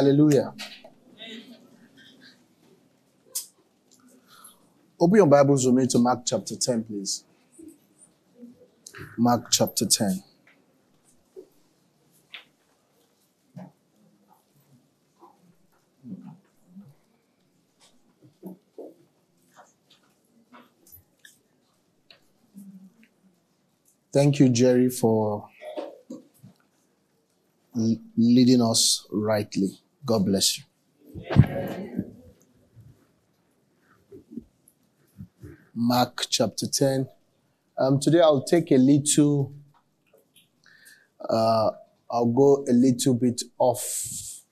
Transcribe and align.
Hallelujah. 0.00 0.54
Open 4.98 5.16
your 5.16 5.26
Bibles 5.26 5.66
with 5.66 5.74
me 5.74 5.86
to 5.88 5.98
Mark 5.98 6.20
chapter 6.24 6.56
10, 6.56 6.84
please. 6.84 7.24
Mark 9.18 9.50
chapter 9.50 9.84
10. 9.84 10.22
Thank 24.10 24.38
you, 24.38 24.48
Jerry, 24.48 24.88
for 24.88 25.50
leading 28.16 28.62
us 28.62 29.06
rightly. 29.10 29.80
God 30.04 30.24
bless 30.24 30.58
you. 30.58 30.64
Mark 35.74 36.26
chapter 36.28 36.66
10. 36.66 37.06
Um, 37.78 38.00
today 38.00 38.20
I'll 38.20 38.42
take 38.42 38.70
a 38.72 38.76
little, 38.76 39.52
uh, 41.28 41.70
I'll 42.10 42.26
go 42.26 42.64
a 42.68 42.72
little 42.72 43.14
bit 43.14 43.42
off, 43.58 44.42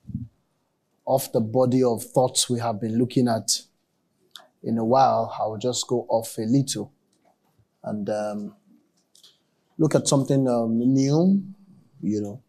off 1.05 1.31
the 1.31 1.41
body 1.41 1.83
of 1.83 2.03
thoughts 2.03 2.49
we 2.49 2.59
have 2.59 2.79
been 2.79 2.97
looking 2.97 3.27
at 3.27 3.61
in 4.63 4.77
a 4.77 4.85
while. 4.85 5.35
I'll 5.39 5.57
just 5.57 5.87
go 5.87 6.05
off 6.09 6.37
a 6.37 6.41
little 6.41 6.93
and 7.83 8.09
um, 8.09 8.55
look 9.77 9.95
at 9.95 10.07
something 10.07 10.47
um, 10.47 10.79
new, 10.79 11.43
you 12.01 12.21
know. 12.21 12.43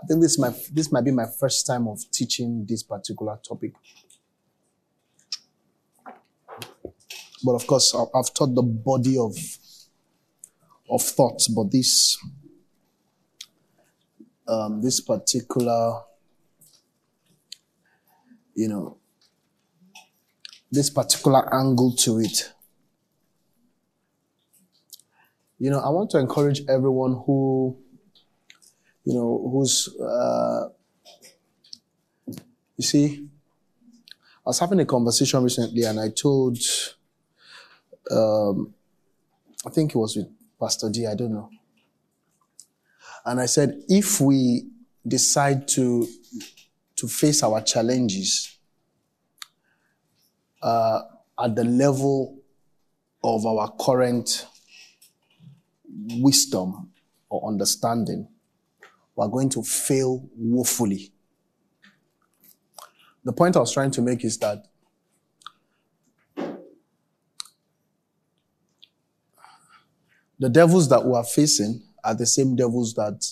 I 0.00 0.06
think 0.06 0.20
this 0.20 0.38
might 0.38 0.54
this 0.72 0.92
might 0.92 1.04
be 1.04 1.10
my 1.10 1.26
first 1.40 1.66
time 1.66 1.88
of 1.88 1.98
teaching 2.12 2.64
this 2.68 2.82
particular 2.82 3.38
topic. 3.46 3.72
But 7.44 7.52
of 7.52 7.66
course, 7.66 7.94
I've 7.94 8.32
taught 8.34 8.54
the 8.54 8.62
body 8.62 9.16
of 9.18 9.36
of 10.90 11.02
thoughts, 11.02 11.48
but 11.48 11.70
this 11.70 12.16
um, 14.48 14.80
this 14.80 15.00
particular, 15.00 16.00
you 18.54 18.68
know, 18.68 18.96
this 20.70 20.90
particular 20.90 21.54
angle 21.54 21.94
to 21.96 22.18
it. 22.18 22.52
You 25.58 25.70
know, 25.70 25.80
I 25.80 25.88
want 25.90 26.10
to 26.10 26.18
encourage 26.18 26.62
everyone 26.68 27.20
who, 27.26 27.76
you 29.08 29.14
know, 29.14 29.50
who's, 29.50 29.88
uh, 29.98 30.68
you 32.76 32.84
see, 32.84 33.26
I 34.44 34.50
was 34.50 34.58
having 34.58 34.80
a 34.80 34.84
conversation 34.84 35.42
recently 35.42 35.84
and 35.84 35.98
I 35.98 36.10
told, 36.10 36.58
um, 38.10 38.74
I 39.66 39.70
think 39.70 39.94
it 39.94 39.98
was 39.98 40.14
with 40.14 40.28
Pastor 40.60 40.90
D, 40.90 41.06
I 41.06 41.14
don't 41.14 41.32
know. 41.32 41.48
And 43.24 43.40
I 43.40 43.46
said, 43.46 43.80
if 43.88 44.20
we 44.20 44.66
decide 45.06 45.66
to, 45.68 46.06
to 46.96 47.08
face 47.08 47.42
our 47.42 47.62
challenges, 47.62 48.58
uh, 50.60 51.00
at 51.42 51.56
the 51.56 51.64
level 51.64 52.42
of 53.24 53.46
our 53.46 53.72
current 53.80 54.44
wisdom 56.20 56.90
or 57.30 57.48
understanding, 57.48 58.28
we're 59.18 59.26
going 59.26 59.48
to 59.48 59.64
fail 59.64 60.28
woefully. 60.36 61.10
The 63.24 63.32
point 63.32 63.56
I 63.56 63.58
was 63.58 63.72
trying 63.72 63.90
to 63.90 64.00
make 64.00 64.24
is 64.24 64.38
that 64.38 64.64
the 70.38 70.48
devils 70.48 70.88
that 70.90 71.04
we 71.04 71.14
are 71.14 71.24
facing 71.24 71.82
are 72.04 72.14
the 72.14 72.26
same 72.26 72.54
devils 72.54 72.94
that 72.94 73.26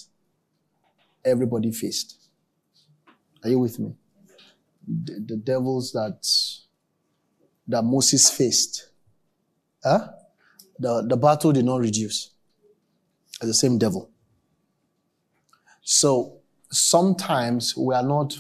everybody 1.25 1.71
faced. 1.71 2.19
Are 3.45 3.51
you 3.51 3.61
with 3.61 3.79
me? 3.79 3.95
The, 4.89 5.25
the 5.25 5.37
devils 5.37 5.93
that 5.93 6.27
that 7.69 7.83
Moses 7.83 8.29
faced. 8.29 8.91
Huh? 9.85 10.09
The, 10.81 11.07
the 11.09 11.17
battle 11.17 11.53
did 11.53 11.65
not 11.65 11.81
reduce. 11.81 12.33
It's 13.35 13.47
the 13.47 13.55
same 13.55 13.79
devil. 13.79 14.11
So 15.89 16.41
sometimes 16.73 17.77
we 17.77 17.95
are 17.95 18.03
not 18.03 18.37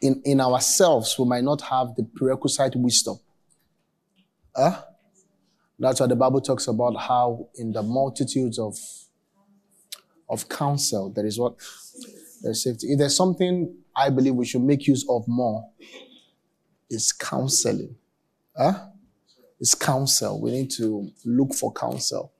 in, 0.00 0.22
in 0.24 0.40
ourselves, 0.40 1.18
we 1.18 1.26
might 1.26 1.44
not 1.44 1.60
have 1.60 1.94
the 1.96 2.02
prerequisite 2.02 2.74
wisdom. 2.76 3.18
Huh? 4.56 4.82
That's 5.78 6.00
why 6.00 6.06
the 6.06 6.16
Bible 6.16 6.40
talks 6.40 6.66
about 6.66 6.96
how 6.96 7.50
in 7.56 7.72
the 7.72 7.82
multitudes 7.82 8.58
of 8.58 8.78
of 10.30 10.48
counsel, 10.48 11.10
there 11.10 11.26
is 11.26 11.38
what 11.38 11.56
there's 12.42 12.64
safety. 12.64 12.92
If 12.92 12.98
there's 12.98 13.16
something 13.16 13.76
I 13.94 14.08
believe 14.08 14.34
we 14.34 14.46
should 14.46 14.62
make 14.62 14.86
use 14.86 15.04
of 15.10 15.28
more, 15.28 15.68
is 16.88 17.12
counseling. 17.12 17.96
Huh? 18.56 18.86
It's 19.60 19.74
counsel. 19.74 20.40
We 20.40 20.52
need 20.52 20.70
to 20.78 21.10
look 21.26 21.52
for 21.52 21.70
counsel. 21.74 22.32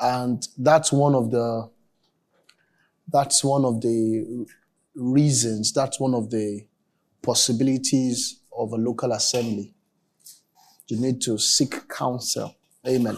And 0.00 0.46
that's 0.58 0.92
one 0.92 1.14
of 1.14 1.30
the 1.30 1.70
that's 3.12 3.44
one 3.44 3.64
of 3.64 3.80
the 3.80 4.46
reasons, 4.94 5.72
that's 5.72 6.00
one 6.00 6.14
of 6.14 6.30
the 6.30 6.66
possibilities 7.22 8.40
of 8.56 8.72
a 8.72 8.76
local 8.76 9.12
assembly. 9.12 9.74
You 10.88 11.00
need 11.00 11.20
to 11.22 11.38
seek 11.38 11.88
counsel. 11.88 12.54
Amen. 12.86 13.16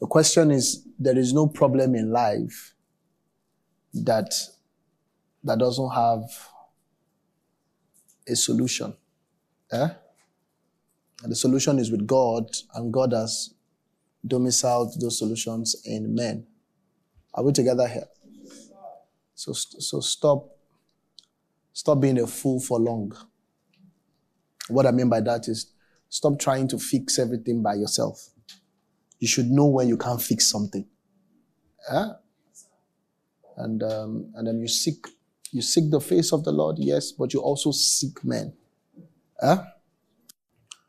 The 0.00 0.06
question 0.06 0.50
is 0.50 0.86
there 0.98 1.18
is 1.18 1.32
no 1.32 1.46
problem 1.46 1.94
in 1.94 2.10
life 2.10 2.74
that 3.92 4.32
that 5.44 5.58
doesn't 5.58 5.90
have 5.90 6.22
a 8.26 8.36
solution. 8.36 8.94
Eh? 9.72 9.88
And 11.22 11.32
the 11.32 11.36
solution 11.36 11.78
is 11.78 11.90
with 11.90 12.06
God, 12.06 12.44
and 12.74 12.92
God 12.92 13.12
has 13.12 13.54
domiciled 14.26 15.00
those 15.00 15.18
solutions 15.18 15.76
in 15.84 16.14
men. 16.14 16.46
Are 17.34 17.44
we 17.44 17.52
together 17.52 17.86
here? 17.88 18.08
So, 19.34 19.52
so 19.52 20.00
stop, 20.00 20.48
stop 21.72 22.00
being 22.00 22.18
a 22.18 22.26
fool 22.26 22.60
for 22.60 22.78
long. 22.78 23.16
What 24.68 24.86
I 24.86 24.90
mean 24.90 25.08
by 25.08 25.20
that 25.20 25.48
is 25.48 25.72
stop 26.08 26.38
trying 26.38 26.68
to 26.68 26.78
fix 26.78 27.18
everything 27.18 27.62
by 27.62 27.74
yourself. 27.74 28.28
You 29.18 29.28
should 29.28 29.46
know 29.46 29.66
when 29.66 29.88
you 29.88 29.96
can't 29.96 30.20
fix 30.20 30.50
something. 30.50 30.86
Eh? 31.90 32.08
And 33.56 33.82
um, 33.82 34.32
and 34.34 34.46
then 34.46 34.60
you 34.60 34.68
seek 34.68 35.06
you 35.52 35.62
seek 35.62 35.90
the 35.90 36.00
face 36.00 36.32
of 36.32 36.44
the 36.44 36.52
Lord, 36.52 36.76
yes, 36.78 37.12
but 37.12 37.32
you 37.32 37.40
also 37.40 37.72
seek 37.72 38.24
men. 38.24 38.52
Eh? 39.42 39.56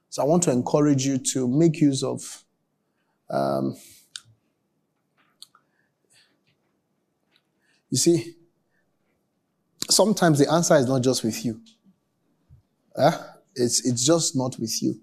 So 0.09 0.21
I 0.21 0.25
want 0.25 0.43
to 0.43 0.51
encourage 0.51 1.05
you 1.05 1.17
to 1.33 1.47
make 1.47 1.79
use 1.79 2.03
of 2.03 2.43
um, 3.31 3.75
you 7.89 7.97
see, 7.97 8.35
sometimes 9.89 10.39
the 10.39 10.51
answer 10.51 10.75
is 10.75 10.87
not 10.87 11.01
just 11.01 11.23
with 11.23 11.43
you. 11.45 11.61
Eh? 12.97 13.11
It's, 13.55 13.85
it's 13.85 14.05
just 14.05 14.35
not 14.35 14.59
with 14.59 14.81
you. 14.81 14.99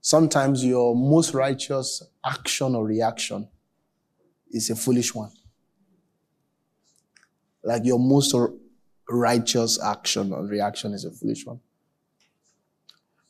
Sometimes 0.00 0.64
your 0.64 0.96
most 0.96 1.34
righteous 1.34 2.02
action 2.24 2.74
or 2.74 2.84
reaction 2.84 3.48
is 4.50 4.70
a 4.70 4.76
foolish 4.76 5.14
one. 5.14 5.30
Like 7.62 7.84
your 7.84 7.98
most 7.98 8.34
righteous 9.08 9.80
action 9.82 10.32
or 10.32 10.44
reaction 10.44 10.94
is 10.94 11.04
a 11.04 11.10
foolish 11.10 11.44
one. 11.44 11.60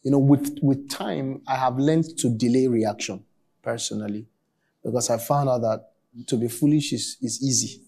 You 0.03 0.13
know, 0.13 0.19
with, 0.19 0.59
with 0.63 0.89
time, 0.89 1.43
I 1.47 1.57
have 1.57 1.79
learned 1.79 2.17
to 2.19 2.31
delay 2.31 2.67
reaction 2.67 3.25
personally 3.63 4.27
because 4.85 5.11
I 5.11 5.19
found 5.19 5.49
out 5.49 5.61
that 5.63 5.91
to 6.27 6.37
be 6.37 6.49
foolish 6.49 6.93
is, 6.93 7.17
is 7.21 7.43
easy. 7.43 7.83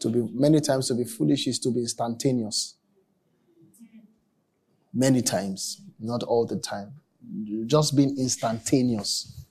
To 0.00 0.10
be, 0.10 0.28
many 0.32 0.60
times 0.60 0.88
to 0.88 0.94
be 0.94 1.04
foolish 1.04 1.46
is 1.46 1.58
to 1.60 1.70
be 1.70 1.80
instantaneous. 1.80 2.76
Many 4.92 5.22
times, 5.22 5.80
not 5.98 6.22
all 6.24 6.44
the 6.44 6.58
time. 6.58 6.92
Just 7.66 7.96
being 7.96 8.18
instantaneous, 8.18 9.46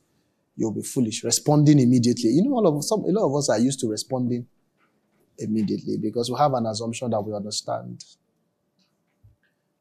you'll 0.56 0.74
be 0.74 0.84
foolish. 0.84 1.24
Responding 1.24 1.80
immediately. 1.80 2.30
You 2.30 2.44
know, 2.44 2.56
all 2.56 2.68
of 2.68 2.84
some, 2.84 3.00
a 3.06 3.08
lot 3.08 3.26
of 3.26 3.36
us 3.36 3.50
are 3.50 3.58
used 3.58 3.80
to 3.80 3.88
responding 3.88 4.46
immediately 5.40 5.98
because 5.98 6.30
we 6.30 6.38
have 6.38 6.54
an 6.54 6.66
assumption 6.66 7.10
that 7.12 7.22
we 7.22 7.34
understand. 7.34 8.04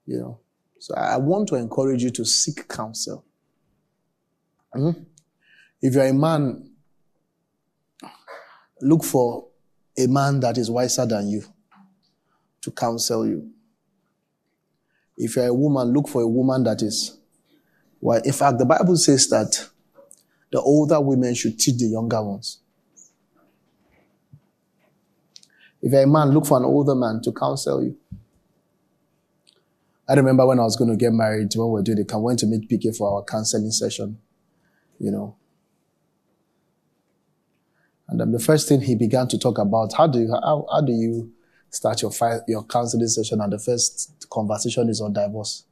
You 0.07 0.19
know, 0.19 0.41
so 0.81 0.95
I 0.97 1.17
want 1.19 1.49
to 1.51 1.55
encourage 1.55 2.03
you 2.03 2.11
to 2.11 2.25
seek 2.25 2.67
counsel. 2.69 3.25
Mhm. 4.75 5.07
If 5.81 5.95
you're 5.95 6.07
a 6.07 6.13
man 6.13 6.71
look 8.81 9.05
for 9.05 9.47
a 9.99 10.07
man 10.07 10.41
that 10.41 10.59
is 10.59 10.71
wiser 10.71 11.07
than 11.07 11.29
you 11.29 11.43
to 12.63 12.71
counsel 12.71 13.27
you. 13.27 13.51
If 15.17 15.37
you're 15.37 15.47
a 15.47 15.55
woman, 15.55 15.93
look 15.93 16.09
for 16.09 16.23
a 16.23 16.29
woman 16.29 16.65
that 16.65 16.83
is 16.83 17.19
well. 18.01 18.21
In 18.25 18.33
fact, 18.33 18.59
the 18.59 18.65
Bible 18.65 18.97
says 18.97 19.29
that 19.29 19.69
the 20.51 20.61
older 20.61 21.01
women 21.01 21.35
should 21.35 21.59
teach 21.59 21.79
the 21.79 21.87
younger 21.87 22.23
ones. 22.23 22.59
If 25.83 25.93
you're 25.93 26.03
a 26.03 26.07
man, 26.07 26.31
look 26.31 26.47
for 26.47 26.59
an 26.59 26.65
older 26.65 26.95
man 26.95 27.21
to 27.23 27.33
counsel 27.33 27.83
you. 27.83 27.97
I 30.11 30.15
remember 30.15 30.45
when 30.45 30.59
I 30.59 30.65
was 30.65 30.75
going 30.75 30.91
to 30.91 30.97
get 30.97 31.13
married, 31.13 31.53
when 31.55 31.69
we 31.69 31.73
were 31.75 31.83
doing 31.83 31.99
it, 31.99 32.13
I 32.13 32.17
went 32.17 32.41
to 32.41 32.47
meet 32.47 32.69
PK 32.69 32.97
for 32.97 33.15
our 33.15 33.23
counseling 33.23 33.71
session, 33.71 34.19
you 34.99 35.13
know. 35.13 35.37
And 38.09 38.19
then 38.19 38.33
the 38.33 38.41
first 38.41 38.69
thing 38.69 38.81
he 38.81 38.97
began 38.97 39.29
to 39.29 39.39
talk 39.39 39.59
about, 39.59 39.93
how 39.93 40.09
do 40.09 40.19
you, 40.19 40.33
how, 40.33 40.67
how 40.73 40.81
do 40.81 40.91
you 40.91 41.31
start 41.71 42.03
your, 42.03 42.11
your 42.49 42.65
counseling 42.65 43.07
session? 43.07 43.41
And 43.41 43.53
the 43.53 43.61
first 43.61 44.27
conversation 44.29 44.89
is 44.89 45.01
on 45.01 45.13
divorce. 45.13 45.63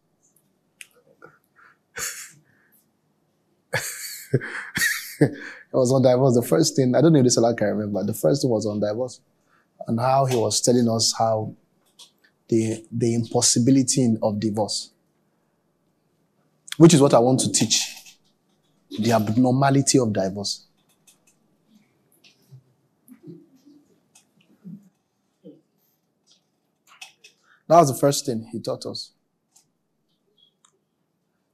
it 5.20 5.32
was 5.72 5.92
on 5.92 6.02
divorce. 6.02 6.36
The 6.36 6.46
first 6.46 6.76
thing, 6.76 6.94
I 6.94 7.00
don't 7.00 7.12
know 7.12 7.18
if 7.18 7.24
this 7.24 7.32
is 7.32 7.38
all 7.38 7.46
I 7.46 7.54
can 7.54 7.66
remember, 7.66 8.04
the 8.04 8.14
first 8.14 8.42
thing 8.42 8.52
was 8.52 8.66
on 8.66 8.78
divorce. 8.78 9.20
And 9.88 9.98
how 9.98 10.26
he 10.26 10.36
was 10.36 10.60
telling 10.60 10.88
us 10.88 11.12
how 11.18 11.56
the, 12.48 12.84
the 12.90 13.14
impossibility 13.14 14.16
of 14.22 14.40
divorce, 14.40 14.90
which 16.76 16.94
is 16.94 17.00
what 17.00 17.14
I 17.14 17.18
want 17.18 17.40
to 17.40 17.52
teach 17.52 17.94
the 18.98 19.12
abnormality 19.12 19.98
of 19.98 20.12
divorce. 20.12 20.64
That 27.68 27.80
was 27.80 27.92
the 27.92 27.98
first 27.98 28.24
thing 28.24 28.48
he 28.50 28.60
taught 28.60 28.86
us. 28.86 29.12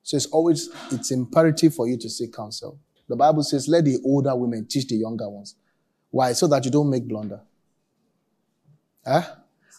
So 0.04 0.16
it's 0.16 0.26
always, 0.26 0.68
it's 0.92 1.10
imperative 1.10 1.74
for 1.74 1.88
you 1.88 1.96
to 1.96 2.08
seek 2.08 2.32
counsel. 2.32 2.78
The 3.08 3.16
Bible 3.16 3.42
says, 3.42 3.66
let 3.66 3.84
the 3.84 3.98
older 4.04 4.36
women 4.36 4.66
teach 4.66 4.86
the 4.86 4.96
younger 4.96 5.28
ones. 5.28 5.56
Why? 6.10 6.32
So 6.32 6.46
that 6.46 6.64
you 6.64 6.70
don't 6.70 6.88
make 6.88 7.08
blunder. 7.08 7.40
Huh? 9.04 9.24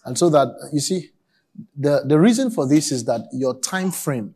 And 0.05 0.17
so 0.17 0.29
that, 0.29 0.47
you 0.71 0.79
see, 0.79 1.09
the, 1.75 2.03
the 2.05 2.19
reason 2.19 2.51
for 2.51 2.67
this 2.67 2.91
is 2.91 3.05
that 3.05 3.27
your 3.33 3.59
time 3.59 3.91
frame, 3.91 4.35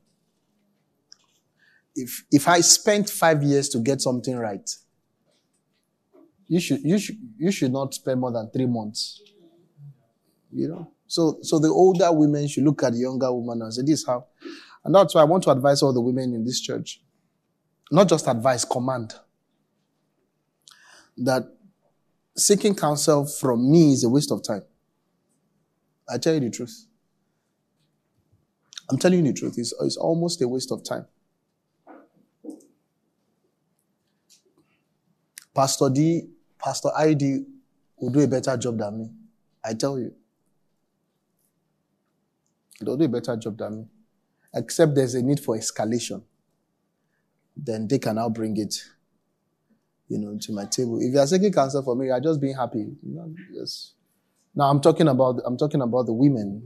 if, 1.96 2.24
if 2.32 2.48
I 2.48 2.62
spent 2.62 3.10
five 3.10 3.44
years 3.44 3.70
to 3.70 3.80
get 3.80 4.02
something 4.02 4.36
right, 4.36 4.68
you 6.48 6.60
should, 6.60 6.82
you 6.82 6.98
should, 6.98 7.18
you 7.38 7.52
should 7.52 7.72
not 7.72 7.94
spend 7.94 8.20
more 8.20 8.32
than 8.32 8.50
three 8.50 8.66
months. 8.66 9.22
You 10.52 10.70
know? 10.70 10.92
So, 11.06 11.40
so 11.42 11.60
the 11.60 11.68
older 11.68 12.12
women 12.12 12.48
should 12.48 12.64
look 12.64 12.84
at 12.84 12.94
the 12.94 13.00
younger 13.00 13.32
woman 13.32 13.62
and 13.62 13.74
say, 13.74 13.84
this 13.84 14.06
how. 14.06 14.26
And 14.84 14.96
that's 14.96 15.14
why 15.14 15.22
I 15.22 15.26
want 15.26 15.44
to 15.44 15.52
advise 15.52 15.84
all 15.84 15.94
the 15.94 16.02
women 16.02 16.34
in 16.34 16.44
this 16.44 16.62
church. 16.62 17.02
Not 17.92 18.10
just 18.10 18.28
advise, 18.28 18.66
command. 18.66 19.14
That 21.18 21.44
seeking 22.36 22.76
counsel 22.76 23.26
from 23.26 23.72
me 23.72 23.94
is 23.94 24.04
a 24.04 24.10
waste 24.10 24.32
of 24.32 24.42
time. 24.44 24.64
I 26.12 26.18
tell 26.18 26.34
you 26.34 26.40
the 26.40 26.50
truth. 26.50 26.86
I'm 28.90 28.98
telling 28.98 29.26
you 29.26 29.32
the 29.32 29.40
truth. 29.40 29.56
It's, 29.58 29.74
it's 29.82 29.98
almost 29.98 30.42
a 30.42 30.48
waste 30.48 30.72
of 30.72 30.84
time. 30.84 31.06
Pastor 35.54 35.90
D, 35.90 36.30
Pastor 36.58 36.90
ID 36.98 37.46
will 37.98 38.12
do 38.12 38.22
a 38.22 38.28
better 38.28 38.56
job 38.58 38.78
than 38.78 38.98
me. 38.98 39.10
I 39.64 39.74
tell 39.74 40.00
you. 40.00 40.14
They'll 42.82 42.98
do 42.98 43.06
a 43.06 43.10
better 43.10 43.36
job 43.36 43.58
than 43.58 43.78
me. 43.78 43.86
Except 44.54 44.96
there's 44.96 45.16
a 45.16 45.22
need 45.22 45.40
for 45.40 45.58
escalation. 45.58 46.24
Then 47.56 47.88
they 47.88 48.00
can 48.00 48.16
now 48.16 48.30
bring 48.30 48.58
it, 48.58 48.74
you 50.08 50.18
know, 50.18 50.38
to 50.40 50.54
my 50.54 50.66
table. 50.66 51.00
If 51.02 51.14
you 51.14 51.20
are 51.20 51.28
seeking 51.28 51.52
counsel 51.52 51.84
for 51.84 51.96
me, 51.96 52.08
you 52.08 52.14
are 52.14 52.22
just 52.22 52.40
being 52.40 52.56
happy. 52.56 52.80
You 52.80 52.98
know, 53.04 53.36
yes. 53.52 53.94
Now 54.60 54.70
I'm 54.70 54.82
talking 54.82 55.08
about 55.08 55.40
I'm 55.46 55.56
talking 55.56 55.82
about 55.82 56.06
the 56.06 56.12
women. 56.12 56.62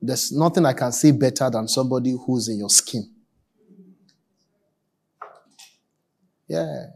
There's 0.00 0.32
nothing 0.32 0.66
I 0.66 0.72
can 0.72 0.90
say 0.90 1.12
better 1.12 1.48
than 1.48 1.68
somebody 1.68 2.16
who's 2.26 2.48
in 2.48 2.58
your 2.58 2.68
skin. 2.68 3.08
Yeah. 6.48 6.86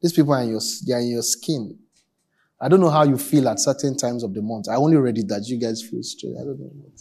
These 0.00 0.12
people 0.12 0.34
are 0.34 0.42
in 0.42 0.48
your, 0.48 0.60
they 0.84 0.92
are 0.92 0.98
in 0.98 1.10
your 1.10 1.22
skin. 1.22 1.78
I 2.60 2.68
don't 2.68 2.80
know 2.80 2.90
how 2.90 3.04
you 3.04 3.16
feel 3.16 3.48
at 3.48 3.60
certain 3.60 3.96
times 3.96 4.24
of 4.24 4.34
the 4.34 4.42
month. 4.42 4.68
I 4.68 4.74
only 4.74 4.96
read 4.96 5.18
it 5.18 5.28
that 5.28 5.46
you 5.46 5.56
guys 5.56 5.84
feel 5.88 6.02
straight. 6.02 6.34
I 6.34 6.42
don't 6.42 6.58
know 6.58 6.72
what. 6.74 7.00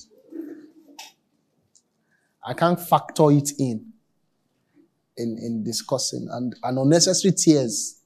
I 2.46 2.54
can't 2.54 2.80
factor 2.80 3.32
it 3.32 3.50
in 3.58 3.94
in, 5.18 5.40
in 5.42 5.64
discussing 5.64 6.28
and, 6.32 6.56
and 6.62 6.78
unnecessary 6.78 7.34
tears. 7.34 8.01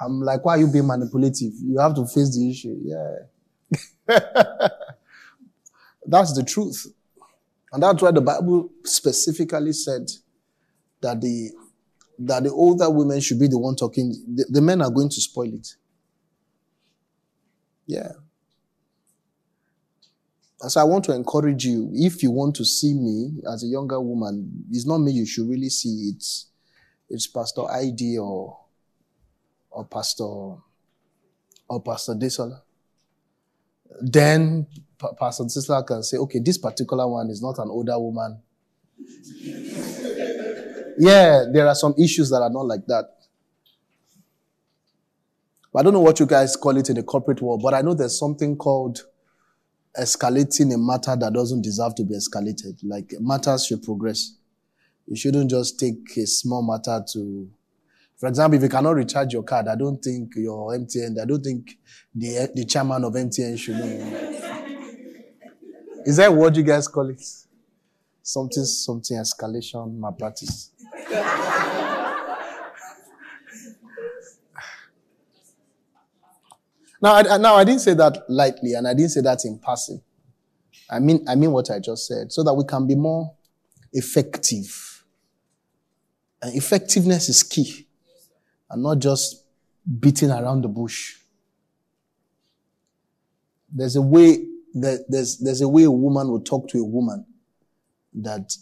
I'm 0.00 0.20
like, 0.20 0.44
why 0.44 0.56
are 0.56 0.58
you 0.58 0.68
being 0.68 0.86
manipulative? 0.86 1.52
You 1.62 1.78
have 1.78 1.94
to 1.94 2.06
face 2.06 2.36
the 2.36 2.50
issue. 2.50 2.76
Yeah. 2.82 3.16
that's 6.06 6.34
the 6.34 6.44
truth. 6.44 6.86
And 7.72 7.82
that's 7.82 8.02
why 8.02 8.12
the 8.12 8.20
Bible 8.20 8.70
specifically 8.84 9.72
said 9.72 10.10
that 11.00 11.20
the 11.20 11.50
that 12.20 12.42
the 12.42 12.50
older 12.50 12.90
women 12.90 13.20
should 13.20 13.38
be 13.38 13.46
the 13.46 13.58
one 13.58 13.76
talking. 13.76 14.10
The, 14.34 14.46
the 14.48 14.60
men 14.60 14.82
are 14.82 14.90
going 14.90 15.08
to 15.08 15.20
spoil 15.20 15.52
it. 15.54 15.68
Yeah. 17.86 18.12
So 20.60 20.80
I 20.80 20.84
want 20.84 21.04
to 21.04 21.14
encourage 21.14 21.64
you, 21.64 21.90
if 21.94 22.22
you 22.22 22.32
want 22.32 22.56
to 22.56 22.64
see 22.64 22.92
me 22.92 23.40
as 23.52 23.62
a 23.62 23.66
younger 23.66 24.00
woman, 24.00 24.64
it's 24.70 24.86
not 24.86 24.98
me 24.98 25.12
you 25.12 25.24
should 25.24 25.48
really 25.48 25.68
see. 25.68 26.10
It's, 26.14 26.48
it's 27.08 27.28
Pastor 27.28 27.70
ID 27.70 28.18
or, 28.18 28.58
or 29.70 29.84
Pastor, 29.84 30.24
or 30.24 31.82
Pastor 31.84 32.14
Desola. 32.14 32.60
Then 34.00 34.66
P- 35.00 35.08
Pastor 35.18 35.44
Desola 35.44 35.86
can 35.86 36.02
say, 36.02 36.16
okay, 36.18 36.38
this 36.38 36.58
particular 36.58 37.06
one 37.08 37.30
is 37.30 37.42
not 37.42 37.58
an 37.58 37.68
older 37.68 37.98
woman. 37.98 38.40
yeah, 40.98 41.44
there 41.52 41.66
are 41.66 41.74
some 41.74 41.94
issues 41.98 42.30
that 42.30 42.42
are 42.42 42.50
not 42.50 42.66
like 42.66 42.86
that. 42.86 43.04
I 45.76 45.82
don't 45.82 45.92
know 45.92 46.00
what 46.00 46.18
you 46.18 46.26
guys 46.26 46.56
call 46.56 46.76
it 46.76 46.88
in 46.88 46.96
the 46.96 47.04
corporate 47.04 47.40
world, 47.40 47.60
but 47.62 47.72
I 47.72 47.82
know 47.82 47.94
there's 47.94 48.18
something 48.18 48.56
called 48.56 49.04
escalating 49.96 50.74
a 50.74 50.78
matter 50.78 51.14
that 51.14 51.32
doesn't 51.32 51.62
deserve 51.62 51.94
to 51.96 52.04
be 52.04 52.14
escalated. 52.14 52.78
Like 52.82 53.14
matters 53.20 53.66
should 53.66 53.84
progress. 53.84 54.34
You 55.06 55.14
shouldn't 55.14 55.50
just 55.50 55.78
take 55.78 56.16
a 56.16 56.26
small 56.26 56.62
matter 56.62 57.04
to, 57.12 57.48
for 58.18 58.26
example, 58.28 58.56
if 58.56 58.62
you 58.62 58.68
cannot 58.68 58.96
recharge 58.96 59.32
your 59.32 59.44
card, 59.44 59.68
I 59.68 59.76
don't 59.76 60.02
think 60.02 60.34
your 60.36 60.72
MTN, 60.76 61.20
I 61.22 61.24
don't 61.24 61.42
think 61.42 61.78
the, 62.14 62.50
the 62.54 62.64
chairman 62.64 63.04
of 63.04 63.12
MTN 63.12 63.58
should 63.58 63.76
know. 63.76 64.38
Is 66.04 66.16
that 66.16 66.32
what 66.32 66.56
you 66.56 66.62
guys 66.64 66.88
call 66.88 67.10
it? 67.10 67.22
Something, 68.22 68.64
something 68.64 69.16
escalation 69.16 69.98
malpractice. 69.98 70.72
Now, 77.00 77.14
I, 77.14 77.38
now 77.38 77.54
I 77.54 77.64
didn't 77.64 77.80
say 77.80 77.94
that 77.94 78.24
lightly, 78.28 78.74
and 78.74 78.88
I 78.88 78.94
didn't 78.94 79.10
say 79.10 79.20
that 79.20 79.44
in 79.44 79.58
passing. 79.58 80.02
I 80.90 80.98
mean, 80.98 81.24
I 81.28 81.36
mean 81.36 81.52
what 81.52 81.70
I 81.70 81.78
just 81.78 82.06
said, 82.06 82.32
so 82.32 82.42
that 82.42 82.54
we 82.54 82.64
can 82.64 82.86
be 82.86 82.96
more 82.96 83.34
effective. 83.92 85.04
And 86.42 86.56
effectiveness 86.56 87.28
is 87.28 87.42
key, 87.42 87.87
and 88.70 88.82
not 88.82 88.98
just 88.98 89.44
beating 90.00 90.30
around 90.30 90.62
the 90.62 90.68
bush. 90.68 91.16
There's 93.70 93.96
a 93.96 94.02
way 94.02 94.46
that 94.74 95.06
there's 95.08 95.38
there's 95.38 95.60
a 95.60 95.68
way 95.68 95.84
a 95.84 95.90
woman 95.90 96.28
will 96.28 96.40
talk 96.40 96.68
to 96.68 96.78
a 96.78 96.84
woman 96.84 97.26
that 98.14 98.52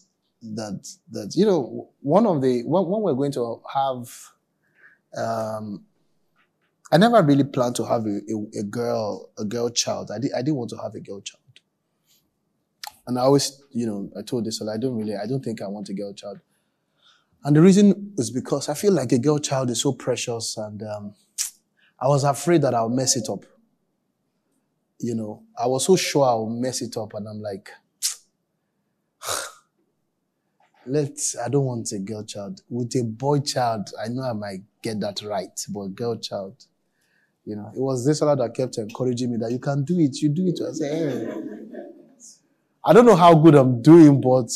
that 0.43 0.87
that 1.11 1.33
you 1.35 1.47
know 1.47 1.91
one 2.01 2.27
of 2.27 2.43
the 2.43 2.63
when, 2.65 2.87
when 2.87 3.03
we're 3.03 3.15
going 3.15 3.33
to 3.33 3.61
have 3.73 4.09
um, 5.17 5.85
I 6.93 6.99
never 6.99 7.21
really 7.23 7.45
planned 7.45 7.75
to 7.77 7.85
have 7.85 8.07
a, 8.07 8.21
a, 8.31 8.61
a, 8.61 8.63
girl, 8.63 9.31
a 9.39 9.45
girl 9.45 9.71
child. 9.71 10.11
I, 10.15 10.19
did, 10.19 10.33
I 10.33 10.39
didn't 10.39 10.57
want 10.57 10.71
to 10.71 10.77
have 10.77 10.95
a 10.95 11.01
girl 11.01 11.21
child. 11.21 11.43
And 13.07 13.19
I 13.19 13.23
always, 13.23 13.61
you 13.73 13.87
know, 13.87 14.11
I 14.17 14.23
told 14.23 14.45
this, 14.45 14.61
I 14.63 14.77
don't 14.77 14.97
really, 14.97 15.17
I 15.17 15.27
don't 15.27 15.45
think 15.45 15.63
I 15.63 15.67
want 15.67 15.89
a 15.89 15.95
girl 15.95 16.13
child. 16.13 16.41
And 17.47 17.55
the 17.55 17.62
reason 17.62 18.12
is 18.19 18.33
because 18.33 18.69
I 18.69 18.75
feel 18.75 18.93
like 18.93 19.12
a 19.12 19.21
girl 19.21 19.38
child 19.38 19.71
is 19.71 19.81
so 19.81 19.93
precious 19.93 20.57
and 20.57 20.83
um, 20.83 21.15
I 22.00 22.09
was 22.09 22.25
afraid 22.25 22.61
that 22.62 22.75
I'll 22.75 22.88
mess 22.88 23.17
it 23.17 23.29
up. 23.31 23.47
You 24.99 25.15
know, 25.15 25.45
I 25.57 25.69
was 25.69 25.87
so 25.87 25.95
sure 25.95 26.25
I'll 26.25 26.49
mess 26.49 26.83
it 26.83 26.97
up 26.97 27.15
and 27.15 27.29
I'm 27.29 27.41
like, 27.41 27.71
let's, 30.87 31.38
I 31.38 31.49
don't 31.49 31.67
want 31.67 31.93
a 31.93 32.00
girl 32.00 32.25
child. 32.25 32.62
With 32.69 32.97
a 32.97 33.05
boy 33.05 33.38
child, 33.38 33.91
I 34.05 34.09
know 34.09 34.23
I 34.23 34.33
might 34.33 34.62
get 34.83 34.99
that 34.99 35.23
right, 35.23 35.57
but 35.69 35.95
girl 35.95 36.17
child, 36.17 36.65
you 37.45 37.55
know, 37.55 37.71
it 37.73 37.81
was 37.81 38.05
this 38.05 38.19
fellow 38.19 38.35
that 38.35 38.57
kept 38.57 38.76
encouraging 38.79 39.31
me 39.31 39.37
that 39.37 39.53
you 39.53 39.61
can 39.61 39.85
do 39.85 40.00
it, 40.00 40.17
you 40.21 40.31
do 40.31 40.49
it. 40.49 40.59
I 40.69 40.73
say, 40.73 40.88
hey. 40.88 41.43
I 42.85 42.93
don't 42.93 43.07
know 43.07 43.15
how 43.15 43.35
good 43.35 43.55
I'm 43.55 43.83
doing, 43.83 44.21
but, 44.21 44.50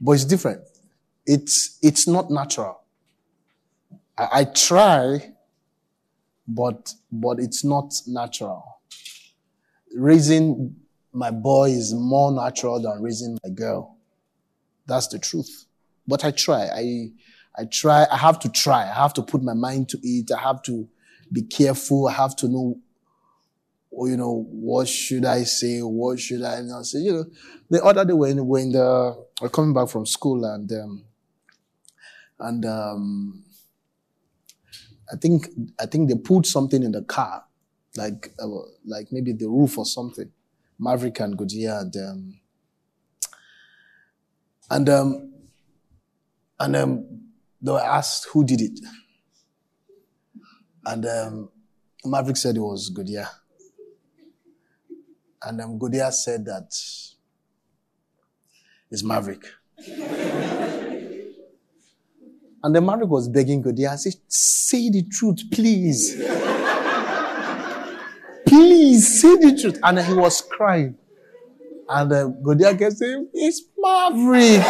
but 0.00 0.12
it's 0.12 0.24
different. 0.24 0.62
It's, 1.26 1.78
it's 1.82 2.06
not 2.06 2.30
natural. 2.30 2.80
I, 4.16 4.28
I 4.32 4.44
try, 4.44 5.32
but, 6.46 6.92
but 7.10 7.38
it's 7.38 7.64
not 7.64 7.94
natural. 8.06 8.64
Raising 9.94 10.76
my 11.12 11.30
boy 11.30 11.70
is 11.70 11.94
more 11.94 12.32
natural 12.32 12.80
than 12.82 13.00
raising 13.00 13.38
my 13.44 13.50
girl. 13.50 13.96
That's 14.86 15.06
the 15.08 15.18
truth. 15.18 15.66
But 16.06 16.24
I 16.24 16.32
try. 16.32 16.66
I, 16.66 17.10
I 17.56 17.64
try. 17.66 18.06
I 18.10 18.16
have 18.16 18.40
to 18.40 18.48
try. 18.48 18.82
I 18.82 18.94
have 18.94 19.14
to 19.14 19.22
put 19.22 19.42
my 19.42 19.54
mind 19.54 19.88
to 19.90 19.98
it. 20.02 20.30
I 20.32 20.40
have 20.40 20.62
to 20.64 20.88
be 21.32 21.42
careful. 21.42 22.08
I 22.08 22.12
have 22.12 22.34
to 22.36 22.48
know, 22.48 22.78
you 23.92 24.16
know, 24.16 24.44
what 24.50 24.88
should 24.88 25.24
I 25.24 25.44
say? 25.44 25.78
What 25.80 26.18
should 26.18 26.42
I 26.42 26.60
not 26.62 26.84
say? 26.86 26.98
You 26.98 27.12
know, 27.12 27.24
the 27.70 27.82
other 27.82 28.04
day 28.04 28.12
when, 28.12 28.44
when 28.46 28.72
the, 28.72 29.24
we're 29.40 29.48
coming 29.48 29.72
back 29.72 29.88
from 29.88 30.04
school 30.06 30.44
and, 30.44 30.70
um, 30.72 31.04
and, 32.44 32.64
um, 32.64 33.44
I 35.12 35.16
think, 35.16 35.48
I 35.80 35.86
think 35.86 36.08
they 36.08 36.16
put 36.16 36.46
something 36.46 36.82
in 36.82 36.92
the 36.92 37.02
car, 37.02 37.44
like, 37.96 38.32
uh, 38.38 38.48
like 38.84 39.08
maybe 39.10 39.32
the 39.32 39.48
roof 39.48 39.78
or 39.78 39.86
something. 39.86 40.30
Maverick 40.78 41.20
and 41.20 41.36
Goodyear 41.36 41.78
and, 41.80 41.96
um, 41.96 42.40
and, 44.70 44.88
um, 44.88 45.32
and, 46.60 46.76
um, 46.76 47.20
they 47.62 47.72
were 47.72 47.80
asked 47.80 48.28
who 48.32 48.44
did 48.44 48.60
it. 48.60 48.80
And, 50.84 51.06
um, 51.06 51.48
Maverick 52.04 52.36
said 52.36 52.56
it 52.56 52.60
was 52.60 52.90
Goodyear. 52.90 53.28
And 55.42 55.60
um, 55.60 55.78
Goodyear 55.78 56.10
said 56.10 56.44
that 56.46 56.74
it's 58.90 59.02
Maverick. 59.02 59.46
and 62.64 62.74
the 62.74 62.80
Maverick 62.80 63.10
was 63.10 63.28
begging 63.28 63.60
Goodyear, 63.60 63.90
I 63.90 63.96
said, 63.96 64.14
say 64.26 64.88
the 64.88 65.02
truth, 65.02 65.42
please. 65.52 66.14
please, 68.46 69.20
say 69.20 69.36
the 69.36 69.58
truth. 69.60 69.78
And 69.82 69.98
he 70.00 70.14
was 70.14 70.40
crying. 70.40 70.96
And 71.86 72.10
uh, 72.10 72.28
Goodyear 72.28 72.74
kept 72.74 72.96
saying, 72.96 73.28
it's 73.34 73.60
Maverick. 73.78 74.60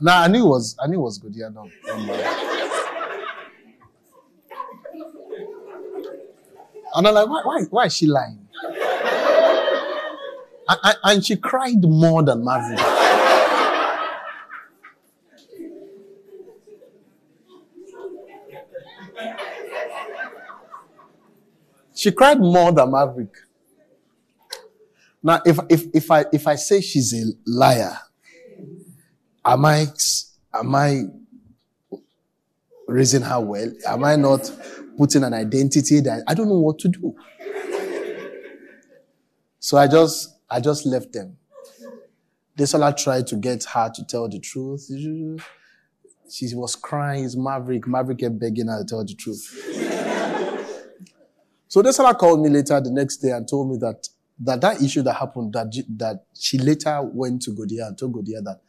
now 0.00 0.22
I 0.22 0.28
knew 0.28 0.46
it 0.46 0.48
was 0.48 0.74
I 0.82 0.86
knew 0.86 0.98
it 1.00 1.02
was 1.02 1.18
Godia, 1.18 1.52
No, 1.52 1.68
and 6.94 7.06
I'm 7.06 7.14
like, 7.14 7.28
why, 7.28 7.42
why, 7.44 7.62
why 7.68 7.84
is 7.86 7.94
she 7.96 8.06
lying? 8.06 8.48
And, 10.68 10.96
and 11.02 11.24
she 11.24 11.36
cried 11.36 11.82
more 11.82 12.22
than 12.22 12.44
Maverick. 12.44 12.78
She 21.94 22.12
cried 22.12 22.38
more 22.38 22.70
than 22.70 22.92
Maverick. 22.92 23.34
Now, 25.20 25.40
if, 25.44 25.58
if, 25.68 25.86
if 25.92 26.10
I, 26.10 26.26
if 26.32 26.46
I 26.46 26.54
say 26.54 26.80
she's 26.80 27.12
a 27.12 27.24
liar, 27.44 27.98
am 29.44 29.64
I, 29.64 29.86
am 30.54 30.74
I 30.74 31.02
raising 32.86 33.22
her 33.22 33.40
well? 33.40 33.72
Am 33.86 34.04
I 34.04 34.14
not 34.14 34.48
putting 34.96 35.24
an 35.24 35.34
identity 35.34 36.00
that 36.00 36.22
I 36.28 36.34
don't 36.34 36.48
know 36.48 36.60
what 36.60 36.78
to 36.80 36.88
do? 36.88 37.16
So 39.58 39.76
I 39.76 39.88
just, 39.88 40.37
I 40.50 40.60
just 40.60 40.86
left 40.86 41.12
them. 41.12 41.36
Desola 42.56 42.96
tried 42.96 43.26
to 43.28 43.36
get 43.36 43.64
her 43.64 43.90
to 43.94 44.04
tell 44.04 44.28
the 44.28 44.40
truth. 44.40 44.90
She 46.30 46.54
was 46.54 46.74
crying. 46.74 47.24
It's 47.24 47.36
Maverick. 47.36 47.86
Maverick 47.86 48.18
kept 48.18 48.38
begging 48.38 48.68
her 48.68 48.78
to 48.82 48.84
tell 48.84 49.04
the 49.04 49.14
truth. 49.14 49.64
So 51.70 51.82
this 51.82 51.98
Desola 51.98 52.16
called 52.16 52.40
me 52.40 52.48
later 52.48 52.80
the 52.80 52.90
next 52.90 53.18
day 53.18 53.30
and 53.30 53.46
told 53.46 53.70
me 53.70 53.76
that 53.76 54.08
that, 54.40 54.60
that 54.60 54.82
issue 54.82 55.02
that 55.02 55.14
happened, 55.14 55.52
that, 55.52 55.70
that 55.98 56.24
she 56.34 56.58
later 56.58 57.00
went 57.02 57.42
to 57.42 57.50
Goodyear 57.50 57.86
and 57.86 57.98
told 57.98 58.12
Goodyear 58.14 58.40
that 58.42 58.60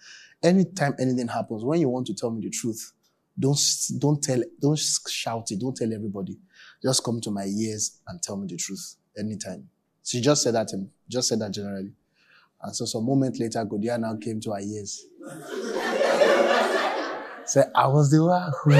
anytime 0.43 0.95
anything 0.99 1.27
happens, 1.27 1.63
when 1.63 1.79
you 1.79 1.89
want 1.89 2.07
to 2.07 2.13
tell 2.13 2.31
me 2.31 2.41
the 2.41 2.49
truth, 2.49 2.91
don't, 3.39 3.59
don't 3.99 4.21
tell, 4.21 4.41
don't 4.59 4.77
shout 4.77 5.51
it, 5.51 5.59
don't 5.59 5.75
tell 5.75 5.93
everybody. 5.93 6.37
Just 6.81 7.03
come 7.03 7.21
to 7.21 7.31
my 7.31 7.45
ears 7.45 7.99
and 8.07 8.21
tell 8.21 8.35
me 8.35 8.47
the 8.47 8.57
truth 8.57 8.95
anytime. 9.17 9.69
She 10.03 10.21
just 10.21 10.43
said 10.43 10.55
that, 10.55 10.67
to 10.69 10.77
him, 10.77 10.91
just 11.07 11.29
said 11.29 11.39
that 11.39 11.51
generally. 11.51 11.91
And 12.61 12.75
so 12.75 12.85
some 12.85 13.05
moment 13.05 13.39
later, 13.39 13.63
Godia 13.65 13.97
now 13.99 14.15
came 14.17 14.39
to 14.41 14.51
our 14.53 14.59
ears. 14.59 15.05
Said, 17.45 17.71
I 17.73 17.87
was 17.87 18.11
the 18.11 18.23
one 18.23 18.51
who 18.63 18.71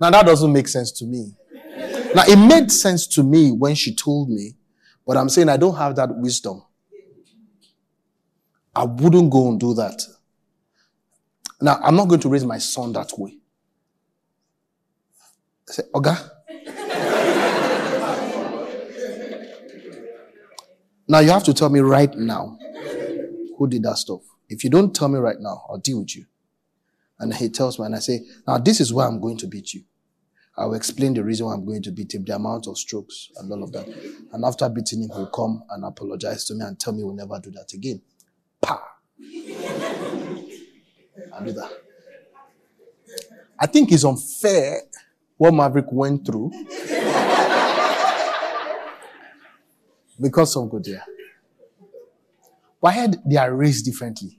Now 0.00 0.10
that 0.10 0.24
doesn't 0.24 0.50
make 0.50 0.66
sense 0.66 0.90
to 0.92 1.04
me. 1.04 1.34
Now 2.14 2.22
it 2.26 2.36
made 2.36 2.72
sense 2.72 3.06
to 3.08 3.22
me 3.22 3.52
when 3.52 3.74
she 3.74 3.94
told 3.94 4.30
me, 4.30 4.56
but 5.06 5.18
I'm 5.18 5.28
saying 5.28 5.50
I 5.50 5.58
don't 5.58 5.76
have 5.76 5.94
that 5.96 6.16
wisdom. 6.16 6.62
I 8.74 8.84
wouldn't 8.84 9.30
go 9.30 9.50
and 9.50 9.60
do 9.60 9.74
that. 9.74 10.02
Now 11.60 11.78
I'm 11.82 11.96
not 11.96 12.08
going 12.08 12.20
to 12.22 12.28
raise 12.30 12.46
my 12.46 12.56
son 12.58 12.92
that 12.94 13.10
way. 13.18 13.39
I 15.68 15.72
say, 15.72 15.82
Oga. 15.94 16.30
now 21.08 21.18
you 21.18 21.30
have 21.30 21.44
to 21.44 21.54
tell 21.54 21.68
me 21.70 21.80
right 21.80 22.14
now 22.14 22.58
who 23.58 23.66
did 23.68 23.82
that 23.82 23.96
stuff. 23.98 24.20
If 24.48 24.64
you 24.64 24.70
don't 24.70 24.94
tell 24.94 25.08
me 25.08 25.18
right 25.18 25.38
now, 25.38 25.64
I'll 25.68 25.78
deal 25.78 26.00
with 26.00 26.16
you. 26.16 26.26
And 27.18 27.34
he 27.34 27.48
tells 27.48 27.78
me, 27.78 27.86
and 27.86 27.94
I 27.94 27.98
say, 27.98 28.20
now 28.46 28.58
this 28.58 28.80
is 28.80 28.92
why 28.92 29.06
I'm 29.06 29.20
going 29.20 29.36
to 29.38 29.46
beat 29.46 29.74
you. 29.74 29.82
I 30.56 30.66
will 30.66 30.74
explain 30.74 31.14
the 31.14 31.24
reason 31.24 31.46
why 31.46 31.54
I'm 31.54 31.64
going 31.64 31.82
to 31.82 31.90
beat 31.92 32.14
him, 32.14 32.24
the 32.24 32.34
amount 32.34 32.66
of 32.66 32.76
strokes 32.76 33.28
and 33.36 33.50
all 33.52 33.62
of 33.62 33.72
that. 33.72 33.86
And 34.32 34.44
after 34.44 34.68
beating 34.68 35.02
him, 35.02 35.10
he'll 35.10 35.26
come 35.26 35.62
and 35.70 35.84
apologize 35.84 36.44
to 36.46 36.54
me 36.54 36.64
and 36.64 36.78
tell 36.78 36.92
me 36.92 37.02
we'll 37.04 37.14
never 37.14 37.38
do 37.40 37.50
that 37.52 37.72
again. 37.72 38.02
Pa! 38.60 38.82
I'll 41.32 41.44
do 41.44 41.52
that. 41.52 41.70
I 43.58 43.66
think 43.66 43.92
it's 43.92 44.04
unfair 44.04 44.80
what 45.40 45.54
Maverick 45.54 45.86
went 45.90 46.26
through 46.26 46.50
because 50.20 50.54
of. 50.54 50.70
But 50.70 52.88
I 52.88 52.92
heard 52.92 53.16
they 53.24 53.38
are 53.38 53.54
raised 53.54 53.86
differently. 53.86 54.36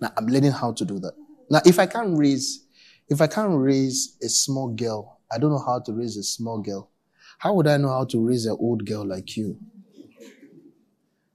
Now 0.00 0.12
I'm 0.16 0.26
learning 0.26 0.52
how 0.52 0.72
to 0.72 0.82
do 0.82 0.98
that. 1.00 1.12
Now, 1.50 1.60
if 1.66 1.78
I 1.78 1.84
can't 1.84 2.16
raise 2.16 2.64
if 3.10 3.20
I 3.20 3.26
can't 3.26 3.54
raise 3.54 4.16
a 4.22 4.30
small 4.30 4.68
girl, 4.68 5.20
I 5.30 5.36
don't 5.36 5.50
know 5.50 5.62
how 5.62 5.80
to 5.80 5.92
raise 5.92 6.16
a 6.16 6.22
small 6.22 6.62
girl. 6.62 6.90
How 7.36 7.52
would 7.52 7.66
I 7.66 7.76
know 7.76 7.90
how 7.90 8.06
to 8.06 8.26
raise 8.26 8.46
an 8.46 8.56
old 8.58 8.86
girl 8.86 9.06
like 9.06 9.36
you? 9.36 9.58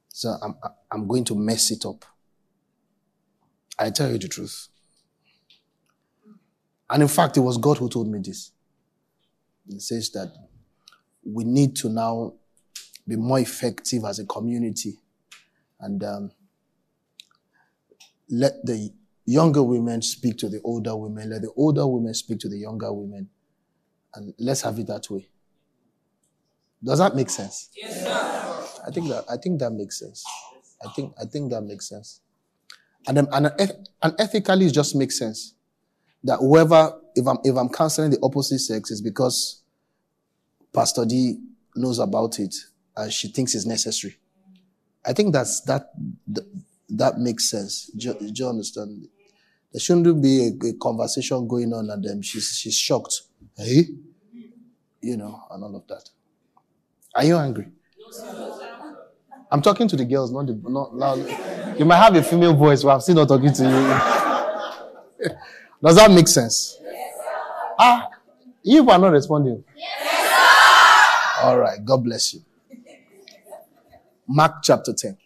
So 0.08 0.36
I'm, 0.42 0.56
I'm 0.92 1.08
going 1.08 1.26
to 1.26 1.36
mess 1.36 1.70
it 1.70 1.86
up. 1.86 2.06
I 3.78 3.92
tell 3.92 4.12
you 4.12 4.18
the 4.18 4.28
truth. 4.28 4.70
And 6.90 7.04
in 7.04 7.08
fact, 7.08 7.38
it 7.38 7.42
was 7.42 7.58
God 7.58 7.78
who 7.78 7.90
told 7.90 8.08
me 8.08 8.20
this. 8.20 8.52
He 9.68 9.80
says 9.80 10.10
that 10.12 10.34
we 11.24 11.44
need 11.44 11.76
to 11.78 11.90
now 11.90 12.34
be 13.08 13.16
more 13.16 13.40
effective 13.40 14.04
as 14.06 14.20
a 14.20 14.26
community 14.26 14.98
and 15.80 16.04
um, 16.04 16.32
let 18.30 18.66
the 18.66 18.92
younger 19.26 19.64
women 19.64 20.02
speak 20.02 20.38
to 20.38 20.50
the 20.50 20.62
older 20.64 20.96
women. 20.96 21.30
Let 21.30 21.42
the 21.42 21.52
older 21.56 21.86
women 21.86 22.14
speak 22.14 22.40
to 22.40 22.50
the 22.50 22.58
younger 22.58 22.92
women. 22.92 23.30
And 24.16 24.34
let's 24.40 24.62
have 24.62 24.80
it 24.80 24.88
that 24.88 25.10
way. 25.10 25.28
Does 26.84 27.00
that 27.00 27.16
make 27.16 27.30
sense? 27.30 27.70
Yes, 27.76 28.04
sir. 28.04 28.84
I 28.88 28.92
think 28.92 29.10
that 29.10 29.26
I 29.30 29.38
think 29.38 29.60
that 29.60 29.72
makes 29.72 30.00
sense. 30.00 30.24
I 30.84 30.90
think 30.90 31.14
I 31.22 31.26
think 31.26 31.52
that 31.52 31.62
makes 31.62 31.90
sense. 31.90 32.22
And 33.08 33.18
then, 33.18 33.28
and, 33.32 33.52
and 34.02 34.16
ethically 34.20 34.66
it 34.66 34.74
just 34.74 34.96
makes 34.96 35.18
sense. 35.18 35.56
That 36.24 36.38
whoever 36.40 37.00
if 37.16 37.28
I'm 37.28 37.38
if 37.44 37.56
I'm 37.56 37.70
counseling 37.70 38.12
the 38.12 38.20
opposite 38.22 38.60
sex 38.60 38.92
is 38.92 39.02
because 39.02 39.62
Pastor 40.74 41.06
D 41.06 41.38
knows 41.76 42.00
about 42.00 42.40
it 42.40 42.56
and 42.96 43.12
she 43.12 43.30
thinks 43.30 43.56
it's 43.56 43.66
necessary. 43.66 44.18
I 45.06 45.14
think 45.14 45.34
that's 45.34 45.62
that 45.62 45.92
that, 46.90 47.18
makes 47.18 47.50
sense. 47.50 47.90
Do, 47.96 48.14
do 48.20 48.32
you 48.34 48.50
understand? 48.50 49.08
There 49.72 49.80
shouldn't 49.80 50.22
be 50.22 50.48
a, 50.48 50.68
a 50.68 50.74
conversation 50.74 51.48
going 51.48 51.72
on 51.74 51.90
and 51.90 52.04
then 52.04 52.22
she's, 52.24 52.58
she's 52.58 52.76
shocked. 52.76 53.22
Hey? 53.56 53.86
You 55.02 55.18
know, 55.18 55.44
and 55.52 55.64
all 55.64 55.76
of 55.76 55.88
that. 55.88 56.10
Are 57.16 57.24
you 57.24 57.38
angry? 57.38 57.68
I'm 59.52 59.62
talking 59.62 59.88
to 59.88 59.96
the 59.96 60.06
girls, 60.06 60.32
not 60.32 60.48
the 60.48 60.60
not 60.64 60.96
loud. 60.96 61.80
You 61.80 61.86
might 61.86 61.98
have 61.98 62.16
a 62.16 62.24
female 62.24 62.56
voice, 62.56 62.84
but 62.84 62.96
I'm 62.96 63.02
still 63.02 63.16
not 63.16 63.28
talking 63.28 63.54
to 63.54 63.64
you. 65.22 65.30
Does 65.82 65.96
that 65.96 66.12
make 66.12 66.28
sense? 66.28 66.78
Yes, 66.82 67.18
ah, 67.80 68.10
you 68.64 68.90
are 68.90 69.00
not 69.00 69.14
responding. 69.14 69.64
Yes, 69.76 71.40
All 71.44 71.58
right. 71.58 71.84
God 71.84 72.04
bless 72.04 72.34
you. 72.34 72.42
Mark 74.28 74.56
chapter 74.62 74.94
10. 74.94 75.18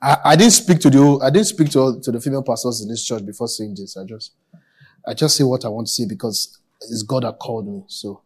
I, 0.00 0.16
I 0.24 0.36
didn't 0.36 0.52
speak 0.52 0.80
to 0.80 0.90
the 0.90 1.20
I 1.22 1.30
didn't 1.30 1.46
speak 1.46 1.70
to 1.72 2.00
to 2.02 2.10
the 2.10 2.20
female 2.20 2.42
pastors 2.42 2.80
in 2.80 2.88
this 2.88 3.04
church 3.04 3.24
before 3.24 3.46
saying 3.46 3.76
this. 3.78 3.96
I 3.96 4.04
just 4.04 4.32
I 5.06 5.14
just 5.14 5.36
say 5.36 5.44
what 5.44 5.64
I 5.64 5.68
want 5.68 5.86
to 5.86 5.92
say 5.92 6.06
because 6.08 6.58
it's 6.80 7.02
God 7.04 7.22
that 7.22 7.38
called 7.38 7.68
me. 7.68 7.84
So 7.86 8.22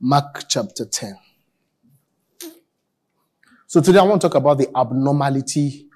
Mark 0.00 0.44
chapter 0.48 0.84
10. 0.84 1.16
So 3.68 3.80
today 3.80 3.98
I 3.98 4.02
want 4.02 4.20
to 4.22 4.28
talk 4.28 4.36
about 4.36 4.58
the 4.58 4.68
abnormality. 4.76 5.88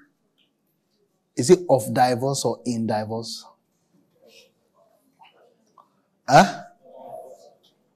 Is 1.36 1.50
it 1.50 1.60
of 1.68 1.94
divorce 1.94 2.44
or 2.44 2.60
in 2.66 2.84
divorce? 2.86 3.46
Huh? 6.28 6.62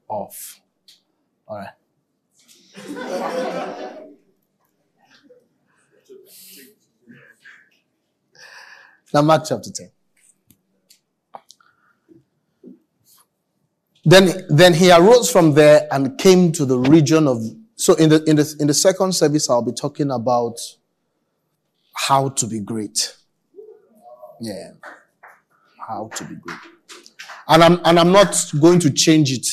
Off. 0.09 0.61
All 1.49 1.57
right. 1.59 1.71
now, 9.12 9.23
Mark 9.23 9.45
chapter 9.49 9.71
10. 9.71 9.90
Then, 14.04 14.47
then 14.49 14.75
he 14.75 14.93
arose 14.93 15.31
from 15.31 15.54
there 15.54 15.88
and 15.90 16.16
came 16.19 16.52
to 16.52 16.64
the 16.64 16.78
region 16.78 17.26
of. 17.26 17.43
So 17.85 17.93
in 17.97 18.09
the 18.09 18.25
in 18.25 18.37
the 18.37 18.57
in 18.61 18.67
the 18.67 18.73
second 18.73 19.12
service, 19.14 19.50
I'll 19.50 19.61
be 19.61 19.71
talking 19.71 20.11
about 20.11 20.59
how 21.93 22.31
to 22.31 22.47
be 22.47 22.61
great. 22.61 23.14
Yeah, 24.41 24.71
how 25.87 26.09
to 26.17 26.25
be 26.25 26.37
great. 26.37 26.57
And 27.47 27.62
I'm 27.62 27.81
and 27.85 28.00
I'm 28.00 28.11
not 28.11 28.35
going 28.59 28.79
to 28.79 28.91
change 28.91 29.33
it. 29.33 29.47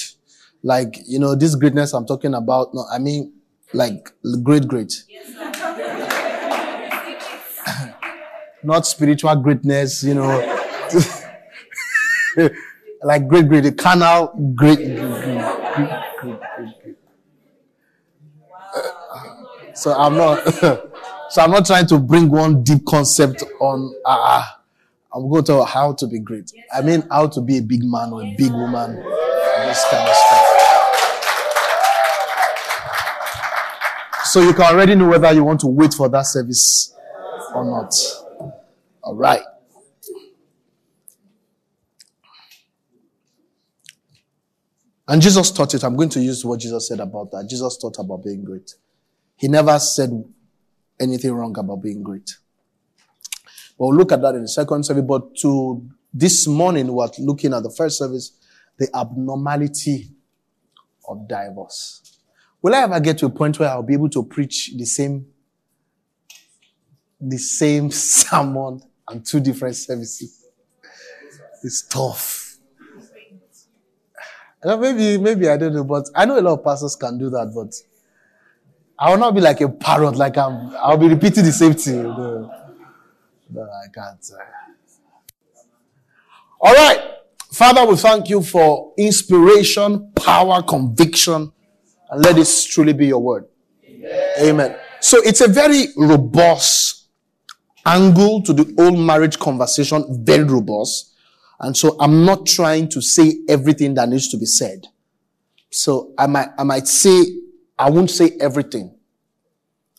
Like 0.64 0.98
you 1.06 1.20
know, 1.20 1.36
this 1.36 1.56
greatness 1.56 1.92
I'm 1.92 2.06
talking 2.06 2.34
about. 2.34 2.74
No, 2.74 2.86
I 2.90 3.00
mean 3.00 3.34
like 3.74 4.14
great, 4.44 4.66
great. 4.66 4.94
not 8.64 8.88
spiritual 8.88 9.36
greatness. 9.36 10.06
You 10.06 10.14
know. 10.14 10.70
like 13.04 13.28
great, 13.28 13.50
great, 13.50 13.64
the 13.64 13.74
canal, 13.74 14.28
great, 14.56 14.78
great, 14.78 14.96
great, 14.96 15.42
great, 15.76 16.40
great, 16.56 16.81
So 19.82 19.92
I'm 19.94 20.16
not, 20.16 20.48
so 21.32 21.42
I'm 21.42 21.50
not 21.50 21.66
trying 21.66 21.88
to 21.88 21.98
bring 21.98 22.30
one 22.30 22.64
deep 22.64 22.86
concept 22.86 23.42
on, 23.60 23.92
uh, 24.06 24.46
I'm 25.12 25.28
going 25.28 25.44
to 25.46 25.66
how 25.66 25.94
to 25.94 26.06
be 26.06 26.20
great. 26.20 26.52
I 26.72 26.84
mean, 26.84 27.02
how 27.10 27.26
to 27.30 27.42
be 27.42 27.58
a 27.58 27.64
big 27.64 27.84
man 27.84 28.14
or 28.14 28.22
a 28.22 28.36
big 28.38 28.52
woman, 28.52 28.98
this 28.98 29.84
kind 29.90 30.08
of 30.08 30.16
stuff. 30.16 30.48
So 34.26 34.42
you 34.42 34.54
can 34.54 34.66
already 34.66 34.94
know 34.94 35.08
whether 35.08 35.34
you 35.34 35.44
want 35.44 35.62
to 35.62 35.68
wait 35.68 35.96
for 35.96 36.08
that 36.10 36.28
service 36.28 36.96
or 37.56 37.66
not. 37.66 37.92
All 39.02 39.16
right. 39.16 39.42
And 45.08 45.24
Jesus 45.24 45.50
taught 45.50 45.74
it. 45.74 45.84
I'm 45.84 45.96
going 45.96 46.10
to 46.10 46.22
use 46.22 46.46
what 46.46 46.60
Jesus 46.60 46.88
said 46.88 47.00
about 47.00 47.32
that. 47.32 47.48
Jesus 47.50 47.78
taught 47.78 47.98
about 47.98 48.24
being 48.24 48.44
great. 48.44 48.76
He 49.42 49.48
never 49.48 49.80
said 49.80 50.24
anything 51.00 51.34
wrong 51.34 51.58
about 51.58 51.82
being 51.82 52.04
great. 52.04 52.38
But 53.76 53.88
we'll 53.88 53.96
look 53.96 54.12
at 54.12 54.22
that 54.22 54.36
in 54.36 54.44
the 54.44 54.48
second 54.48 54.86
service. 54.86 55.04
But 55.04 55.36
to 55.38 55.90
this 56.14 56.48
morning, 56.48 56.94
we're 56.94 57.10
looking 57.18 57.52
at 57.52 57.64
the 57.64 57.72
first 57.72 57.98
service, 57.98 58.38
the 58.78 58.88
abnormality 58.96 60.12
of 61.10 61.28
divorce. 61.28 62.20
Will 62.62 62.76
I 62.76 62.84
ever 62.84 63.00
get 63.00 63.18
to 63.18 63.26
a 63.26 63.30
point 63.32 63.58
where 63.58 63.70
I'll 63.70 63.82
be 63.82 63.96
able 63.96 64.10
to 64.10 64.24
preach 64.24 64.74
the 64.78 64.86
same, 64.86 65.26
the 67.20 67.40
same 67.40 67.90
sermon 67.92 68.84
and 69.08 69.26
two 69.26 69.40
different 69.40 69.76
services? 69.76 70.46
It's 71.64 71.88
tough. 71.88 72.58
Maybe, 74.64 75.18
maybe 75.18 75.50
I 75.50 75.58
don't 75.58 75.74
know, 75.74 75.84
but 75.84 76.12
I 76.14 76.26
know 76.26 76.40
a 76.40 76.42
lot 76.42 76.60
of 76.60 76.64
pastors 76.64 76.96
can 76.96 77.18
do 77.18 77.32
that, 77.32 77.52
but 77.56 77.74
I 79.02 79.10
will 79.10 79.18
not 79.18 79.34
be 79.34 79.42
like 79.42 79.60
a 79.62 79.68
parrot, 79.68 80.16
like 80.16 80.38
I'm, 80.38 80.76
I'll 80.76 80.96
be 80.96 81.08
repeating 81.08 81.44
the 81.44 81.52
same 81.52 81.74
thing. 81.74 82.04
No, 82.04 82.54
no 83.50 83.64
I 83.64 83.88
can't. 83.92 84.32
Uh. 84.32 84.44
All 86.62 86.76
right. 86.76 87.00
Father, 87.52 87.84
we 87.84 87.96
thank 87.96 88.30
you 88.30 88.44
for 88.44 88.94
inspiration, 89.00 90.12
power, 90.16 90.62
conviction, 90.62 91.52
and 92.12 92.24
let 92.24 92.36
this 92.36 92.64
truly 92.66 92.94
be 92.94 93.08
your 93.08 93.20
word. 93.20 93.48
Amen. 93.84 94.34
Amen. 94.40 94.78
So 95.00 95.18
it's 95.24 95.42
a 95.42 95.48
very 95.48 95.88
robust 95.98 97.08
angle 97.84 98.44
to 98.44 98.54
the 98.54 98.72
old 98.78 99.00
marriage 99.00 99.40
conversation, 99.40 100.24
very 100.24 100.44
robust. 100.44 101.16
And 101.60 101.76
so 101.76 101.98
I'm 102.00 102.24
not 102.24 102.46
trying 102.46 102.88
to 102.90 103.02
say 103.02 103.40
everything 103.50 103.96
that 103.96 104.10
needs 104.10 104.30
to 104.30 104.38
be 104.38 104.46
said. 104.46 104.86
So 105.72 106.14
I 106.20 106.28
might, 106.28 106.50
I 106.56 106.64
might 106.64 106.88
say, 106.88 107.24
I 107.78 107.90
won't 107.90 108.12
say 108.12 108.38
everything. 108.40 108.96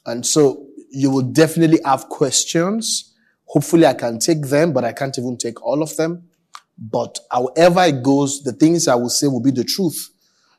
And 0.06 0.24
so 0.26 0.66
you 0.90 1.10
will 1.10 1.22
definitely 1.22 1.80
have 1.84 2.08
questions. 2.08 3.14
Hopefully 3.46 3.86
I 3.86 3.94
can 3.94 4.18
take 4.18 4.46
them, 4.46 4.72
but 4.72 4.84
I 4.84 4.92
can't 4.92 5.18
even 5.18 5.36
take 5.36 5.62
all 5.62 5.82
of 5.82 5.96
them. 5.96 6.28
But 6.78 7.18
however 7.30 7.84
it 7.84 8.02
goes, 8.02 8.42
the 8.42 8.52
things 8.52 8.88
I 8.88 8.94
will 8.94 9.10
say 9.10 9.26
will 9.26 9.42
be 9.42 9.50
the 9.50 9.64
truth. 9.64 10.10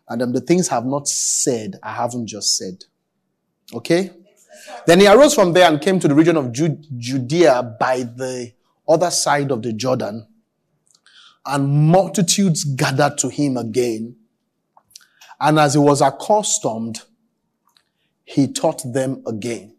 And 0.07 0.21
um, 0.21 0.33
the 0.33 0.41
things 0.41 0.69
I 0.69 0.75
have 0.75 0.85
not 0.85 1.07
said, 1.07 1.79
I 1.81 1.93
haven't 1.93 2.27
just 2.27 2.57
said. 2.57 2.83
Okay? 3.73 4.11
Then 4.85 4.99
he 4.99 5.07
arose 5.07 5.33
from 5.33 5.53
there 5.53 5.69
and 5.69 5.81
came 5.81 5.99
to 5.99 6.07
the 6.07 6.15
region 6.15 6.37
of 6.37 6.51
Judea 6.51 7.77
by 7.79 8.03
the 8.03 8.53
other 8.87 9.09
side 9.09 9.51
of 9.51 9.61
the 9.61 9.73
Jordan 9.73 10.27
and 11.45 11.69
multitudes 11.89 12.63
gathered 12.63 13.17
to 13.19 13.29
him 13.29 13.57
again. 13.57 14.15
And 15.43 15.59
as 15.59 15.73
he 15.73 15.79
was 15.79 15.99
accustomed, 15.99 17.01
he 18.23 18.47
taught 18.47 18.81
them 18.93 19.21
again. 19.27 19.75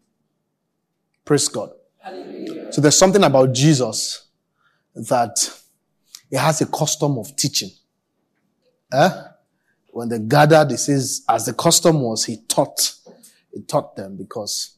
Praise 1.25 1.47
God. 1.47 1.71
Hallelujah. 1.97 2.71
So 2.71 2.81
there's 2.81 2.95
something 2.97 3.23
about 3.23 3.51
Jesus 3.51 4.27
that 4.93 5.49
he 6.29 6.35
has 6.35 6.61
a 6.61 6.67
custom 6.67 7.17
of 7.17 7.35
teaching. 7.35 7.71
Eh? 8.93 9.09
When 9.87 10.07
they 10.07 10.19
gathered, 10.19 10.69
he 10.69 10.77
says, 10.77 11.25
as 11.27 11.47
the 11.47 11.53
custom 11.53 11.99
was, 11.99 12.25
he 12.25 12.37
taught, 12.47 12.93
he 13.51 13.63
taught 13.63 13.95
them 13.95 14.17
because 14.17 14.77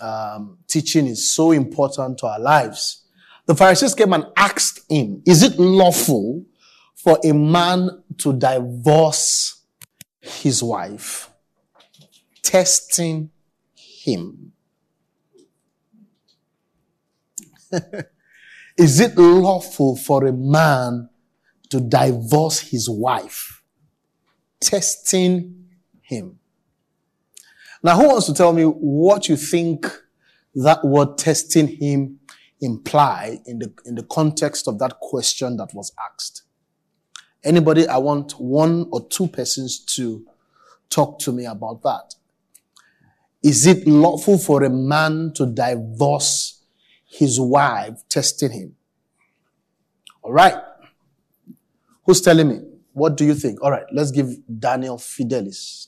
um, 0.00 0.58
teaching 0.66 1.06
is 1.06 1.32
so 1.32 1.52
important 1.52 2.18
to 2.18 2.26
our 2.26 2.40
lives. 2.40 3.04
The 3.46 3.54
Pharisees 3.54 3.94
came 3.94 4.12
and 4.12 4.26
asked 4.36 4.90
him, 4.90 5.22
is 5.24 5.44
it 5.44 5.56
lawful 5.56 6.44
for 6.96 7.16
a 7.22 7.32
man 7.32 8.02
to 8.18 8.32
divorce 8.32 9.59
his 10.30 10.62
wife? 10.62 11.30
Testing 12.42 13.30
him. 13.74 14.52
is 18.76 19.00
it 19.00 19.16
lawful 19.16 19.96
for 19.96 20.26
a 20.26 20.32
man 20.32 21.08
to 21.70 21.80
divorce 21.80 22.60
his 22.60 22.88
wife? 22.88 23.62
Testing 24.60 25.66
him. 26.02 26.38
Now, 27.82 27.96
who 27.96 28.08
wants 28.08 28.26
to 28.26 28.34
tell 28.34 28.52
me 28.52 28.64
what 28.64 29.28
you 29.28 29.36
think 29.36 29.86
that 30.54 30.84
word 30.84 31.16
testing 31.16 31.68
him 31.68 32.18
imply 32.60 33.38
in 33.46 33.58
the, 33.60 33.72
in 33.86 33.94
the 33.94 34.02
context 34.02 34.68
of 34.68 34.78
that 34.78 34.98
question 35.00 35.56
that 35.56 35.72
was 35.74 35.92
asked. 36.12 36.42
Anybody, 37.42 37.86
I 37.86 37.96
want 37.98 38.32
one 38.32 38.86
or 38.90 39.06
two 39.08 39.26
persons 39.28 39.78
to 39.96 40.26
talk 40.90 41.18
to 41.20 41.32
me 41.32 41.46
about 41.46 41.82
that. 41.82 42.14
Is 43.42 43.66
it 43.66 43.86
lawful 43.86 44.36
for 44.36 44.62
a 44.64 44.70
man 44.70 45.32
to 45.36 45.46
divorce 45.46 46.62
his 47.06 47.40
wife, 47.40 48.02
testing 48.08 48.50
him? 48.50 48.76
All 50.22 50.32
right. 50.32 50.54
Who's 52.04 52.20
telling 52.20 52.48
me? 52.48 52.60
What 52.92 53.16
do 53.16 53.24
you 53.24 53.34
think? 53.34 53.62
All 53.62 53.70
right, 53.70 53.84
let's 53.92 54.10
give 54.10 54.28
Daniel 54.58 54.98
Fidelis. 54.98 55.86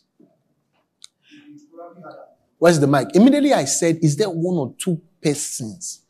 Where's 2.59 2.79
the 2.79 2.87
mic? 2.87 3.09
Immediately 3.15 3.53
I 3.53 3.65
said, 3.65 3.99
Is 4.03 4.17
there 4.17 4.31
one 4.31 4.57
or 4.57 4.75
two 4.79 5.01
persons? 5.21 6.03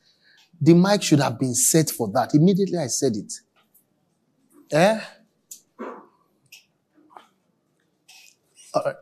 The 0.60 0.74
mic 0.74 1.02
should 1.02 1.20
have 1.20 1.38
been 1.38 1.54
set 1.54 1.90
for 1.90 2.08
that. 2.12 2.34
Immediately 2.34 2.78
I 2.78 2.86
said 2.86 3.16
it. 3.16 3.32
Eh? 4.70 5.00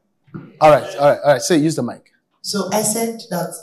All 0.59 0.69
right. 0.69 0.95
All 0.97 1.09
right. 1.09 1.19
All 1.23 1.31
right. 1.33 1.41
Say, 1.41 1.57
use 1.57 1.75
the 1.75 1.83
mic. 1.83 2.11
So 2.41 2.69
I 2.73 2.81
said 2.81 3.21
that 3.29 3.53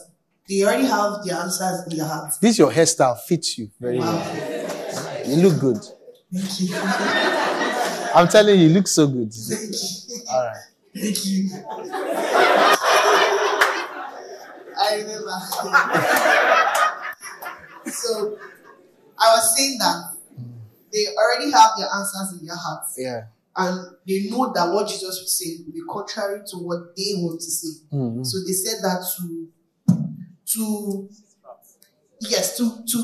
they 0.49 0.63
already 0.65 0.85
have 0.87 1.23
the 1.25 1.37
answers 1.37 1.87
in 1.87 1.99
their 1.99 2.07
heart. 2.07 2.33
This 2.41 2.59
your 2.59 2.71
hairstyle 2.71 3.19
fits 3.21 3.59
you 3.59 3.71
very 3.79 3.99
well. 3.99 5.27
You 5.27 5.37
look 5.37 5.61
good. 5.61 5.79
Thank 6.33 6.61
you. 6.61 6.77
I'm 8.15 8.29
telling 8.29 8.59
you, 8.59 8.69
you 8.69 8.75
look 8.75 8.89
so 8.89 9.07
good. 9.07 9.33
Thank 9.33 9.73
you. 9.73 10.23
All 10.31 10.45
right. 10.47 10.57
Thank 10.95 11.27
you. 11.27 11.51
I 14.83 14.95
remember. 14.97 15.39
so 17.93 18.39
I 19.19 19.35
was 19.35 19.57
saying 19.57 19.79
that 19.79 20.10
they 20.93 21.07
already 21.17 21.51
have 21.51 21.71
their 21.79 21.89
answers 21.95 22.39
in 22.41 22.47
their 22.47 22.57
hearts. 22.57 22.95
Yeah. 22.99 23.25
and 23.57 23.97
they 24.07 24.29
know 24.31 24.53
that 24.55 24.73
what 24.73 24.89
Jesus 24.89 25.19
will 25.21 25.27
say 25.27 25.57
will 25.67 25.73
be 25.75 25.83
contrary 25.91 26.41
to 26.47 26.57
what 26.59 26.95
they 26.97 27.13
want 27.17 27.41
to 27.41 27.51
say. 27.51 27.85
Mhm. 27.93 28.25
So 28.25 28.39
they 28.47 28.53
said 28.53 28.79
that 28.83 29.05
to 29.19 29.49
to 30.53 31.09
yes 32.21 32.57
to 32.57 32.85
to 32.87 32.99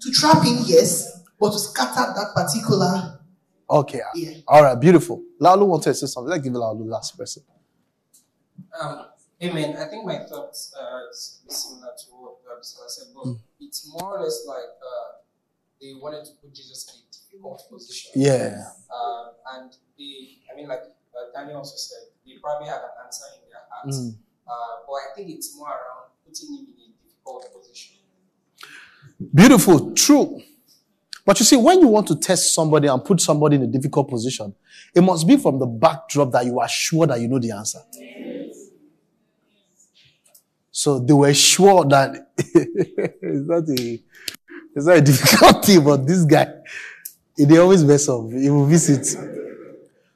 to 0.00 0.10
trap 0.12 0.44
him, 0.44 0.58
yes, 0.66 1.22
but 1.38 1.52
to 1.52 1.58
scatter 1.58 2.12
that 2.14 2.32
particular 2.34 3.18
Okay. 3.70 4.00
yeah. 4.16 4.34
All 4.48 4.62
right. 4.64 4.74
Beautiful. 4.78 5.22
Laulu 5.40 5.64
wanted 5.66 5.84
to 5.84 5.94
say 5.94 6.06
something. 6.06 6.28
Let's 6.28 6.42
give 6.42 6.52
Laulu 6.52 6.84
last 6.86 7.16
person. 7.16 7.44
Um, 8.80 9.06
amen. 9.42 9.76
I 9.76 9.84
think 9.88 10.04
my 10.04 10.18
thoughts 10.26 10.74
are 10.80 11.02
similar 11.12 11.92
to 11.96 12.06
what 12.18 12.34
Rabbi 12.46 12.60
said, 12.62 13.06
but 13.14 13.24
Mm. 13.26 13.38
it's 13.60 13.86
more 13.92 14.18
or 14.18 14.22
less 14.24 14.44
like 14.46 14.58
uh, 14.82 15.19
they 15.80 15.94
wanted 16.00 16.24
to 16.26 16.32
put 16.42 16.54
Jesus 16.54 16.88
in 16.88 17.00
a 17.00 17.06
difficult 17.12 17.62
position. 17.70 18.12
Yeah. 18.14 18.64
Um, 18.94 19.30
and 19.54 19.76
they, 19.98 20.38
I 20.52 20.56
mean, 20.56 20.68
like 20.68 20.82
uh, 20.82 21.32
Daniel 21.34 21.58
also 21.58 21.76
said, 21.76 22.12
they 22.26 22.38
probably 22.42 22.68
had 22.68 22.78
an 22.78 22.90
answer 23.04 23.24
in 23.34 23.48
their 23.48 23.62
hearts. 23.70 23.98
Mm. 23.98 24.16
Uh, 24.46 24.52
but 24.86 24.92
I 24.94 25.14
think 25.16 25.30
it's 25.30 25.56
more 25.56 25.68
around 25.68 26.10
putting 26.26 26.54
him 26.54 26.66
in 26.76 26.92
a 26.92 27.08
difficult 27.08 27.46
position. 27.54 27.96
Beautiful. 29.34 29.92
True. 29.94 30.42
But 31.24 31.38
you 31.38 31.44
see, 31.46 31.56
when 31.56 31.80
you 31.80 31.88
want 31.88 32.08
to 32.08 32.16
test 32.16 32.54
somebody 32.54 32.88
and 32.88 33.04
put 33.04 33.20
somebody 33.20 33.56
in 33.56 33.62
a 33.62 33.66
difficult 33.66 34.08
position, 34.08 34.54
it 34.94 35.02
must 35.02 35.26
be 35.28 35.36
from 35.36 35.58
the 35.58 35.66
backdrop 35.66 36.32
that 36.32 36.44
you 36.44 36.58
are 36.58 36.68
sure 36.68 37.06
that 37.06 37.20
you 37.20 37.28
know 37.28 37.38
the 37.38 37.52
answer. 37.52 37.78
So 40.72 40.98
they 40.98 41.12
were 41.12 41.34
sure 41.34 41.84
that 41.84 42.32
it's 42.36 43.46
not 43.46 43.68
a 43.68 44.02
it's 44.74 44.86
not 44.86 44.96
a 44.96 45.00
difficulty, 45.00 45.78
but 45.78 46.06
this 46.06 46.24
guy, 46.24 46.52
they 47.36 47.58
always 47.58 47.84
mess 47.84 48.08
up. 48.08 48.30
He 48.30 48.50
will 48.50 48.66
visit. 48.66 49.06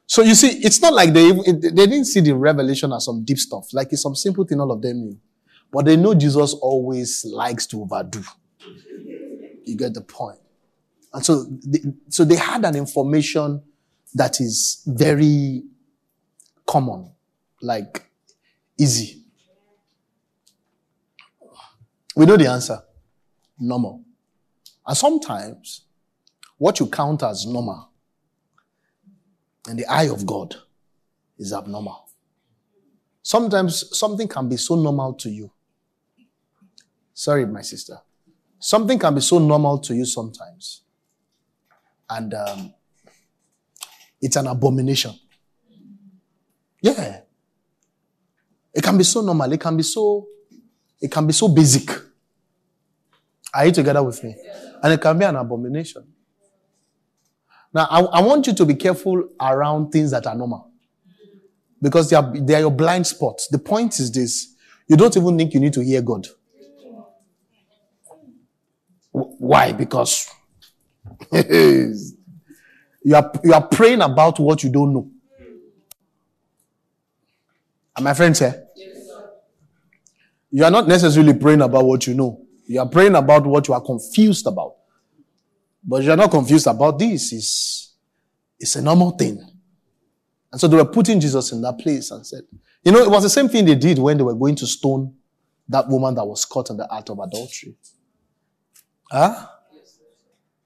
So 0.07 0.21
you 0.21 0.35
see, 0.35 0.59
it's 0.59 0.81
not 0.81 0.93
like 0.93 1.13
they 1.13 1.31
they 1.31 1.87
didn't 1.87 2.05
see 2.05 2.19
the 2.21 2.35
revelation 2.35 2.93
as 2.93 3.05
some 3.05 3.23
deep 3.23 3.39
stuff. 3.39 3.73
Like 3.73 3.91
it's 3.91 4.03
some 4.03 4.15
simple 4.15 4.45
thing 4.45 4.59
all 4.59 4.71
of 4.71 4.81
them 4.81 4.97
knew, 4.97 5.19
but 5.71 5.85
they 5.85 5.97
know 5.97 6.13
Jesus 6.13 6.53
always 6.53 7.25
likes 7.25 7.65
to 7.67 7.81
overdo. 7.81 8.21
You 9.65 9.75
get 9.75 9.93
the 9.93 10.01
point. 10.01 10.39
And 11.11 11.25
so, 11.25 11.45
they, 11.65 11.79
so 12.09 12.23
they 12.23 12.35
had 12.35 12.65
an 12.65 12.75
information 12.75 13.63
that 14.13 14.39
is 14.39 14.83
very 14.85 15.63
common, 16.65 17.11
like 17.61 18.09
easy. 18.77 19.23
We 22.15 22.25
know 22.25 22.37
the 22.37 22.47
answer. 22.47 22.81
Normal. 23.59 24.04
And 24.87 24.95
sometimes, 24.95 25.81
what 26.57 26.79
you 26.79 26.87
count 26.87 27.23
as 27.23 27.45
normal 27.45 27.89
in 29.69 29.77
the 29.77 29.85
eye 29.87 30.09
of 30.09 30.25
God 30.25 30.55
is 31.37 31.51
abnormal. 31.53 32.07
Sometimes 33.21 33.97
something 33.97 34.27
can 34.27 34.47
be 34.47 34.57
so 34.57 34.75
normal 34.75 35.13
to 35.15 35.29
you. 35.29 35.51
Sorry, 37.13 37.45
my 37.45 37.61
sister. 37.61 37.97
Something 38.59 38.99
can 38.99 39.15
be 39.15 39.21
so 39.21 39.39
normal 39.39 39.79
to 39.79 39.95
you 39.95 40.05
sometimes. 40.05 40.83
And 42.09 42.33
um, 42.33 42.73
it's 44.21 44.35
an 44.35 44.47
abomination. 44.47 45.13
Yeah. 46.81 47.21
It 48.73 48.83
can 48.83 48.97
be 48.97 49.03
so 49.03 49.21
normal. 49.21 49.51
It 49.51 49.59
can 49.59 49.75
be 49.75 49.83
so, 49.83 50.27
it 51.01 51.11
can 51.11 51.25
be 51.25 51.33
so 51.33 51.47
basic. 51.47 51.89
Are 53.53 53.65
you 53.65 53.71
together 53.71 54.03
with 54.03 54.23
me? 54.23 54.35
And 54.85 54.93
it 54.93 55.01
can 55.01 55.17
be 55.17 55.25
an 55.25 55.35
abomination. 55.35 56.03
Now, 57.73 57.87
I, 57.89 58.01
I 58.01 58.21
want 58.21 58.45
you 58.45 58.53
to 58.53 58.65
be 58.65 58.75
careful 58.75 59.29
around 59.41 59.89
things 59.89 60.11
that 60.11 60.27
are 60.27 60.35
normal. 60.35 60.69
Because 61.81 62.07
they 62.07 62.15
are, 62.15 62.31
they 62.31 62.53
are 62.53 62.59
your 62.59 62.69
blind 62.69 63.07
spots. 63.07 63.47
The 63.47 63.57
point 63.57 63.99
is 63.99 64.11
this. 64.11 64.53
You 64.87 64.95
don't 64.95 65.17
even 65.17 65.39
think 65.39 65.55
you 65.55 65.59
need 65.59 65.73
to 65.73 65.83
hear 65.83 66.03
God. 66.03 66.27
Why? 69.11 69.71
Because 69.71 70.29
you 71.31 72.05
are, 73.15 73.31
you 73.43 73.53
are 73.55 73.67
praying 73.67 74.03
about 74.03 74.39
what 74.39 74.63
you 74.63 74.69
don't 74.69 74.93
know. 74.93 75.09
Are 77.95 78.03
my 78.03 78.13
friends 78.13 78.37
here? 78.37 78.67
You 80.51 80.63
are 80.63 80.69
not 80.69 80.87
necessarily 80.87 81.33
praying 81.33 81.61
about 81.63 81.85
what 81.85 82.05
you 82.05 82.13
know. 82.13 82.44
You 82.65 82.79
are 82.79 82.89
praying 82.89 83.15
about 83.15 83.45
what 83.45 83.67
you 83.67 83.73
are 83.73 83.81
confused 83.81 84.47
about. 84.47 84.75
But 85.83 86.03
you 86.03 86.11
are 86.11 86.17
not 86.17 86.31
confused 86.31 86.67
about 86.67 86.97
this. 86.97 87.31
It's, 87.31 87.93
it's 88.59 88.75
a 88.75 88.81
normal 88.81 89.11
thing. 89.11 89.39
And 90.51 90.59
so 90.59 90.67
they 90.67 90.77
were 90.77 90.85
putting 90.85 91.19
Jesus 91.19 91.51
in 91.51 91.61
that 91.61 91.77
place 91.77 92.11
and 92.11 92.25
said, 92.25 92.41
you 92.83 92.91
know, 92.91 92.99
it 92.99 93.09
was 93.09 93.23
the 93.23 93.29
same 93.29 93.49
thing 93.49 93.65
they 93.65 93.75
did 93.75 93.99
when 93.99 94.17
they 94.17 94.23
were 94.23 94.35
going 94.35 94.55
to 94.55 94.67
stone 94.67 95.13
that 95.67 95.87
woman 95.87 96.15
that 96.15 96.25
was 96.25 96.45
caught 96.45 96.69
in 96.69 96.77
the 96.77 96.87
act 96.93 97.09
of 97.09 97.19
adultery. 97.19 97.75
Huh? 99.11 99.47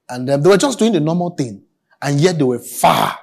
And 0.08 0.28
um, 0.28 0.42
they 0.42 0.48
were 0.48 0.56
just 0.56 0.78
doing 0.78 0.92
the 0.92 1.00
normal 1.00 1.30
thing. 1.30 1.62
And 2.02 2.20
yet 2.20 2.38
they 2.38 2.44
were 2.44 2.58
far 2.58 3.18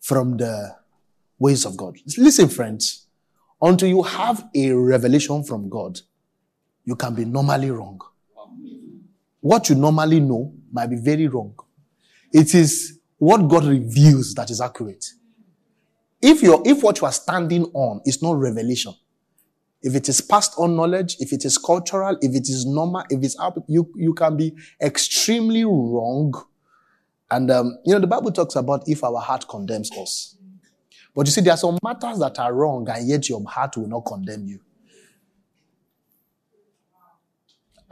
from 0.00 0.36
the 0.36 0.76
ways 1.38 1.64
of 1.64 1.76
God. 1.76 1.98
Listen, 2.16 2.48
friends, 2.48 3.06
until 3.60 3.88
you 3.88 4.02
have 4.02 4.48
a 4.54 4.72
revelation 4.72 5.44
from 5.44 5.68
God, 5.68 6.00
you 6.84 6.96
can 6.96 7.14
be 7.14 7.24
normally 7.24 7.70
wrong. 7.70 8.00
What 9.40 9.68
you 9.68 9.74
normally 9.74 10.20
know 10.20 10.52
might 10.70 10.86
be 10.88 10.96
very 10.96 11.26
wrong. 11.28 11.54
It 12.32 12.54
is 12.54 12.98
what 13.18 13.48
God 13.48 13.64
reveals 13.64 14.34
that 14.34 14.50
is 14.50 14.60
accurate. 14.60 15.04
If 16.20 16.42
you 16.42 16.62
if 16.64 16.82
what 16.82 17.00
you 17.00 17.06
are 17.06 17.12
standing 17.12 17.64
on 17.74 18.00
is 18.04 18.22
not 18.22 18.38
revelation, 18.38 18.94
if 19.82 19.94
it 19.96 20.08
is 20.08 20.20
passed 20.20 20.54
on 20.56 20.76
knowledge, 20.76 21.16
if 21.18 21.32
it 21.32 21.44
is 21.44 21.58
cultural, 21.58 22.16
if 22.20 22.34
it 22.34 22.48
is 22.48 22.64
normal, 22.64 23.04
if 23.10 23.22
it's 23.22 23.38
up, 23.38 23.58
you 23.66 23.92
you 23.96 24.14
can 24.14 24.36
be 24.36 24.54
extremely 24.80 25.64
wrong. 25.64 26.32
And 27.30 27.50
um, 27.50 27.78
you 27.84 27.94
know 27.94 28.00
the 28.00 28.06
Bible 28.06 28.30
talks 28.30 28.54
about 28.56 28.88
if 28.88 29.02
our 29.02 29.20
heart 29.20 29.48
condemns 29.48 29.90
us. 29.92 30.36
But 31.14 31.26
you 31.26 31.32
see, 31.32 31.40
there 31.40 31.54
are 31.54 31.58
some 31.58 31.78
matters 31.82 32.20
that 32.20 32.38
are 32.38 32.54
wrong, 32.54 32.88
and 32.88 33.06
yet 33.06 33.28
your 33.28 33.44
heart 33.44 33.76
will 33.76 33.88
not 33.88 34.00
condemn 34.06 34.46
you. 34.46 34.60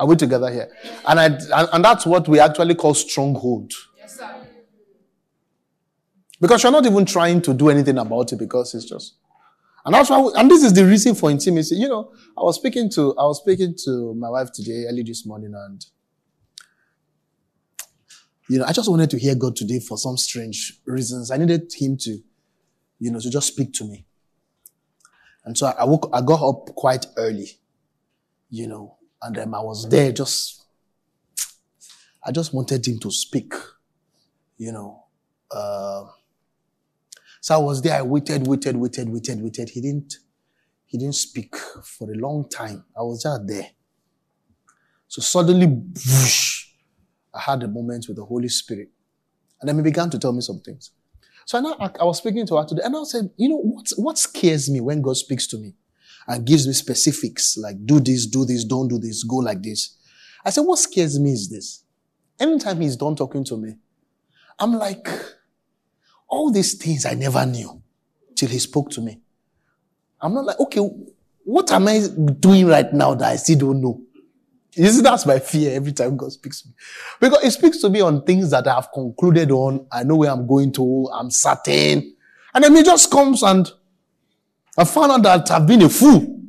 Are 0.01 0.07
we 0.07 0.17
together 0.17 0.51
here? 0.51 0.69
And 1.07 1.21
I 1.21 1.27
and, 1.27 1.69
and 1.73 1.85
that's 1.85 2.07
what 2.07 2.27
we 2.27 2.41
actually 2.41 2.75
call 2.75 2.95
stronghold. 2.95 3.73
Because 6.41 6.63
you're 6.63 6.73
not 6.73 6.87
even 6.87 7.05
trying 7.05 7.43
to 7.43 7.55
do 7.55 7.69
anything 7.69 7.99
about 7.99 8.33
it 8.33 8.39
because 8.39 8.75
it's 8.75 8.87
just. 8.87 9.15
And 9.85 9.95
that's 9.95 10.11
why, 10.11 10.19
we- 10.21 10.33
and 10.37 10.51
this 10.51 10.63
is 10.65 10.73
the 10.73 10.85
reason 10.85 11.15
for 11.15 11.31
intimacy. 11.31 11.77
You 11.77 11.89
know, 11.89 12.13
I 12.37 12.43
was 12.43 12.57
speaking 12.57 12.91
to, 12.91 13.15
I 13.19 13.25
was 13.25 13.39
speaking 13.41 13.75
to 13.85 14.15
my 14.15 14.31
wife 14.31 14.51
today, 14.53 14.87
early 14.89 15.03
this 15.03 15.25
morning, 15.27 15.53
and 15.55 15.85
You 18.51 18.59
know, 18.59 18.65
I 18.65 18.73
just 18.73 18.91
wanted 18.91 19.11
to 19.11 19.19
hear 19.19 19.37
God 19.37 19.55
today 19.55 19.79
for 19.79 19.97
some 19.97 20.17
strange 20.17 20.81
reasons. 20.85 21.31
I 21.31 21.37
needed 21.37 21.73
Him 21.73 21.97
to, 21.99 22.19
you 22.99 23.13
know, 23.13 23.21
to 23.21 23.31
just 23.31 23.47
speak 23.47 23.73
to 23.75 23.85
me. 23.85 24.07
And 25.45 25.57
so 25.57 25.67
I 25.69 25.85
woke, 25.85 26.11
I 26.13 26.21
got 26.21 26.43
up 26.43 26.75
quite 26.75 27.07
early, 27.17 27.49
you 28.51 28.67
know, 28.67 28.97
and 29.23 29.37
then 29.37 29.55
I 29.55 29.61
was 29.61 29.89
there 29.89 30.13
just, 30.13 30.65
I 32.25 32.33
just 32.33 32.55
wanted 32.55 32.87
Him 32.87 32.99
to 33.01 33.11
speak, 33.11 33.53
you 34.57 34.73
know. 34.73 35.05
Uh, 35.51 36.05
so 37.41 37.55
I 37.55 37.59
was 37.59 37.83
there. 37.83 37.99
I 37.99 38.03
waited, 38.03 38.47
waited, 38.47 38.77
waited, 38.77 39.09
waited, 39.09 39.43
waited. 39.43 39.71
He 39.71 39.81
didn't, 39.81 40.17
he 40.87 40.99
didn't 40.99 41.15
speak 41.15 41.57
for 41.57 42.11
a 42.11 42.15
long 42.15 42.49
time. 42.49 42.85
I 42.97 43.03
was 43.03 43.23
just 43.23 43.47
there. 43.47 43.69
So 45.09 45.23
suddenly, 45.23 45.67
whoosh, 45.67 46.67
I 47.35 47.41
had 47.41 47.63
a 47.63 47.69
moment 47.69 48.07
with 48.09 48.17
the 48.17 48.25
Holy 48.25 48.49
Spirit. 48.49 48.91
And 49.61 49.69
then 49.69 49.77
he 49.77 49.83
began 49.83 50.11
to 50.11 50.19
tell 50.19 50.33
me 50.33 50.41
some 50.41 50.61
things. 50.61 50.93
So 51.47 51.59
I, 51.59 51.61
now, 51.63 51.77
I 51.79 52.05
was 52.05 52.19
speaking 52.19 52.47
to 52.47 52.57
her 52.57 52.65
today, 52.65 52.83
and 52.85 52.97
I 52.97 53.03
said, 53.05 53.31
you 53.37 53.49
know, 53.49 53.57
what, 53.57 53.87
what 53.97 54.19
scares 54.19 54.71
me 54.71 54.81
when 54.81 55.03
God 55.03 55.17
speaks 55.17 55.47
to 55.49 55.59
me 55.59 55.75
and 56.27 56.47
gives 56.47 56.67
me 56.67 56.73
specifics, 56.73 57.57
like 57.57 57.85
do 57.85 58.01
this, 58.01 58.27
do 58.27 58.45
this, 58.45 58.65
don't 58.65 58.89
do 58.89 58.99
this, 58.99 59.25
go 59.25 59.37
like 59.37 59.63
this. 59.63 59.97
I 60.45 60.51
said, 60.51 60.63
what 60.63 60.79
scares 60.79 61.19
me 61.19 61.33
is 61.33 61.51
this. 61.51 61.85
Anytime 62.39 62.81
he's 62.81 62.97
done 62.97 63.17
talking 63.17 63.45
to 63.45 63.57
me, 63.57 63.77
I'm 64.59 64.75
like, 64.75 65.09
all 66.29 66.51
these 66.51 66.75
things 66.75 67.05
I 67.05 67.15
never 67.15 67.45
knew 67.45 67.83
till 68.35 68.49
he 68.49 68.59
spoke 68.59 68.91
to 68.91 69.01
me. 69.01 69.21
I'm 70.21 70.35
not 70.35 70.45
like, 70.45 70.61
okay, 70.61 70.81
what 71.45 71.71
am 71.73 71.89
I 71.89 72.07
doing 72.39 72.67
right 72.67 72.93
now 72.93 73.15
that 73.15 73.33
I 73.33 73.37
still 73.37 73.59
don't 73.59 73.81
know? 73.81 74.01
You 74.75 74.89
see, 74.89 75.03
that's 75.03 75.27
my 75.27 75.39
fear 75.39 75.75
every 75.75 75.93
time 75.93 76.17
God 76.17 76.33
speaks 76.33 76.63
to 76.63 76.69
me. 76.69 76.75
Because 77.21 77.43
He 77.43 77.51
speaks 77.51 77.79
to 77.79 77.91
me 77.91 78.01
on 78.01 78.23
things 78.23 78.51
that 78.51 78.69
I 78.69 78.75
have 78.75 78.93
concluded 78.93 79.51
on. 79.51 79.87
I 79.91 80.05
know 80.05 80.17
where 80.17 80.31
I'm 80.31 80.47
going 80.47 80.73
to. 80.75 81.11
I'm 81.13 81.31
certain. 81.31 82.15
And 82.55 82.65
then 82.65 82.77
He 82.77 82.83
just 82.83 83.11
comes 83.11 83.43
and 83.43 83.71
I 84.81 84.85
found 84.85 85.13
out 85.13 85.23
that 85.25 85.51
I've 85.51 85.67
been 85.67 85.83
a 85.83 85.91
fool. 85.91 86.41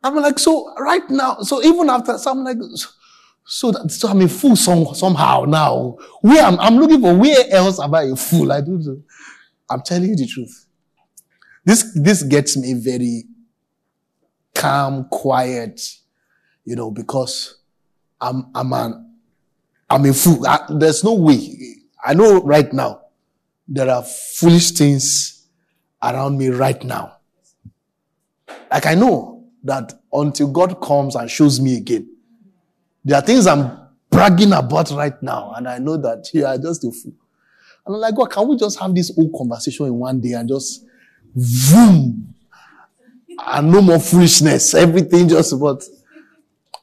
I'm 0.00 0.14
like, 0.14 0.38
so 0.38 0.72
right 0.78 1.02
now, 1.10 1.38
so 1.40 1.60
even 1.60 1.90
after, 1.90 2.16
so 2.18 2.30
I'm 2.30 2.44
like, 2.44 2.58
so, 3.44 3.72
that, 3.72 3.90
so 3.90 4.06
I'm 4.06 4.20
a 4.20 4.28
fool 4.28 4.54
some, 4.54 4.94
somehow 4.94 5.44
now. 5.48 5.96
Where 6.20 6.44
I'm, 6.44 6.56
I'm 6.60 6.76
looking 6.76 7.00
for 7.00 7.16
where 7.16 7.44
else 7.50 7.80
am 7.80 7.92
I 7.92 8.02
a 8.02 8.14
fool? 8.14 8.52
I 8.52 8.60
know. 8.60 9.02
I'm 9.68 9.82
telling 9.82 10.10
you 10.10 10.14
the 10.14 10.28
truth. 10.28 10.66
This, 11.64 11.98
this 12.00 12.22
gets 12.22 12.56
me 12.56 12.74
very 12.74 13.24
calm, 14.54 15.08
quiet, 15.08 15.80
you 16.64 16.76
know, 16.76 16.92
because 16.92 17.58
I'm, 18.20 18.52
I'm 18.54 18.72
an, 18.72 19.16
I'm 19.90 20.04
a 20.04 20.12
fool. 20.12 20.46
I, 20.46 20.60
there's 20.68 21.02
no 21.02 21.14
way. 21.14 21.74
I 22.04 22.14
know 22.14 22.40
right 22.42 22.72
now 22.72 23.00
there 23.66 23.90
are 23.90 24.04
foolish 24.04 24.70
things 24.70 25.35
around 26.02 26.38
me 26.38 26.48
right 26.48 26.82
now. 26.84 27.16
Like 28.70 28.86
I 28.86 28.94
know 28.94 29.44
that 29.64 29.92
until 30.12 30.50
God 30.50 30.80
comes 30.80 31.16
and 31.16 31.30
shows 31.30 31.60
me 31.60 31.76
again, 31.76 32.08
there 33.04 33.18
are 33.18 33.22
things 33.22 33.46
I'm 33.46 33.78
bragging 34.10 34.52
about 34.52 34.90
right 34.90 35.20
now, 35.22 35.52
and 35.56 35.68
I 35.68 35.78
know 35.78 35.96
that 35.96 36.28
you 36.32 36.46
are 36.46 36.58
just 36.58 36.84
a 36.84 36.90
fool. 36.90 37.14
And 37.84 37.94
I'm 37.94 38.00
like, 38.00 38.14
God, 38.14 38.30
can 38.30 38.48
we 38.48 38.56
just 38.56 38.78
have 38.80 38.94
this 38.94 39.14
whole 39.14 39.30
conversation 39.36 39.86
in 39.86 39.94
one 39.94 40.20
day 40.20 40.32
and 40.32 40.48
just 40.48 40.84
boom, 41.34 42.34
and 43.46 43.70
no 43.70 43.82
more 43.82 44.00
foolishness, 44.00 44.74
everything 44.74 45.28
just 45.28 45.52
about 45.52 45.82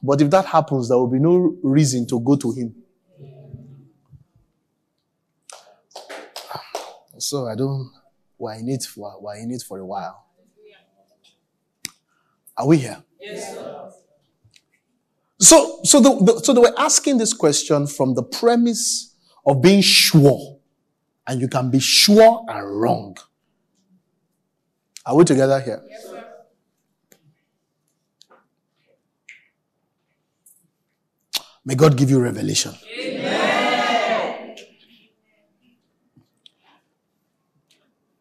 but 0.04 0.20
if 0.20 0.28
that 0.30 0.44
happens, 0.44 0.90
there 0.90 0.98
will 0.98 1.06
be 1.06 1.18
no 1.18 1.56
reason 1.62 2.06
to 2.08 2.20
go 2.20 2.36
to 2.36 2.52
him. 2.52 2.74
So 7.16 7.46
I 7.46 7.54
don't, 7.54 7.90
we're 8.38 8.54
in 8.54 8.68
it 8.68 8.84
for, 8.84 9.14
we're 9.20 9.36
in 9.36 9.50
it 9.50 9.62
for 9.62 9.78
a 9.78 9.86
while. 9.86 10.26
Are 12.56 12.66
we 12.66 12.78
here? 12.78 13.02
Yes, 13.20 13.54
sir. 13.54 13.90
So, 15.40 15.80
so, 15.82 16.00
the, 16.00 16.24
the, 16.24 16.40
so 16.40 16.52
they 16.52 16.60
were 16.60 16.74
asking 16.78 17.18
this 17.18 17.32
question 17.32 17.86
from 17.86 18.14
the 18.14 18.22
premise 18.22 19.14
of 19.46 19.60
being 19.60 19.82
sure. 19.82 20.58
And 21.26 21.40
you 21.40 21.48
can 21.48 21.70
be 21.70 21.80
sure 21.80 22.44
and 22.48 22.80
wrong. 22.80 23.16
Are 25.06 25.16
we 25.16 25.24
together 25.24 25.60
here? 25.60 25.82
Yes, 25.88 26.12
May 31.66 31.74
God 31.74 31.96
give 31.96 32.10
you 32.10 32.20
revelation. 32.20 32.74
Amen. 32.74 33.03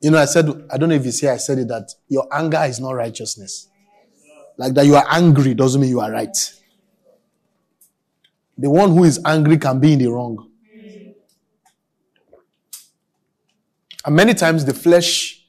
You 0.04 0.12
know, 0.12 0.18
I 0.18 0.26
said, 0.26 0.50
I 0.70 0.78
don't 0.78 0.90
know 0.90 0.96
if 0.96 1.06
you 1.06 1.14
see, 1.14 1.30
I 1.30 1.38
said 1.38 1.60
it 1.60 1.70
that 1.70 1.96
your 2.10 2.28
anger 2.30 2.62
is 2.66 2.78
not 2.78 2.92
righteousness. 2.92 3.70
Like 4.58 4.74
that 4.74 4.86
you 4.86 4.96
are 4.96 5.06
angry 5.10 5.54
doesn't 5.54 5.80
mean 5.80 5.92
you 5.92 6.02
are 6.02 6.12
right. 6.12 6.36
The 8.58 8.70
one 8.70 8.90
who 8.90 9.06
is 9.06 9.22
angry 9.26 9.58
can 9.58 9.80
be 9.80 9.94
in 9.94 10.00
the 10.00 10.08
wrong. 10.08 10.52
And 14.06 14.14
many 14.14 14.34
times 14.34 14.66
the 14.66 14.74
flesh 14.74 15.46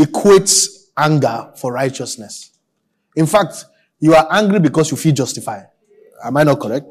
equates 0.00 0.86
anger 0.96 1.52
for 1.56 1.74
righteousness. 1.74 2.52
In 3.14 3.26
fact, 3.26 3.66
you 4.00 4.14
are 4.14 4.26
angry 4.30 4.60
because 4.60 4.90
you 4.90 4.96
feel 4.96 5.12
justified. 5.12 5.66
Am 6.24 6.38
I 6.38 6.42
not 6.42 6.58
correct? 6.58 6.86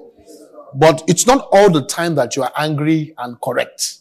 But 0.75 1.03
it's 1.07 1.25
not 1.25 1.47
all 1.51 1.71
the 1.71 1.87
time 1.87 2.13
that 2.15 2.35
you 2.35 2.43
are 2.43 2.51
angry 2.55 3.15
and 3.17 3.41
correct. 3.41 3.95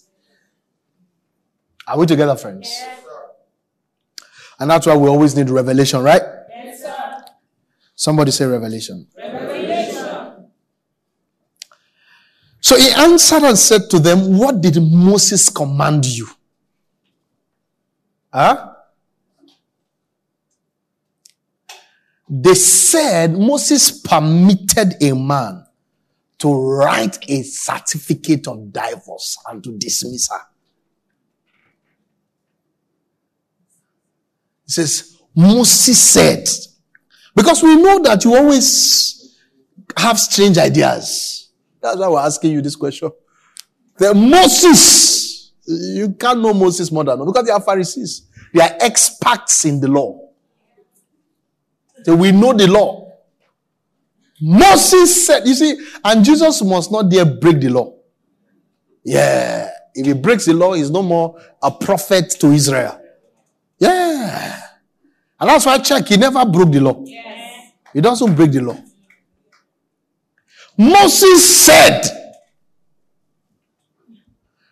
Are 1.87 1.99
we 1.99 2.07
together, 2.07 2.37
friends? 2.37 2.69
Yes, 2.69 3.01
and 4.59 4.71
that's 4.71 4.87
why 4.87 4.97
we 4.97 5.09
always 5.09 5.37
need 5.37 5.51
revelation, 5.51 6.03
right? 6.03 6.23
Yes, 6.51 6.83
sir. 6.83 7.25
Somebody 7.95 8.31
say 8.31 8.47
revelation. 8.47 9.07
Revelation. 9.17 10.49
So 12.61 12.77
he 12.77 12.91
answered 12.91 13.43
and 13.45 13.57
said 13.57 13.83
to 13.91 13.99
them, 13.99 14.39
What 14.39 14.61
did 14.61 14.83
Moses 14.83 15.49
command 15.51 16.07
you? 16.07 16.27
Huh? 18.33 18.73
They 22.29 22.55
said 22.55 23.39
Moses 23.39 24.01
permitted 24.01 25.01
a 25.01 25.15
man 25.15 25.65
to 26.39 26.53
write 26.53 27.19
a 27.31 27.43
certificate 27.43 28.49
of 28.49 28.73
divorce 28.73 29.39
and 29.49 29.63
to 29.63 29.79
dismiss 29.79 30.29
her. 30.31 30.41
Says, 34.67 35.19
Moses 35.35 35.99
said, 35.99 36.49
because 37.35 37.63
we 37.63 37.77
know 37.77 38.01
that 38.01 38.25
you 38.25 38.35
always 38.35 39.39
have 39.97 40.19
strange 40.19 40.59
ideas. 40.59 41.51
That's 41.81 41.99
why 41.99 42.09
we're 42.09 42.21
asking 42.21 42.53
you 42.53 42.63
this 42.63 42.75
question. 42.75 43.11
The 43.99 44.13
Moses, 44.13 45.53
you 45.67 46.13
can't 46.15 46.41
know 46.41 46.53
Moses 46.53 46.91
more 46.91 47.05
than 47.05 47.25
because 47.25 47.45
they 47.45 47.53
are 47.53 47.61
Pharisees. 47.61 48.27
They 48.53 48.61
are 48.61 48.77
experts 48.81 49.65
in 49.65 49.81
the 49.81 49.89
law. 49.89 50.21
So 52.05 52.17
we 52.17 52.33
know 52.33 52.53
the 52.53 52.67
law. 52.67 53.13
Moses 54.41 55.27
said, 55.27 55.47
you 55.47 55.55
see, 55.55 55.79
and 56.05 56.25
Jesus 56.25 56.63
must 56.63 56.91
not 56.91 57.11
dare 57.11 57.25
break 57.25 57.61
the 57.61 57.69
law. 57.69 57.95
Yeah. 59.05 59.71
If 59.95 60.07
he 60.07 60.13
breaks 60.13 60.45
the 60.45 60.53
law, 60.53 60.75
he's 60.75 60.91
no 60.91 61.03
more 61.03 61.41
a 61.63 61.71
prophet 61.71 62.31
to 62.41 62.49
Israel. 62.49 63.01
Yeah. 63.79 64.61
And 65.39 65.51
that's 65.51 65.67
why 65.67 65.75
I 65.75 65.79
check, 65.79 66.07
he 66.07 66.17
never 66.17 66.45
broke 66.47 66.73
the 66.73 66.81
law. 66.81 67.03
Yes. 67.05 67.73
He 67.93 68.01
doesn't 68.01 68.35
break 68.35 68.53
the 68.53 68.63
law. 68.63 68.79
Moses 70.79 71.65
said, 71.65 72.03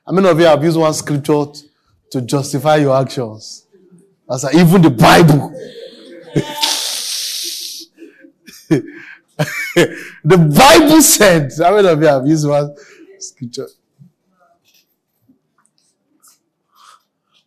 how 0.07 0.13
many 0.13 0.29
of 0.29 0.39
you 0.39 0.47
have 0.47 0.63
used 0.63 0.79
one 0.79 0.93
scripture 0.93 1.45
to 2.11 2.21
justify 2.23 2.77
your 2.77 3.01
actions? 3.01 3.67
That's 4.29 4.45
like, 4.45 4.55
even 4.55 4.83
the 4.83 4.91
Bible. 4.91 5.51
the 10.25 10.39
Bible 10.57 11.03
said, 11.03 11.51
how 11.59 11.75
many 11.77 11.89
of 11.89 12.01
you 12.01 12.07
have 12.07 12.27
used 12.27 12.47
one 12.49 12.75
scripture? 13.19 13.69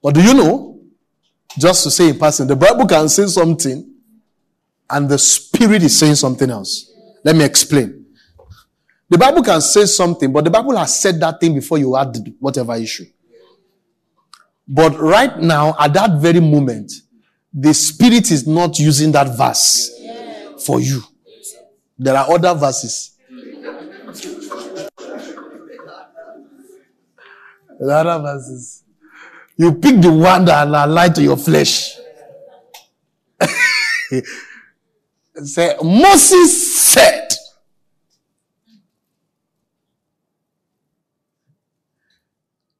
But 0.01 0.15
do 0.15 0.23
you 0.23 0.33
know, 0.33 0.76
just 1.57 1.83
to 1.83 1.91
say 1.91 2.09
in 2.09 2.19
passing. 2.19 2.47
The 2.47 2.55
Bible 2.55 2.85
can 2.87 3.09
say 3.09 3.25
something 3.27 3.93
and 4.89 5.09
the 5.09 5.17
Spirit 5.17 5.83
is 5.83 5.97
saying 5.97 6.15
something 6.15 6.49
else. 6.49 6.91
Let 7.23 7.35
me 7.35 7.43
explain. 7.43 8.05
The 9.09 9.17
Bible 9.17 9.41
can 9.43 9.61
say 9.61 9.85
something, 9.85 10.31
but 10.31 10.43
the 10.43 10.49
Bible 10.49 10.75
has 10.77 10.99
said 10.99 11.19
that 11.21 11.39
thing 11.39 11.55
before 11.55 11.77
you 11.77 11.95
had 11.95 12.15
whatever 12.39 12.75
issue. 12.75 13.05
But 14.67 14.99
right 14.99 15.37
now, 15.39 15.75
at 15.79 15.93
that 15.93 16.19
very 16.21 16.41
moment, 16.41 16.91
the 17.53 17.73
Spirit 17.73 18.31
is 18.31 18.45
not 18.45 18.77
using 18.79 19.11
that 19.13 19.37
verse 19.37 19.89
for 20.65 20.81
you. 20.81 21.01
There 21.97 22.15
are 22.15 22.29
other 22.29 22.53
verses. 22.53 23.17
There 27.79 27.91
are 27.91 28.07
other 28.07 28.21
verses. 28.21 28.83
You 29.57 29.73
pick 29.73 30.01
the 30.01 30.11
one 30.11 30.45
that 30.45 30.67
align 30.67 31.13
to 31.13 31.21
your 31.23 31.37
flesh. 31.37 31.97
Say, 35.43 35.75
Moses 35.83 36.83
said, 36.83 37.27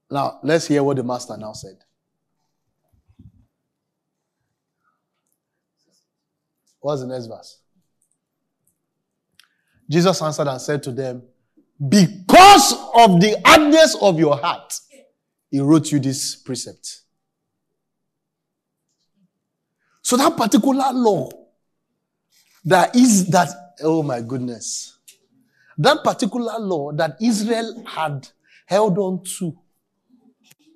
Now, 0.09 0.39
let's 0.41 0.67
hear 0.67 0.83
what 0.83 0.95
the 0.97 1.03
master 1.03 1.35
now 1.37 1.51
said. 1.51 1.77
What's 6.79 7.01
the 7.01 7.07
next 7.07 7.25
verse? 7.25 7.59
Jesus 9.89 10.21
answered 10.21 10.47
and 10.47 10.61
said 10.61 10.81
to 10.83 10.91
them, 10.91 11.23
Because 11.89 12.71
of 12.95 13.19
the 13.19 13.41
hardness 13.45 13.97
of 14.01 14.17
your 14.17 14.37
heart, 14.37 14.73
he 15.49 15.60
wrote 15.60 15.91
you 15.91 15.99
this 15.99 16.36
precept. 16.36 17.01
So 20.01 20.17
that 20.17 20.38
particular 20.38 20.91
law 20.93 21.29
that 22.65 22.95
is 22.95 23.27
that, 23.27 23.49
oh 23.81 24.03
my 24.03 24.21
goodness, 24.21 24.97
that 25.77 26.03
particular 26.03 26.60
law 26.60 26.91
that 26.93 27.17
Israel 27.21 27.83
had 27.86 28.27
held 28.65 28.97
on 28.97 29.23
to 29.39 29.57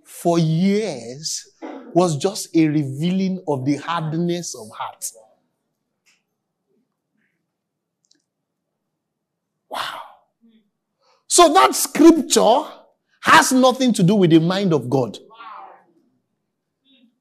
for 0.06 0.38
years 0.38 1.50
was 1.94 2.18
just 2.18 2.56
a 2.56 2.68
revealing 2.68 3.44
of 3.48 3.66
the 3.66 3.76
hardness 3.76 4.56
of 4.56 4.70
heart. 4.78 5.06
Wow. 9.70 10.02
So 11.28 11.52
that 11.54 11.74
scripture 11.74 12.64
has 13.22 13.52
nothing 13.52 13.94
to 13.94 14.04
do 14.04 14.16
with 14.16 14.32
the 14.32 14.40
mind 14.40 14.74
of 14.74 14.90
God. 14.90 15.18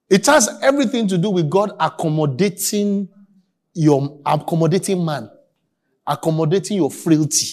It 0.08 0.26
has 0.26 0.48
everything 0.60 1.06
to 1.08 1.18
do 1.18 1.30
with 1.30 1.48
God 1.48 1.72
accommodating 1.78 3.08
your 3.74 4.20
accommodating 4.26 5.04
man, 5.04 5.30
accommodating 6.06 6.78
your 6.78 6.90
frailty. 6.90 7.46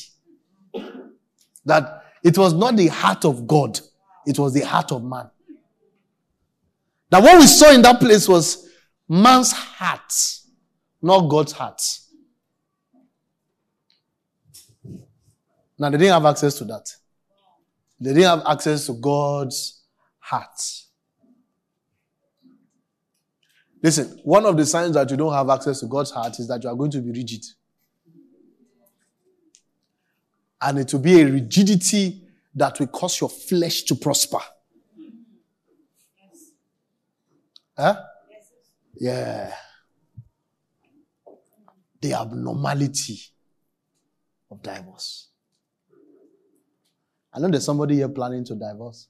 That 1.65 2.03
it 2.23 2.37
was 2.37 2.53
not 2.53 2.75
the 2.75 2.87
heart 2.87 3.25
of 3.25 3.45
God, 3.45 3.79
it 4.25 4.39
was 4.39 4.53
the 4.53 4.61
heart 4.61 4.91
of 4.91 5.03
man. 5.03 5.29
That 7.09 7.21
what 7.21 7.37
we 7.37 7.45
saw 7.45 7.71
in 7.71 7.81
that 7.83 7.99
place 7.99 8.27
was 8.27 8.67
man's 9.07 9.51
heart, 9.51 10.11
not 11.01 11.29
God's 11.29 11.51
heart. 11.51 11.81
Now 15.77 15.89
they 15.91 15.97
didn't 15.97 16.13
have 16.13 16.25
access 16.25 16.57
to 16.57 16.65
that. 16.65 16.89
They 17.99 18.13
didn't 18.13 18.39
have 18.39 18.43
access 18.47 18.85
to 18.87 18.93
God's 18.93 19.81
heart. 20.19 20.59
Listen, 23.81 24.19
one 24.23 24.45
of 24.45 24.57
the 24.57 24.65
signs 24.65 24.95
that 24.95 25.09
you 25.09 25.17
don't 25.17 25.33
have 25.33 25.49
access 25.49 25.79
to 25.79 25.87
God's 25.87 26.11
heart 26.11 26.39
is 26.39 26.47
that 26.47 26.63
you 26.63 26.69
are 26.69 26.75
going 26.75 26.91
to 26.91 27.01
be 27.01 27.11
rigid. 27.11 27.43
And 30.61 30.79
it 30.79 30.91
will 30.91 30.99
be 30.99 31.21
a 31.21 31.25
rigidity 31.25 32.23
that 32.55 32.79
will 32.79 32.87
cause 32.87 33.21
your 33.21 33.29
flesh 33.29 33.83
to 33.83 33.95
prosper. 33.95 34.39
Huh? 37.77 37.95
Yeah. 38.95 39.53
The 42.01 42.13
abnormality 42.13 43.19
of 44.49 44.61
divorce. 44.63 45.26
I 47.37 47.39
know 47.39 47.49
there's 47.49 47.65
somebody 47.65 47.97
here 47.97 48.09
planning 48.09 48.43
to 48.45 48.55
divorce. 48.55 49.09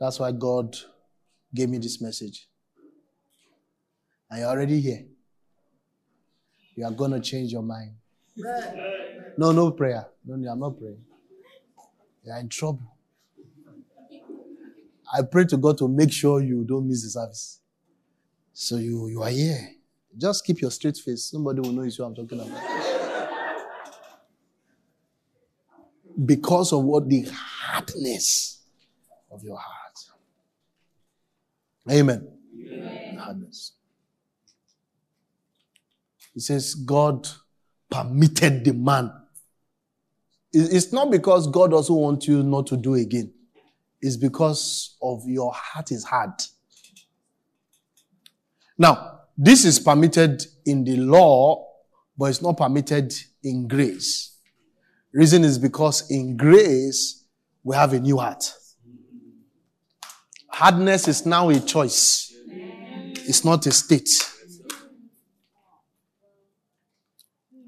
That's 0.00 0.18
why 0.18 0.32
God 0.32 0.74
gave 1.54 1.68
me 1.68 1.76
this 1.76 2.00
message. 2.00 2.48
And 4.30 4.40
you're 4.40 4.48
already 4.48 4.80
here. 4.80 5.04
You 6.74 6.86
are 6.86 6.90
going 6.90 7.10
to 7.10 7.20
change 7.20 7.52
your 7.52 7.60
mind. 7.60 7.96
No, 9.36 9.52
no 9.52 9.72
prayer. 9.72 10.06
No, 10.24 10.50
I'm 10.50 10.58
not 10.58 10.78
praying. 10.78 11.04
You 12.24 12.32
are 12.32 12.40
in 12.40 12.48
trouble. 12.48 12.96
I 15.12 15.20
pray 15.30 15.44
to 15.44 15.58
God 15.58 15.76
to 15.78 15.88
make 15.88 16.10
sure 16.10 16.40
you 16.40 16.64
don't 16.64 16.88
miss 16.88 17.02
the 17.02 17.10
service. 17.10 17.60
So 18.54 18.76
you, 18.76 19.08
you 19.08 19.22
are 19.22 19.28
here. 19.28 19.68
Just 20.16 20.46
keep 20.46 20.62
your 20.62 20.70
straight 20.70 20.96
face. 20.96 21.30
Nobody 21.34 21.60
will 21.60 21.72
know 21.72 21.82
it's 21.82 21.96
who 21.96 22.04
I'm 22.04 22.14
talking 22.14 22.40
about. 22.40 22.77
Because 26.24 26.72
of 26.72 26.84
what 26.84 27.08
the 27.08 27.26
hardness 27.32 28.62
of 29.30 29.42
your 29.42 29.56
heart. 29.56 29.98
Amen. 31.90 32.28
Amen. 32.70 33.16
Hardness. 33.16 33.72
He 36.34 36.40
says, 36.40 36.74
God 36.74 37.26
permitted 37.90 38.64
the 38.64 38.72
man. 38.72 39.12
It's 40.52 40.92
not 40.92 41.10
because 41.10 41.46
God 41.46 41.72
also 41.72 41.94
wants 41.94 42.26
you 42.26 42.42
not 42.42 42.66
to 42.68 42.76
do 42.76 42.94
again. 42.94 43.32
It's 44.00 44.16
because 44.16 44.96
of 45.02 45.22
your 45.26 45.52
heart 45.54 45.90
is 45.90 46.04
hard. 46.04 46.30
Now, 48.76 49.20
this 49.36 49.64
is 49.64 49.78
permitted 49.78 50.46
in 50.64 50.84
the 50.84 50.96
law, 50.96 51.66
but 52.16 52.26
it's 52.26 52.42
not 52.42 52.56
permitted 52.56 53.12
in 53.42 53.66
grace. 53.66 54.37
Reason 55.12 55.44
is 55.44 55.58
because 55.58 56.10
in 56.10 56.36
grace, 56.36 57.24
we 57.62 57.74
have 57.76 57.92
a 57.92 58.00
new 58.00 58.18
heart. 58.18 58.52
Hardness 60.48 61.08
is 61.08 61.24
now 61.24 61.48
a 61.50 61.60
choice. 61.60 62.34
It's 62.46 63.44
not 63.44 63.66
a 63.66 63.70
state. 63.70 64.08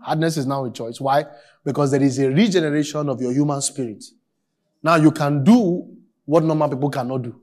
Hardness 0.03 0.37
is 0.39 0.47
now 0.47 0.65
a 0.65 0.71
choice. 0.71 1.01
Why? 1.01 1.25
Because 1.65 1.91
there 1.91 2.03
is 2.03 2.19
a 2.19 2.29
regeneration 2.29 3.09
of 3.09 3.21
your 3.21 3.33
human 3.33 3.61
spirit. 3.61 4.05
Now 4.83 4.97
you 4.97 5.11
can 5.11 5.45
do 5.45 5.87
what 6.25 6.43
normal 6.45 6.69
people 6.69 6.91
cannot 6.91 7.23
do. 7.23 7.41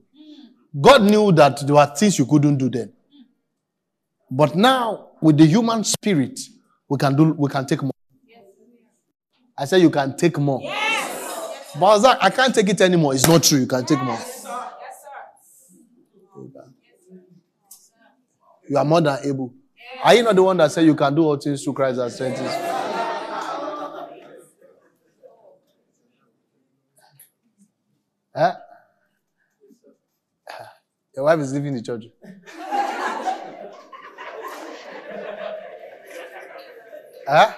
God 0.79 1.03
knew 1.03 1.31
that 1.33 1.65
there 1.65 1.75
were 1.75 1.85
things 1.95 2.19
you 2.19 2.25
couldn't 2.25 2.57
do 2.57 2.69
then. 2.69 2.93
But 4.29 4.55
now, 4.55 5.11
with 5.21 5.37
the 5.37 5.45
human 5.45 5.83
spirit, 5.83 6.39
we 6.89 6.97
can 6.97 7.15
do, 7.15 7.33
we 7.33 7.49
can 7.49 7.65
take 7.65 7.81
more. 7.81 7.91
I 9.57 9.65
said 9.65 9.81
you 9.81 9.89
can 9.89 10.15
take 10.15 10.37
more. 10.37 10.61
Yes. 10.61 11.75
But 11.79 11.85
I 11.85 11.93
was 11.93 12.03
like, 12.03 12.17
I 12.21 12.29
can't 12.29 12.53
take 12.53 12.69
it 12.69 12.79
anymore. 12.81 13.15
It's 13.15 13.27
not 13.27 13.41
true. 13.43 13.59
You 13.59 13.65
can 13.67 13.85
take 13.85 14.01
more. 14.01 14.13
Yes, 14.13 14.43
sir. 14.43 14.69
Yes, 14.81 14.95
sir. 16.53 16.69
You 18.69 18.77
are 18.77 18.85
more 18.85 19.01
than 19.01 19.17
able. 19.25 19.53
Yes. 19.75 20.01
Are 20.03 20.13
you 20.15 20.23
not 20.23 20.35
the 20.35 20.43
one 20.43 20.57
that 20.57 20.71
said 20.71 20.85
you 20.85 20.93
can 20.95 21.15
do 21.15 21.23
all 21.23 21.37
things 21.37 21.63
through 21.63 21.73
Christ 21.73 21.97
that 21.97 22.11
strengthens? 22.11 22.51
Huh? 28.35 28.55
Your 31.15 31.25
wife 31.25 31.39
is 31.39 31.51
leaving 31.51 31.73
the 31.73 31.81
church. 31.81 32.03
huh? 37.27 37.53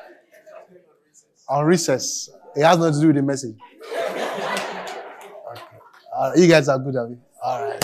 On 1.50 1.66
recess. 1.66 2.30
It 2.56 2.64
has 2.64 2.78
nothing 2.78 2.93
to 2.93 3.00
do 3.02 3.08
with 3.08 3.16
the 3.16 3.22
message. 3.24 3.58
Okay. 3.91 5.78
Uh, 6.16 6.32
you 6.36 6.47
guys 6.47 6.70
are 6.70 6.78
good 6.78 6.95
at 6.95 7.10
it. 7.10 7.18
All 7.43 7.64
right. 7.64 7.84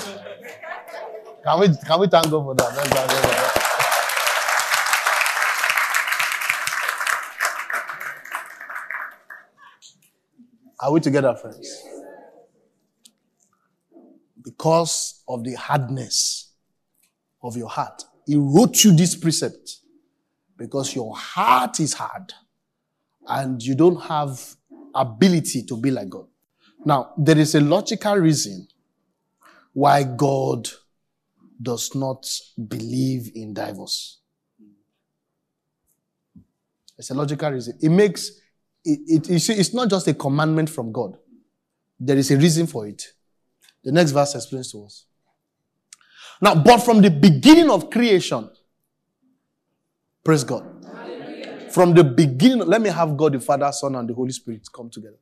Can 1.43 1.59
we 1.59 1.67
can 1.67 1.99
we 1.99 2.07
thank 2.07 2.29
God 2.29 2.43
for 2.43 2.55
that? 2.55 2.75
Let's 2.75 2.89
thank 2.89 2.93
God 2.93 3.11
for 3.11 3.27
that. 3.27 3.61
Are 10.79 10.91
we 10.91 10.99
together, 10.99 11.35
friends? 11.35 11.83
Because 14.43 15.23
of 15.27 15.43
the 15.43 15.53
hardness 15.53 16.51
of 17.41 17.57
your 17.57 17.69
heart, 17.69 18.03
He 18.27 18.35
wrote 18.35 18.83
you 18.83 18.95
this 18.95 19.15
precept 19.15 19.77
because 20.57 20.95
your 20.95 21.15
heart 21.15 21.79
is 21.79 21.93
hard 21.93 22.33
and 23.27 23.61
you 23.61 23.75
don't 23.75 24.01
have 24.01 24.39
ability 24.93 25.63
to 25.63 25.77
be 25.77 25.91
like 25.91 26.09
God. 26.09 26.27
Now, 26.85 27.13
there 27.17 27.37
is 27.37 27.55
a 27.55 27.61
logical 27.61 28.15
reason 28.15 28.67
why 29.73 30.03
God 30.03 30.69
does 31.61 31.95
not 31.95 32.27
believe 32.67 33.31
in 33.35 33.53
divorce. 33.53 34.19
It's 36.97 37.09
a 37.09 37.13
logical 37.13 37.51
reason. 37.51 37.77
It 37.81 37.89
makes 37.89 38.29
it, 38.85 39.29
it, 39.29 39.49
it's 39.49 39.73
not 39.73 39.89
just 39.89 40.07
a 40.07 40.13
commandment 40.13 40.69
from 40.69 40.91
God. 40.91 41.17
There 41.99 42.17
is 42.17 42.29
a 42.31 42.37
reason 42.37 42.67
for 42.67 42.87
it. 42.87 43.03
The 43.83 43.91
next 43.91 44.11
verse 44.11 44.35
explains 44.35 44.71
to 44.71 44.85
us. 44.85 45.05
Now, 46.41 46.55
but 46.55 46.79
from 46.79 47.01
the 47.01 47.09
beginning 47.09 47.69
of 47.69 47.89
creation, 47.89 48.49
praise 50.23 50.43
God. 50.43 50.74
From 51.75 51.93
the 51.93 52.03
beginning, 52.05 52.65
let 52.67 52.81
me 52.81 52.89
have 52.89 53.17
God 53.17 53.33
the 53.33 53.39
Father, 53.41 53.69
Son, 53.73 53.95
and 53.95 54.07
the 54.07 54.13
Holy 54.13 54.31
Spirit 54.31 54.61
come 54.73 54.89
together. 54.89 55.17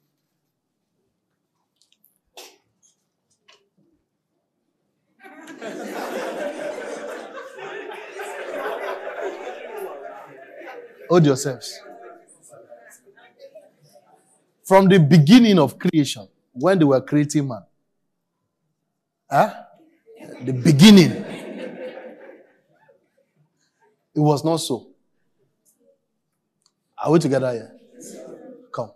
Hold 11.09 11.25
yourselves. 11.25 11.79
From 14.63 14.87
the 14.87 14.99
beginning 14.99 15.57
of 15.57 15.79
creation, 15.79 16.27
when 16.51 16.77
they 16.77 16.85
were 16.85 17.01
creating 17.01 17.47
man, 17.47 17.63
huh? 19.27 19.55
the 20.43 20.53
beginning, 20.53 21.13
it 24.13 24.19
was 24.19 24.45
not 24.45 24.57
so. 24.57 24.92
Are 27.03 27.11
we 27.11 27.19
together 27.19 27.51
here? 27.51 27.71
Come. 28.71 28.91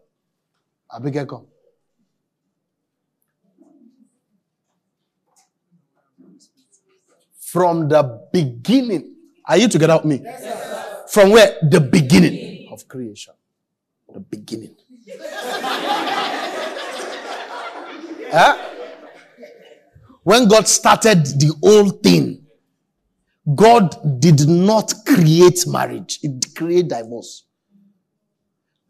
Abigail, 0.95 1.25
come. 1.25 1.45
From 7.37 7.89
the 7.89 8.27
beginning. 8.31 9.13
Are 9.45 9.57
you 9.57 9.67
together 9.67 9.97
with 9.97 10.05
me? 10.05 10.25
From 11.09 11.31
where? 11.31 11.57
The 11.69 11.81
beginning 11.81 12.69
of 12.71 12.87
creation. 12.87 13.33
The 14.13 14.21
beginning. 14.21 14.75
huh? 18.31 18.57
Eh? 18.63 18.63
When 20.23 20.49
God 20.49 20.67
started 20.67 21.25
the 21.25 21.53
whole 21.63 21.89
thing, 21.89 22.45
God 23.55 24.19
did 24.19 24.45
not 24.47 24.93
create 25.05 25.65
marriage, 25.65 26.19
it 26.21 26.53
created 26.53 26.89
divorce. 26.89 27.46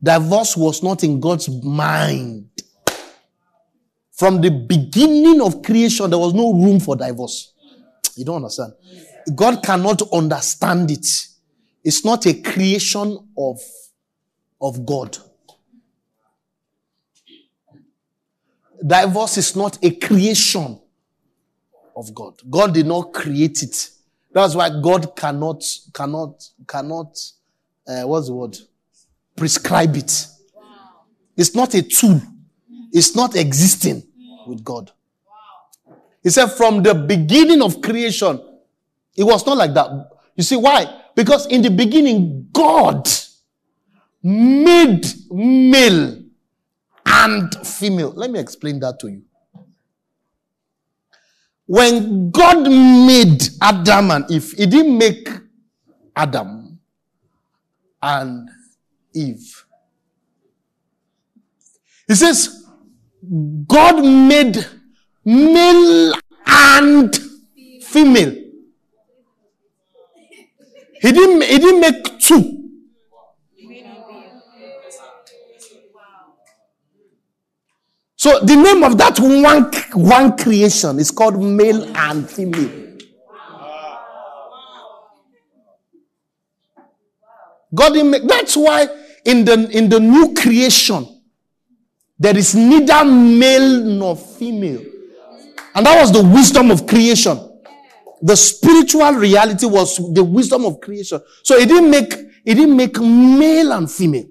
Divorce 0.01 0.55
was 0.55 0.83
not 0.83 1.03
in 1.03 1.19
God's 1.19 1.49
mind. 1.49 2.49
From 4.11 4.41
the 4.41 4.49
beginning 4.49 5.41
of 5.41 5.61
creation, 5.61 6.09
there 6.09 6.19
was 6.19 6.33
no 6.33 6.53
room 6.53 6.79
for 6.79 6.95
divorce. 6.95 7.53
You 8.15 8.25
don't 8.25 8.37
understand. 8.37 8.73
God 9.35 9.61
cannot 9.63 10.01
understand 10.11 10.89
it. 10.91 11.05
It's 11.83 12.03
not 12.03 12.25
a 12.25 12.33
creation 12.41 13.17
of, 13.37 13.59
of 14.59 14.85
God. 14.85 15.17
Divorce 18.85 19.37
is 19.37 19.55
not 19.55 19.77
a 19.83 19.91
creation 19.91 20.79
of 21.95 22.13
God. 22.13 22.35
God 22.49 22.73
did 22.73 22.85
not 22.85 23.13
create 23.13 23.63
it. 23.63 23.89
That's 24.31 24.53
why 24.53 24.69
God 24.69 25.15
cannot, 25.15 25.63
cannot, 25.93 26.43
cannot, 26.67 27.17
uh, 27.87 28.03
what's 28.03 28.27
the 28.27 28.33
word? 28.33 28.57
Prescribe 29.37 29.95
it. 29.95 30.27
It's 31.37 31.53
not 31.55 31.73
a 31.75 31.83
tool. 31.83 32.19
It's 32.91 33.15
not 33.15 33.35
existing 33.35 34.03
with 34.47 34.63
God. 34.63 34.91
He 36.23 36.31
said 36.31 36.47
from 36.47 36.81
the 36.81 36.95
beginning 36.95 37.61
of 37.61 37.79
creation, 37.81 38.41
it 39.15 39.23
was 39.23 39.45
not 39.45 39.57
like 39.57 39.73
that. 39.75 40.09
You 40.35 40.43
see 40.43 40.55
why? 40.57 41.03
Because 41.15 41.45
in 41.47 41.61
the 41.61 41.69
beginning, 41.69 42.49
God 42.51 43.07
made 44.23 45.05
male 45.31 46.21
and 47.05 47.55
female. 47.65 48.13
Let 48.15 48.31
me 48.31 48.39
explain 48.39 48.79
that 48.79 48.99
to 48.99 49.07
you. 49.07 49.23
When 51.65 52.31
God 52.31 52.63
made 52.69 53.43
Adam 53.61 54.11
and 54.11 54.31
Eve, 54.31 54.53
He 54.57 54.65
didn't 54.65 54.97
make 54.97 55.29
Adam 56.15 56.79
and 58.01 58.49
Eve. 59.17 59.65
He 62.07 62.15
says, 62.15 62.65
God 63.67 64.03
made 64.03 64.65
male 65.25 66.13
and 66.45 67.15
female. 67.81 68.31
He 71.01 71.11
didn't, 71.11 71.43
he 71.43 71.57
didn't 71.57 71.81
make 71.81 72.19
two. 72.19 72.53
So 78.15 78.39
the 78.39 78.55
name 78.55 78.83
of 78.83 78.97
that 78.97 79.19
one, 79.19 79.71
one 79.93 80.37
creation 80.37 80.99
is 80.99 81.11
called 81.11 81.41
male 81.41 81.83
and 81.95 82.29
female. 82.29 82.87
God 87.75 87.93
didn't 87.93 88.11
make, 88.11 88.27
that's 88.27 88.55
why 88.55 88.87
in 89.27 89.45
the, 89.45 89.69
in 89.77 89.89
the 89.89 89.99
new 89.99 90.33
creation, 90.33 91.05
there 92.17 92.35
is 92.35 92.55
neither 92.55 93.05
male 93.05 93.83
nor 93.83 94.15
female. 94.15 94.81
And 95.75 95.85
that 95.85 95.99
was 96.01 96.11
the 96.11 96.23
wisdom 96.23 96.71
of 96.71 96.87
creation. 96.87 97.37
The 98.21 98.35
spiritual 98.35 99.11
reality 99.11 99.67
was 99.67 99.97
the 100.13 100.23
wisdom 100.23 100.65
of 100.65 100.81
creation. 100.81 101.21
So 101.43 101.55
it 101.55 101.67
didn't 101.67 101.91
make, 101.91 102.11
it 102.43 102.55
didn't 102.55 102.75
make 102.75 102.99
male 102.99 103.73
and 103.73 103.89
female. 103.91 104.25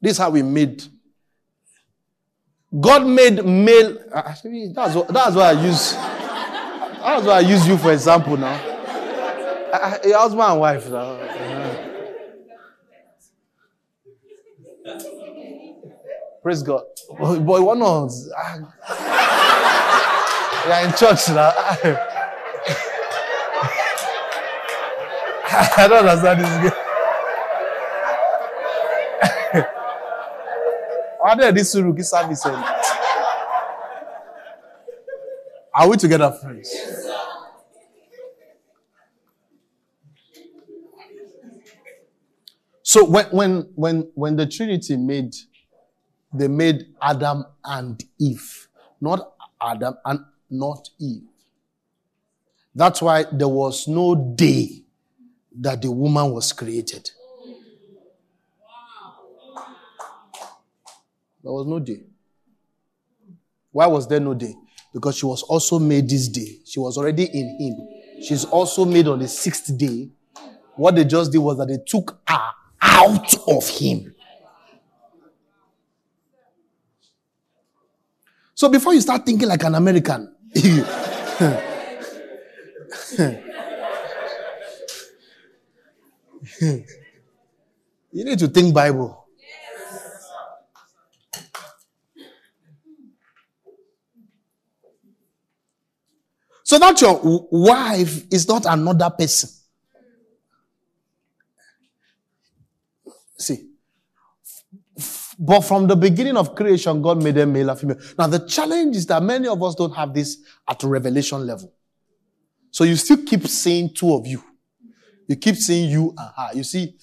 This 0.00 0.12
is 0.12 0.18
how 0.18 0.30
we 0.30 0.42
made. 0.42 0.82
God 2.80 3.06
made 3.06 3.44
male. 3.44 3.96
uh, 4.12 4.34
That's 4.74 4.94
what, 4.94 5.08
that's 5.08 5.36
why 5.36 5.50
I 5.50 5.52
use. 5.64 5.92
That's 5.92 7.24
why 7.24 7.34
I 7.36 7.40
use 7.40 7.66
you 7.68 7.78
for 7.78 7.92
example 7.92 8.36
now. 8.36 8.54
Uh, 9.72 9.98
Your 10.04 10.18
husband 10.18 10.42
and 10.50 10.60
wife. 10.60 10.90
now. 10.90 11.85
Praise 16.46 16.62
God. 16.62 16.84
Boy, 17.18 17.40
boy 17.40 17.60
what 17.60 17.76
not? 17.76 18.12
You're 20.64 20.78
in 20.86 20.94
church 20.94 21.28
now. 21.30 21.50
I 25.76 25.86
don't 25.88 26.06
understand 26.06 26.40
this 26.40 26.56
game. 26.62 26.70
Why 31.18 31.34
did 31.34 31.56
this 31.56 31.74
Suruki 31.74 32.04
service 32.04 32.46
end? 32.46 32.64
Are 35.74 35.88
we 35.88 35.96
together, 35.96 36.30
friends? 36.30 36.72
So 42.84 43.04
when 43.04 43.26
when 43.32 43.72
when 43.74 44.12
when 44.14 44.36
the 44.36 44.46
Trinity 44.46 44.96
made 44.96 45.34
they 46.38 46.48
made 46.48 46.86
Adam 47.00 47.44
and 47.64 48.02
Eve, 48.18 48.68
not 49.00 49.32
Adam 49.60 49.96
and 50.04 50.20
not 50.50 50.88
Eve. 50.98 51.22
That's 52.74 53.00
why 53.00 53.24
there 53.32 53.48
was 53.48 53.88
no 53.88 54.14
day 54.14 54.82
that 55.60 55.80
the 55.82 55.90
woman 55.90 56.32
was 56.32 56.52
created. 56.52 57.10
There 61.42 61.52
was 61.52 61.66
no 61.66 61.78
day. 61.78 62.00
Why 63.72 63.86
was 63.86 64.08
there 64.08 64.20
no 64.20 64.34
day? 64.34 64.54
Because 64.92 65.16
she 65.16 65.26
was 65.26 65.42
also 65.42 65.78
made 65.78 66.08
this 66.08 66.28
day. 66.28 66.58
She 66.64 66.80
was 66.80 66.98
already 66.98 67.24
in 67.24 67.56
him. 67.60 68.22
She's 68.22 68.44
also 68.44 68.84
made 68.84 69.06
on 69.06 69.20
the 69.20 69.28
sixth 69.28 69.76
day. 69.78 70.08
What 70.74 70.96
they 70.96 71.04
just 71.04 71.30
did 71.32 71.38
was 71.38 71.58
that 71.58 71.68
they 71.68 71.78
took 71.86 72.18
her 72.26 72.40
out 72.82 73.34
of 73.48 73.68
him. 73.68 74.14
So 78.56 78.70
before 78.70 78.94
you 78.94 79.02
start 79.02 79.26
thinking 79.26 79.46
like 79.48 79.62
an 79.64 79.74
American, 79.74 80.34
you 80.54 80.82
need 88.24 88.38
to 88.38 88.48
think 88.48 88.74
Bible. 88.74 89.26
So 96.64 96.78
that 96.78 96.98
your 97.02 97.20
wife 97.50 98.24
is 98.32 98.48
not 98.48 98.64
another 98.64 99.10
person. 99.10 99.50
See, 103.36 103.68
but 105.38 105.60
from 105.62 105.86
the 105.86 105.96
beginning 105.96 106.36
of 106.36 106.54
creation, 106.54 107.02
God 107.02 107.22
made 107.22 107.34
them 107.34 107.52
male 107.52 107.70
and 107.70 107.78
female. 107.78 107.98
Now, 108.18 108.26
the 108.26 108.46
challenge 108.46 108.96
is 108.96 109.06
that 109.06 109.22
many 109.22 109.48
of 109.48 109.62
us 109.62 109.74
don't 109.74 109.94
have 109.94 110.14
this 110.14 110.38
at 110.68 110.82
revelation 110.82 111.46
level. 111.46 111.72
So 112.70 112.84
you 112.84 112.96
still 112.96 113.18
keep 113.24 113.46
seeing 113.46 113.92
two 113.92 114.14
of 114.14 114.26
you. 114.26 114.42
You 115.28 115.36
keep 115.36 115.56
seeing 115.56 115.90
you 115.90 116.14
and 116.16 116.30
her. 116.36 116.50
You 116.54 116.64
see, 116.64 116.94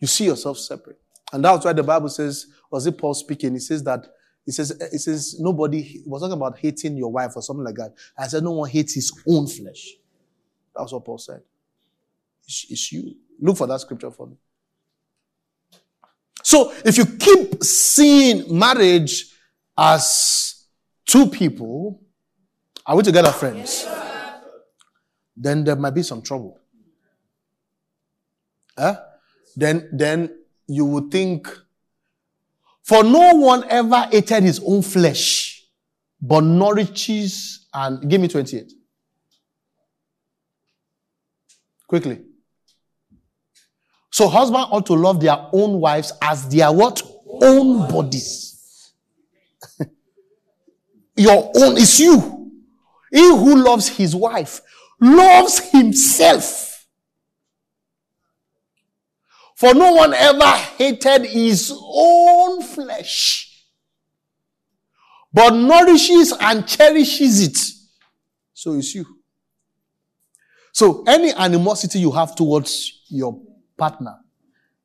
you 0.00 0.06
see 0.06 0.26
yourself 0.26 0.58
separate. 0.58 0.98
And 1.32 1.44
that's 1.44 1.64
why 1.64 1.72
the 1.72 1.82
Bible 1.82 2.08
says, 2.08 2.46
was 2.70 2.86
it 2.86 2.96
Paul 2.96 3.14
speaking? 3.14 3.52
He 3.54 3.58
says 3.58 3.82
that, 3.84 4.06
he 4.46 4.52
says, 4.52 4.70
it 4.70 4.98
says, 4.98 5.36
nobody, 5.40 6.02
was 6.06 6.22
talking 6.22 6.34
about 6.34 6.58
hating 6.58 6.96
your 6.96 7.10
wife 7.10 7.32
or 7.36 7.42
something 7.42 7.64
like 7.64 7.76
that. 7.76 7.94
I 8.16 8.26
said, 8.28 8.44
no 8.44 8.52
one 8.52 8.70
hates 8.70 8.94
his 8.94 9.12
own 9.28 9.46
flesh. 9.46 9.94
That's 10.76 10.92
what 10.92 11.04
Paul 11.04 11.18
said. 11.18 11.40
It's, 12.44 12.66
it's 12.68 12.92
you. 12.92 13.14
Look 13.40 13.56
for 13.56 13.66
that 13.66 13.80
scripture 13.80 14.10
for 14.10 14.26
me. 14.26 14.36
So 16.44 16.72
if 16.84 16.98
you 16.98 17.06
keep 17.06 17.64
seeing 17.64 18.56
marriage 18.56 19.34
as 19.76 20.66
two 21.06 21.26
people, 21.26 22.02
are 22.86 22.96
we 22.96 23.02
together, 23.02 23.32
friends? 23.32 23.86
Then 25.34 25.64
there 25.64 25.74
might 25.74 25.94
be 25.94 26.02
some 26.02 26.20
trouble. 26.22 26.60
eh, 28.76 28.94
then 29.56 29.88
then 29.92 30.36
you 30.66 30.84
would 30.84 31.10
think, 31.10 31.48
for 32.82 33.02
no 33.02 33.34
one 33.36 33.64
ever 33.70 34.06
hated 34.12 34.42
his 34.42 34.60
own 34.66 34.82
flesh, 34.82 35.64
but 36.20 36.42
nourishes 36.42 37.66
and 37.72 38.08
give 38.10 38.20
me 38.20 38.28
28. 38.28 38.72
Quickly. 41.86 42.20
So 44.14 44.28
husband 44.28 44.66
ought 44.70 44.86
to 44.86 44.94
love 44.94 45.18
their 45.18 45.36
own 45.52 45.80
wives 45.80 46.12
as 46.22 46.48
their 46.48 46.70
what? 46.70 47.02
Own 47.26 47.90
bodies. 47.90 48.92
Your 51.16 51.50
own 51.56 51.76
is 51.76 51.98
you. 51.98 52.52
He 53.10 53.26
who 53.26 53.56
loves 53.56 53.88
his 53.88 54.14
wife 54.14 54.60
loves 55.00 55.68
himself. 55.70 56.86
For 59.56 59.74
no 59.74 59.92
one 59.94 60.14
ever 60.14 60.48
hated 60.78 61.26
his 61.26 61.76
own 61.76 62.62
flesh, 62.62 63.66
but 65.32 65.50
nourishes 65.56 66.32
and 66.38 66.68
cherishes 66.68 67.48
it. 67.48 67.58
So 68.52 68.74
is 68.74 68.94
you. 68.94 69.06
So 70.72 71.02
any 71.02 71.32
animosity 71.32 71.98
you 71.98 72.12
have 72.12 72.36
towards 72.36 73.02
your 73.08 73.40
partner, 73.76 74.16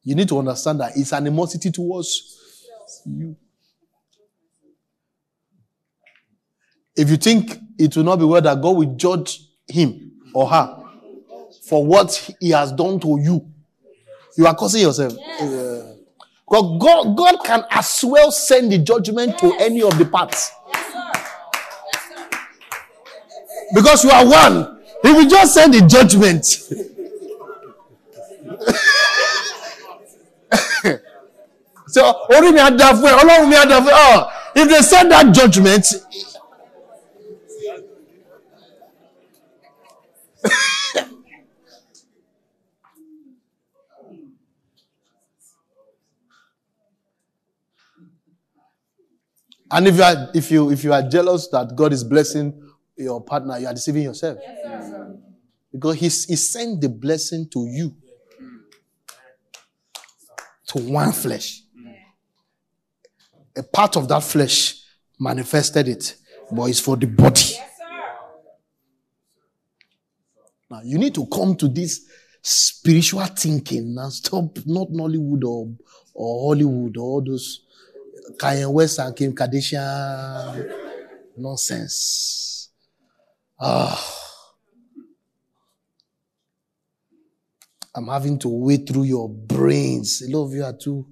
you 0.03 0.15
need 0.15 0.27
to 0.29 0.39
understand 0.39 0.79
that 0.79 0.93
it's 0.95 1.13
animosity 1.13 1.71
towards 1.71 2.37
you. 3.05 3.35
If 6.95 7.09
you 7.09 7.17
think 7.17 7.57
it 7.77 7.95
will 7.95 8.03
not 8.03 8.17
be 8.17 8.25
well 8.25 8.41
that 8.41 8.61
God 8.61 8.75
will 8.75 8.95
judge 8.95 9.39
him 9.67 10.11
or 10.33 10.49
her 10.49 10.83
for 11.63 11.85
what 11.85 12.35
he 12.39 12.49
has 12.49 12.71
done 12.71 12.99
to 12.99 13.19
you, 13.21 13.45
you 14.37 14.47
are 14.47 14.55
causing 14.55 14.81
yourself. 14.81 15.13
Uh, 15.39 15.93
God, 16.49 16.79
God, 16.79 17.15
God 17.17 17.43
can 17.45 17.63
as 17.69 18.03
well 18.03 18.31
send 18.31 18.71
the 18.71 18.79
judgment 18.79 19.37
to 19.39 19.53
any 19.59 19.81
of 19.83 19.97
the 19.97 20.05
parts. 20.05 20.51
Because 23.73 24.03
you 24.03 24.09
are 24.09 24.25
one. 24.25 24.81
He 25.03 25.11
will 25.11 25.29
just 25.29 25.53
send 25.53 25.73
the 25.73 25.81
judgment. 25.81 26.45
so, 31.87 32.01
orí 32.35 32.51
mi 32.53 32.59
á 32.59 32.69
dá 32.79 32.93
fún 32.93 33.09
ẹ, 33.09 33.13
Ọlọ́run 33.21 33.47
mi 33.49 33.55
á 33.55 33.65
dá 33.71 33.77
fún 33.83 33.91
ẹ. 33.91 33.95
Oh, 34.05 34.17
if 34.55 34.67
they 34.69 34.81
send 34.81 35.11
that 35.11 35.25
judgment, 35.33 35.85
and 49.71 49.87
if 49.87 49.95
you 49.97 50.03
are 50.03 50.29
if 50.33 50.51
you 50.51 50.71
if 50.71 50.83
you 50.83 50.93
are 50.93 51.03
jealous 51.03 51.47
that 51.49 51.75
God 51.75 51.93
is 51.93 52.03
blessing 52.03 52.53
your 52.97 53.23
partner, 53.23 53.57
you 53.59 53.67
are 53.67 53.73
deceiving 53.73 54.03
yourself. 54.03 54.37
Because 55.71 55.95
he's, 55.99 56.25
he 56.25 56.35
sent 56.35 56.81
the 56.81 56.89
blessing 56.89 57.47
to 57.53 57.65
you. 57.67 57.95
To 60.69 60.79
one 60.79 61.11
flesh. 61.11 61.63
A 63.55 63.63
part 63.63 63.97
of 63.97 64.07
that 64.07 64.23
flesh 64.23 64.83
manifested 65.19 65.87
it, 65.87 66.15
but 66.51 66.69
it's 66.69 66.79
for 66.79 66.95
the 66.95 67.07
body. 67.07 67.55
Now 70.69 70.81
you 70.83 70.97
need 70.99 71.15
to 71.15 71.25
come 71.25 71.55
to 71.55 71.67
this 71.67 72.05
spiritual 72.41 73.25
thinking 73.25 73.95
and 73.97 74.13
stop 74.13 74.57
not 74.65 74.89
Nollywood 74.89 75.43
or, 75.43 75.71
or 76.13 76.49
Hollywood 76.53 76.97
or 76.97 77.01
all 77.01 77.21
those 77.23 77.61
Kanye 78.37 78.71
West 78.71 78.99
and 78.99 79.15
Kim 79.15 79.33
Kardashian 79.33 80.71
nonsense. 81.35 82.69
Ah. 83.59 84.18
I'm 87.95 88.07
having 88.07 88.37
to 88.39 88.49
wade 88.49 88.87
through 88.87 89.03
your 89.03 89.29
brains. 89.29 90.21
A 90.21 90.31
lot 90.35 90.45
of 90.45 90.53
you 90.53 90.63
are 90.63 90.73
too. 90.77 91.05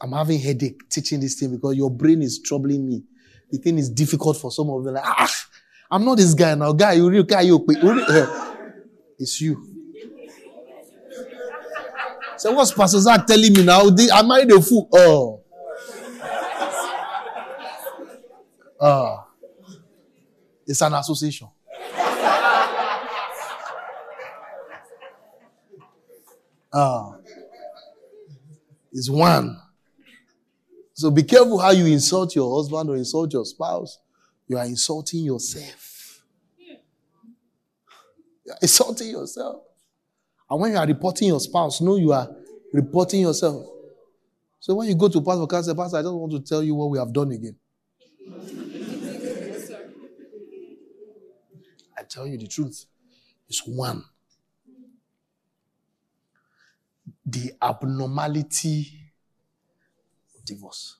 I'm 0.00 0.12
having 0.12 0.40
headache 0.40 0.88
teaching 0.90 1.20
this 1.20 1.38
thing 1.38 1.54
because 1.54 1.76
your 1.76 1.90
brain 1.90 2.22
is 2.22 2.40
troubling 2.40 2.86
me. 2.86 3.04
The 3.50 3.58
thing 3.58 3.78
is 3.78 3.88
difficult 3.88 4.36
for 4.36 4.50
some 4.50 4.68
of 4.70 4.84
you. 4.84 4.90
Like, 4.90 5.04
ah, 5.06 5.34
I'm 5.90 6.04
not 6.04 6.16
this 6.16 6.34
guy 6.34 6.54
now. 6.54 6.72
Guy, 6.72 6.94
you 6.94 7.08
real 7.08 7.22
guy, 7.22 7.42
you 7.42 7.64
It's 9.18 9.40
you. 9.40 9.72
So 12.38 12.52
what's 12.52 12.72
Pastor 12.72 12.98
Zach 13.00 13.26
telling 13.26 13.52
me 13.52 13.64
now? 13.64 13.88
Am 14.12 14.30
I 14.30 14.40
a 14.40 14.60
fool. 14.60 14.88
Oh. 14.92 15.42
Ah. 18.80 19.26
It's 20.66 20.82
an 20.82 20.94
association. 20.94 21.48
Ah. 26.78 27.16
It's 28.92 29.08
one. 29.08 29.58
So 30.92 31.10
be 31.10 31.22
careful 31.22 31.58
how 31.58 31.70
you 31.70 31.86
insult 31.86 32.36
your 32.36 32.54
husband 32.54 32.90
or 32.90 32.96
insult 32.96 33.32
your 33.32 33.46
spouse. 33.46 33.98
You 34.46 34.58
are 34.58 34.64
insulting 34.66 35.24
yourself. 35.24 36.22
You 38.44 38.52
are 38.52 38.58
insulting 38.60 39.08
yourself. 39.08 39.62
And 40.50 40.60
when 40.60 40.72
you 40.72 40.78
are 40.78 40.86
reporting 40.86 41.28
your 41.28 41.40
spouse, 41.40 41.80
know 41.80 41.96
you 41.96 42.12
are 42.12 42.28
reporting 42.72 43.22
yourself. 43.22 43.66
So 44.60 44.74
when 44.74 44.88
you 44.88 44.94
go 44.94 45.08
to 45.08 45.20
Pastor 45.22 45.46
Cancer, 45.46 45.74
Pastor, 45.74 45.96
I 45.96 46.02
just 46.02 46.12
want 46.12 46.32
to 46.32 46.40
tell 46.40 46.62
you 46.62 46.74
what 46.74 46.90
we 46.90 46.98
have 46.98 47.12
done 47.12 47.32
again. 47.32 47.56
I 51.98 52.02
tell 52.02 52.26
you 52.26 52.36
the 52.36 52.46
truth. 52.46 52.84
It's 53.48 53.66
one. 53.66 54.04
The 57.24 57.52
abnormality 57.60 59.12
of 60.36 60.44
divorce. 60.44 60.96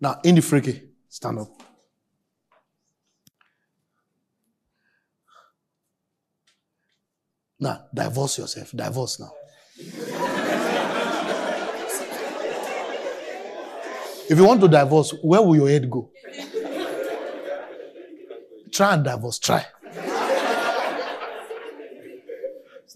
Now, 0.00 0.18
in 0.24 0.34
the 0.34 0.42
freaky, 0.42 0.82
stand 1.08 1.38
up. 1.38 1.62
Now, 7.58 7.84
divorce 7.92 8.38
yourself. 8.38 8.70
Divorce 8.74 9.20
now. 9.20 9.32
if 14.30 14.38
you 14.38 14.44
want 14.44 14.60
to 14.62 14.68
divorce, 14.68 15.12
where 15.22 15.42
will 15.42 15.56
your 15.56 15.68
head 15.68 15.90
go? 15.90 16.10
Try 18.72 18.94
and 18.94 19.04
divorce. 19.04 19.38
Try. 19.38 19.66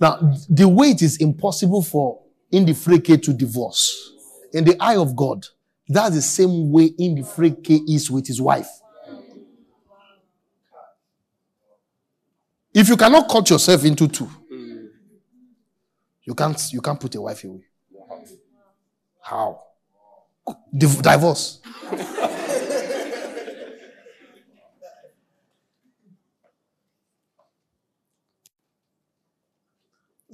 Now, 0.00 0.34
the 0.48 0.68
way 0.68 0.88
it 0.88 1.02
is 1.02 1.18
impossible 1.18 1.82
for 1.82 2.20
Indifreke 2.52 3.22
to 3.22 3.32
divorce, 3.32 4.12
in 4.52 4.64
the 4.64 4.76
eye 4.80 4.96
of 4.96 5.14
God, 5.16 5.46
that's 5.88 6.14
the 6.14 6.22
same 6.22 6.70
way 6.72 6.90
Indifreke 6.90 7.82
is 7.88 8.10
with 8.10 8.26
his 8.26 8.40
wife. 8.40 8.68
If 12.72 12.88
you 12.88 12.96
cannot 12.96 13.28
cut 13.28 13.48
yourself 13.50 13.84
into 13.84 14.08
two, 14.08 14.28
you 16.24 16.34
can't 16.34 16.60
you 16.72 16.80
can't 16.80 16.98
put 16.98 17.14
a 17.14 17.20
wife 17.20 17.44
away. 17.44 17.64
How? 19.20 19.60
Div- 20.76 21.02
divorce. 21.02 21.60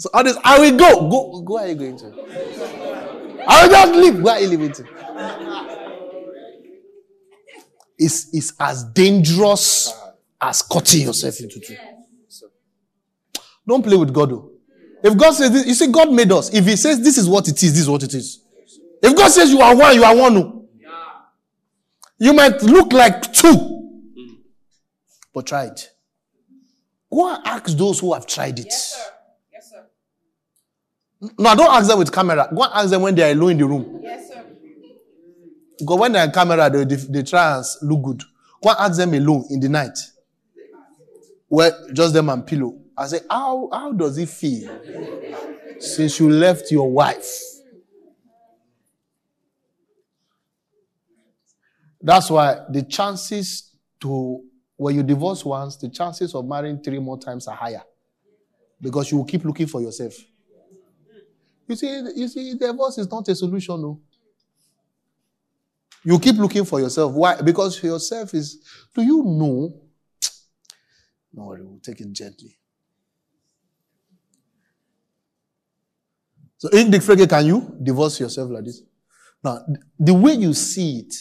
so 0.00 0.08
all 0.14 0.24
this, 0.24 0.38
I 0.42 0.58
will 0.58 0.78
go. 0.78 1.10
Go 1.10 1.42
go 1.42 1.54
where 1.56 1.66
are 1.66 1.68
you 1.68 1.74
going 1.74 1.98
to? 1.98 3.44
I 3.46 3.62
will 3.62 3.70
just 3.70 3.92
leave. 3.92 4.22
Where 4.22 4.34
are 4.34 4.40
you 4.40 4.48
leaving 4.48 4.72
to? 4.72 4.84
It's, 7.98 8.32
it's 8.32 8.54
as 8.58 8.84
dangerous 8.84 9.92
as 10.40 10.62
cutting 10.62 11.02
yourself 11.02 11.38
into 11.40 11.60
two. 11.60 11.76
Don't 13.68 13.82
play 13.82 13.98
with 13.98 14.10
God 14.14 14.30
though. 14.30 14.52
If 15.04 15.18
God 15.18 15.32
says 15.32 15.52
this, 15.52 15.66
you 15.66 15.74
see, 15.74 15.92
God 15.92 16.10
made 16.10 16.32
us. 16.32 16.48
If 16.54 16.64
He 16.64 16.76
says 16.76 17.02
this 17.02 17.18
is 17.18 17.28
what 17.28 17.46
it 17.48 17.62
is, 17.62 17.72
this 17.72 17.82
is 17.82 17.90
what 17.90 18.02
it 18.02 18.14
is. 18.14 18.42
If 19.02 19.14
God 19.14 19.28
says 19.30 19.50
you 19.50 19.60
are 19.60 19.76
one, 19.76 19.94
you 19.94 20.04
are 20.04 20.16
one. 20.16 20.32
No. 20.34 20.68
You 22.18 22.32
might 22.32 22.62
look 22.62 22.94
like 22.94 23.34
two, 23.34 24.00
but 25.34 25.46
try 25.46 25.66
it. 25.66 25.90
Go 27.12 27.34
and 27.34 27.46
ask 27.46 27.76
those 27.76 28.00
who 28.00 28.14
have 28.14 28.26
tried 28.26 28.58
it. 28.60 28.64
Yes. 28.70 29.10
No, 31.20 31.50
I 31.50 31.54
don't 31.54 31.70
ask 31.70 31.88
them 31.88 31.98
with 31.98 32.12
camera. 32.12 32.48
Go 32.54 32.62
and 32.62 32.72
ask 32.74 32.90
them 32.90 33.02
when 33.02 33.14
they 33.14 33.28
are 33.28 33.32
alone 33.32 33.50
in 33.52 33.58
the 33.58 33.66
room. 33.66 34.00
Yes, 34.02 34.28
sir. 34.28 34.44
Because 35.78 35.98
when 35.98 36.12
they're 36.12 36.22
on 36.22 36.32
camera, 36.32 36.70
they, 36.70 36.84
they, 36.84 36.96
they 36.96 37.22
try 37.22 37.56
and 37.56 37.64
look 37.82 38.02
good. 38.02 38.22
Go 38.62 38.70
and 38.70 38.78
ask 38.78 38.96
them 38.96 39.14
alone 39.14 39.44
in 39.50 39.60
the 39.60 39.68
night. 39.68 39.98
Where 41.48 41.72
just 41.92 42.14
them 42.14 42.28
and 42.28 42.46
pillow 42.46 42.80
I 43.00 43.06
say, 43.06 43.20
how, 43.30 43.70
how 43.72 43.92
does 43.92 44.18
it 44.18 44.28
feel 44.28 44.70
since 45.78 46.20
you 46.20 46.28
left 46.28 46.70
your 46.70 46.90
wife? 46.90 47.40
That's 52.02 52.30
why 52.30 52.60
the 52.70 52.82
chances 52.82 53.74
to, 54.00 54.42
when 54.76 54.96
you 54.96 55.02
divorce 55.02 55.46
once, 55.46 55.76
the 55.76 55.88
chances 55.88 56.34
of 56.34 56.46
marrying 56.46 56.82
three 56.82 56.98
more 56.98 57.18
times 57.18 57.48
are 57.48 57.56
higher. 57.56 57.82
Because 58.78 59.10
you 59.10 59.16
will 59.16 59.24
keep 59.24 59.46
looking 59.46 59.66
for 59.66 59.80
yourself. 59.80 60.12
You 61.70 61.76
see, 61.76 62.02
you 62.16 62.26
see, 62.26 62.54
divorce 62.54 62.98
is 62.98 63.08
not 63.08 63.28
a 63.28 63.34
solution, 63.36 63.80
no. 63.80 64.00
You 66.02 66.18
keep 66.18 66.34
looking 66.36 66.64
for 66.64 66.80
yourself. 66.80 67.12
Why? 67.12 67.40
Because 67.40 67.80
yourself 67.80 68.34
is, 68.34 68.58
do 68.92 69.02
you 69.02 69.22
know? 69.22 69.80
No 71.32 71.44
worry, 71.44 71.62
we'll 71.62 71.78
take 71.78 72.00
it 72.00 72.10
gently. 72.12 72.58
So, 76.58 76.68
Indifreke, 76.70 77.28
can 77.28 77.46
you 77.46 77.76
divorce 77.80 78.18
yourself 78.18 78.50
like 78.50 78.64
this? 78.64 78.82
Now, 79.44 79.64
the 79.96 80.12
way 80.12 80.32
you 80.32 80.52
see 80.54 80.98
it, 80.98 81.14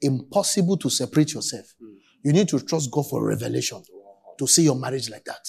impossible 0.00 0.78
to 0.78 0.90
separate 0.90 1.32
yourself. 1.32 1.66
You 2.24 2.32
need 2.32 2.48
to 2.48 2.58
trust 2.58 2.90
God 2.90 3.08
for 3.08 3.24
revelation 3.24 3.80
to 4.36 4.46
see 4.48 4.64
your 4.64 4.74
marriage 4.74 5.08
like 5.10 5.24
that. 5.26 5.46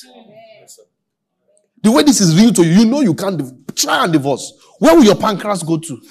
The 1.81 1.91
way 1.91 2.03
this 2.03 2.21
is 2.21 2.39
real 2.39 2.53
to 2.53 2.63
you, 2.63 2.81
you 2.81 2.85
know 2.85 3.01
you 3.01 3.15
can't 3.15 3.62
try 3.75 4.03
and 4.03 4.13
divorce. 4.13 4.53
Where 4.79 4.95
will 4.95 5.03
your 5.03 5.15
pancreas 5.15 5.63
go 5.63 5.77
to? 5.77 6.01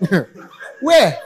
Where? 0.80 1.18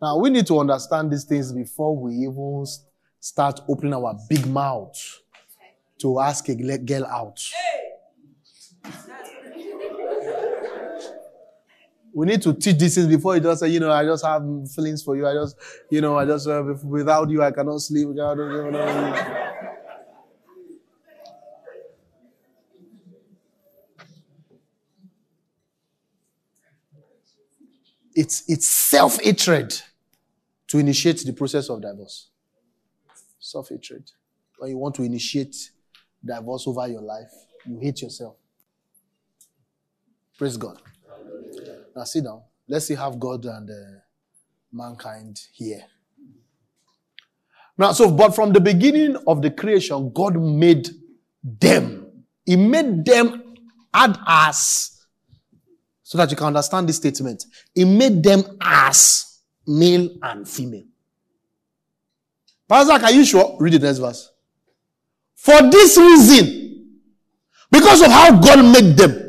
Now 0.00 0.18
we 0.18 0.30
need 0.30 0.46
to 0.46 0.58
understand 0.58 1.10
these 1.10 1.24
things 1.24 1.52
before 1.52 1.96
we 1.96 2.12
even 2.12 2.64
start 3.18 3.60
opening 3.68 3.94
our 3.94 4.14
big 4.28 4.46
mouth 4.46 4.94
to 5.98 6.20
ask 6.20 6.48
a 6.48 6.54
girl 6.54 7.06
out. 7.06 7.40
We 12.16 12.24
need 12.24 12.40
to 12.42 12.54
teach 12.54 12.78
these 12.78 12.94
things 12.94 13.08
before 13.08 13.34
you 13.36 13.42
just 13.42 13.60
say, 13.60 13.68
you 13.68 13.78
know, 13.78 13.92
I 13.92 14.02
just 14.02 14.24
have 14.24 14.42
feelings 14.74 15.02
for 15.02 15.14
you. 15.16 15.26
I 15.26 15.34
just, 15.34 15.54
you 15.90 16.00
know, 16.00 16.16
I 16.16 16.24
just, 16.24 16.48
uh, 16.48 16.64
without 16.82 17.28
you, 17.28 17.42
I 17.42 17.50
cannot 17.50 17.78
sleep. 17.82 18.08
without 18.08 18.38
you, 18.38 18.64
you 18.64 18.70
know. 18.70 19.52
It's, 28.14 28.44
it's 28.48 28.66
self 28.66 29.20
hatred 29.20 29.78
to 30.68 30.78
initiate 30.78 31.22
the 31.22 31.34
process 31.34 31.68
of 31.68 31.82
divorce. 31.82 32.30
Self 33.38 33.68
hatred. 33.68 34.10
When 34.56 34.70
you 34.70 34.78
want 34.78 34.94
to 34.94 35.02
initiate 35.02 35.54
divorce 36.24 36.66
over 36.66 36.88
your 36.88 37.02
life, 37.02 37.30
you 37.66 37.78
hate 37.78 38.00
yourself. 38.00 38.36
Praise 40.38 40.56
God. 40.56 40.80
Now 41.96 42.04
sit 42.04 42.24
down. 42.24 42.42
Let's 42.68 42.86
see 42.86 42.94
have 42.94 43.18
God 43.18 43.46
and 43.46 43.70
uh, 43.70 44.00
mankind 44.70 45.40
here. 45.54 45.82
Now, 47.78 47.92
so, 47.92 48.10
but 48.10 48.34
from 48.34 48.52
the 48.52 48.60
beginning 48.60 49.16
of 49.26 49.40
the 49.40 49.50
creation, 49.50 50.10
God 50.12 50.36
made 50.36 50.88
them. 51.42 52.24
He 52.44 52.56
made 52.56 53.04
them 53.04 53.54
as, 53.94 55.04
so 56.02 56.18
that 56.18 56.30
you 56.30 56.36
can 56.36 56.48
understand 56.48 56.88
this 56.88 56.96
statement. 56.96 57.44
He 57.74 57.84
made 57.84 58.22
them 58.22 58.44
as 58.60 59.40
male 59.66 60.10
and 60.22 60.46
female. 60.46 60.84
Pastor, 62.68 63.04
are 63.04 63.12
you 63.12 63.24
sure? 63.24 63.56
Read 63.58 63.74
the 63.74 63.78
next 63.78 63.98
verse. 63.98 64.30
For 65.34 65.62
this 65.70 65.96
reason, 65.96 67.00
because 67.70 68.02
of 68.02 68.08
how 68.08 68.38
God 68.38 68.64
made 68.72 68.96
them, 68.96 69.25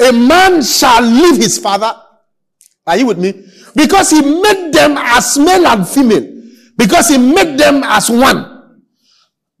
a 0.00 0.12
man 0.12 0.62
shall 0.62 1.02
leave 1.02 1.36
his 1.36 1.58
father. 1.58 1.92
Are 2.86 2.96
you 2.96 3.06
with 3.06 3.18
me? 3.18 3.32
Because 3.74 4.10
he 4.10 4.20
made 4.20 4.72
them 4.72 4.96
as 4.96 5.38
male 5.38 5.66
and 5.66 5.88
female. 5.88 6.34
Because 6.76 7.08
he 7.08 7.18
made 7.18 7.58
them 7.58 7.82
as 7.84 8.10
one. 8.10 8.80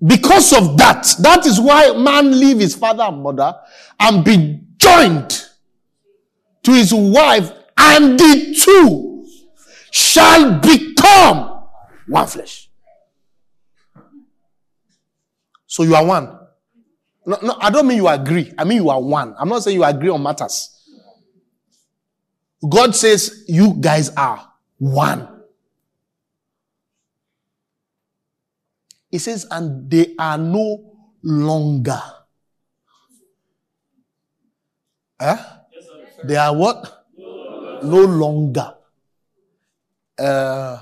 Because 0.04 0.52
of 0.52 0.76
that, 0.76 1.06
that 1.20 1.46
is 1.46 1.58
why 1.58 1.92
man 1.96 2.38
leave 2.38 2.58
his 2.58 2.74
father 2.74 3.04
and 3.04 3.22
mother 3.22 3.54
and 3.98 4.24
be 4.24 4.60
joined 4.76 5.42
to 6.64 6.72
his 6.72 6.92
wife, 6.92 7.50
and 7.78 8.18
the 8.18 8.54
two 8.62 9.26
shall 9.90 10.60
become 10.60 11.64
one 12.08 12.26
flesh. 12.26 12.68
So 15.66 15.82
you 15.82 15.94
are 15.94 16.04
one. 16.04 16.45
No, 17.26 17.38
no, 17.42 17.56
I 17.60 17.70
don't 17.70 17.86
mean 17.88 17.96
you 17.96 18.08
agree. 18.08 18.52
I 18.56 18.64
mean 18.64 18.78
you 18.78 18.90
are 18.90 19.02
one. 19.02 19.34
I'm 19.38 19.48
not 19.48 19.62
saying 19.64 19.76
you 19.76 19.84
agree 19.84 20.10
on 20.10 20.22
matters. 20.22 20.72
God 22.68 22.94
says 22.94 23.44
you 23.48 23.74
guys 23.80 24.10
are 24.16 24.48
one. 24.78 25.28
He 29.10 29.18
says, 29.18 29.46
and 29.50 29.90
they 29.90 30.14
are 30.18 30.38
no 30.38 30.94
longer. 31.22 32.00
Huh? 35.20 35.36
They 36.24 36.36
are 36.36 36.54
what? 36.54 37.06
No 37.16 38.04
longer. 38.04 38.74
Uh, 40.18 40.80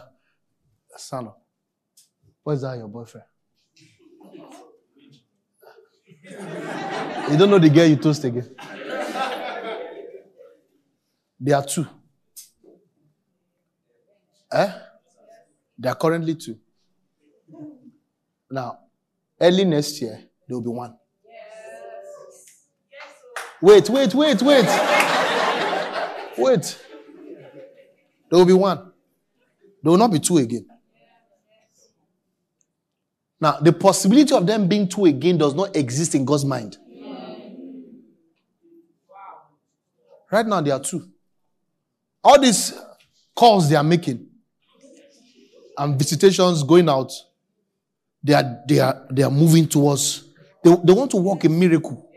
son, 0.96 1.30
where's 2.42 2.62
that 2.62 2.78
your 2.78 2.88
boyfriend? 2.88 3.26
You 6.24 7.36
don't 7.36 7.50
know 7.50 7.58
the 7.58 7.68
girl 7.68 7.86
you 7.86 7.96
toast 7.96 8.24
again. 8.24 8.54
There 11.38 11.56
are 11.56 11.64
two. 11.64 11.86
Eh? 14.50 14.72
There 15.78 15.92
are 15.92 15.94
currently 15.96 16.34
two. 16.36 16.58
Now, 18.50 18.78
early 19.40 19.64
next 19.64 20.00
year, 20.00 20.18
there 20.48 20.56
will 20.56 20.62
be 20.62 20.70
one. 20.70 20.96
Wait, 23.60 23.90
wait, 23.90 24.14
wait, 24.14 24.42
wait. 24.42 24.66
Wait. 26.38 26.78
There 28.30 28.38
will 28.38 28.46
be 28.46 28.52
one. 28.52 28.92
There 29.82 29.90
will 29.90 29.98
not 29.98 30.12
be 30.12 30.18
two 30.20 30.38
again. 30.38 30.66
Now, 33.44 33.58
the 33.60 33.74
possibility 33.74 34.34
of 34.34 34.46
them 34.46 34.66
being 34.66 34.88
two 34.88 35.04
again 35.04 35.36
does 35.36 35.54
not 35.54 35.76
exist 35.76 36.14
in 36.14 36.24
God's 36.24 36.46
mind. 36.46 36.78
Right 40.32 40.46
now, 40.46 40.62
there 40.62 40.72
are 40.72 40.80
two. 40.80 41.06
All 42.22 42.40
these 42.40 42.72
calls 43.36 43.68
they 43.68 43.76
are 43.76 43.84
making 43.84 44.26
and 45.76 45.98
visitations 45.98 46.62
going 46.62 46.88
out, 46.88 47.12
they 48.22 48.32
are, 48.32 48.60
they 48.66 48.78
are, 48.78 49.06
they 49.10 49.22
are 49.22 49.30
moving 49.30 49.68
towards, 49.68 50.24
they, 50.62 50.74
they 50.82 50.94
want 50.94 51.10
to 51.10 51.18
work 51.18 51.44
a 51.44 51.48
miracle. 51.50 52.08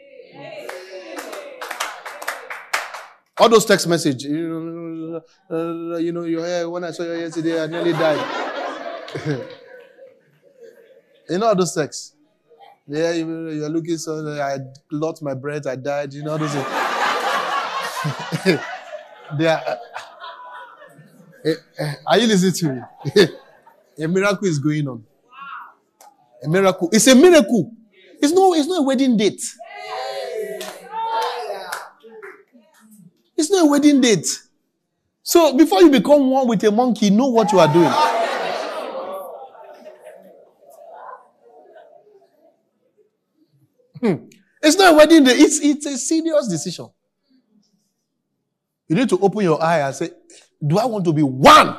All 3.37 3.49
those 3.49 3.65
text 3.65 3.85
messages, 3.85 4.23
you 4.23 4.47
know, 4.47 5.21
uh, 5.51 5.97
you 5.97 6.13
know, 6.13 6.23
your 6.23 6.45
hair, 6.45 6.69
when 6.69 6.85
I 6.85 6.91
saw 6.91 7.03
you 7.03 7.19
yesterday, 7.19 7.61
I 7.61 7.67
nearly 7.67 7.91
died. 7.91 9.45
you 11.29 11.37
know 11.37 11.53
those 11.53 11.73
texts? 11.73 12.13
Yeah, 12.87 13.11
you, 13.11 13.49
you're 13.49 13.69
looking 13.69 13.97
so, 13.97 14.25
I 14.41 14.59
lost 14.91 15.21
my 15.21 15.33
breath, 15.33 15.67
I 15.67 15.75
died, 15.75 16.13
you 16.13 16.23
know, 16.23 16.37
those 16.37 16.53
things. 16.53 16.65
they 19.37 19.47
are, 19.47 19.61
eh, 21.43 21.53
eh, 21.79 21.93
are 22.05 22.17
you 22.17 22.27
listening 22.27 22.53
to 22.53 22.73
me? 23.15 23.27
a 24.05 24.07
miracle 24.07 24.47
is 24.47 24.59
going 24.59 24.87
on. 24.87 25.03
A 26.43 26.47
miracle. 26.47 26.89
It's 26.93 27.07
a 27.07 27.15
miracle. 27.15 27.71
It's 28.21 28.31
no, 28.31 28.53
it's 28.53 28.67
not 28.67 28.79
a 28.79 28.83
wedding 28.83 29.17
date. 29.17 29.41
It's 33.35 33.51
not 33.51 33.63
a 33.63 33.69
wedding 33.69 34.01
date. 34.01 34.27
So 35.23 35.57
before 35.57 35.81
you 35.81 35.89
become 35.89 36.29
one 36.29 36.47
with 36.47 36.63
a 36.63 36.71
monkey, 36.71 37.09
know 37.09 37.27
what 37.27 37.51
you 37.51 37.59
are 37.59 37.71
doing. 37.71 38.16
Hmm. 44.01 44.27
It's 44.61 44.77
not 44.77 44.93
a 44.93 44.97
wedding 44.97 45.23
day. 45.23 45.31
It's, 45.31 45.59
it's 45.61 45.85
a 45.85 45.97
serious 45.97 46.47
decision. 46.47 46.87
You 48.87 48.95
need 48.95 49.09
to 49.09 49.19
open 49.19 49.43
your 49.43 49.61
eye 49.61 49.79
and 49.81 49.95
say, 49.95 50.09
Do 50.65 50.77
I 50.77 50.85
want 50.85 51.05
to 51.05 51.13
be 51.13 51.21
one 51.23 51.77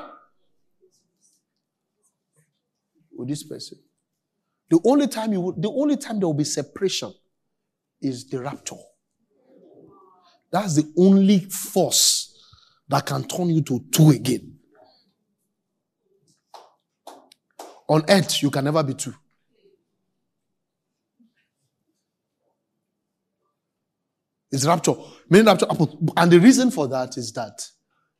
with 3.16 3.28
this 3.28 3.42
person? 3.42 3.78
The 4.70 4.78
only 4.84 5.08
time 5.08 5.32
you 5.32 5.40
will, 5.40 5.52
the 5.52 5.70
only 5.70 5.96
time 5.96 6.20
there 6.20 6.28
will 6.28 6.34
be 6.34 6.44
separation 6.44 7.12
is 8.00 8.28
the 8.28 8.40
rapture. 8.40 8.76
That's 10.50 10.76
the 10.76 10.92
only 10.96 11.40
force 11.40 12.38
that 12.88 13.04
can 13.06 13.24
turn 13.24 13.50
you 13.50 13.62
to 13.62 13.84
two 13.90 14.10
again. 14.10 14.54
On 17.88 18.04
earth, 18.08 18.42
you 18.42 18.50
can 18.50 18.64
never 18.64 18.82
be 18.82 18.94
two. 18.94 19.14
It's 24.50 24.64
rapture. 24.64 24.94
Meaning 25.28 25.46
rapture. 25.46 25.66
And 26.16 26.30
the 26.30 26.40
reason 26.40 26.70
for 26.70 26.88
that 26.88 27.16
is 27.16 27.32
that 27.32 27.66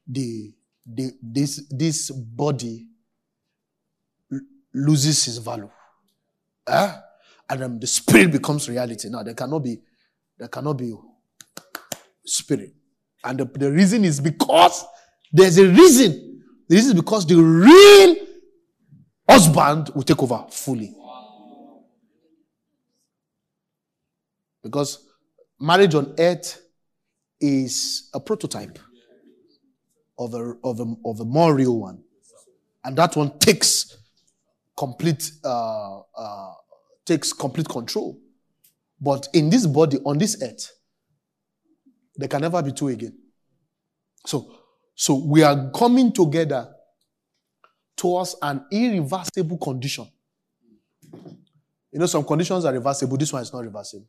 the, 0.06 0.52
the 0.86 1.12
this 1.22 1.66
this 1.70 2.10
body 2.10 2.86
loses 4.74 5.26
its 5.26 5.38
value. 5.38 5.70
Eh? 6.66 6.94
And 7.50 7.62
um, 7.62 7.80
the 7.80 7.86
spirit 7.86 8.32
becomes 8.32 8.68
reality. 8.68 9.08
Now 9.08 9.22
there 9.22 9.34
cannot 9.34 9.60
be 9.60 9.78
there 10.38 10.48
cannot 10.48 10.74
be 10.74 10.94
spirit. 12.24 12.74
And 13.24 13.40
the, 13.40 13.44
the 13.46 13.72
reason 13.72 14.04
is 14.04 14.20
because 14.20 14.84
there's 15.32 15.58
a 15.58 15.66
reason. 15.66 16.42
The 16.68 16.76
reason 16.76 16.90
is 16.90 17.02
because 17.02 17.26
the 17.26 17.36
real 17.36 18.16
husband 19.28 19.90
will 19.94 20.02
take 20.02 20.22
over 20.22 20.46
fully. 20.50 20.94
Because 24.62 25.07
marriage 25.60 25.94
on 25.94 26.14
earth 26.18 26.60
is 27.40 28.10
a 28.14 28.20
prototype 28.20 28.78
of 30.18 30.34
a, 30.34 30.54
of 30.64 30.80
a, 30.80 30.94
of 31.04 31.20
a 31.20 31.24
more 31.24 31.54
real 31.54 31.78
one. 31.78 32.02
And 32.84 32.96
that 32.96 33.16
one 33.16 33.38
takes 33.38 33.96
complete, 34.76 35.30
uh, 35.44 36.00
uh, 36.16 36.52
takes 37.04 37.32
complete 37.32 37.68
control. 37.68 38.18
But 39.00 39.28
in 39.32 39.50
this 39.50 39.66
body, 39.66 39.98
on 40.04 40.18
this 40.18 40.42
earth, 40.42 40.72
there 42.16 42.28
can 42.28 42.40
never 42.40 42.62
be 42.62 42.72
two 42.72 42.88
again. 42.88 43.16
So, 44.26 44.52
so 44.94 45.14
we 45.14 45.42
are 45.42 45.70
coming 45.70 46.12
together 46.12 46.68
towards 47.96 48.36
an 48.42 48.64
irreversible 48.72 49.58
condition. 49.58 50.08
You 51.92 51.98
know, 52.00 52.06
some 52.06 52.24
conditions 52.24 52.64
are 52.64 52.72
reversible. 52.72 53.16
This 53.16 53.32
one 53.32 53.42
is 53.42 53.52
not 53.52 53.64
reversible. 53.64 54.06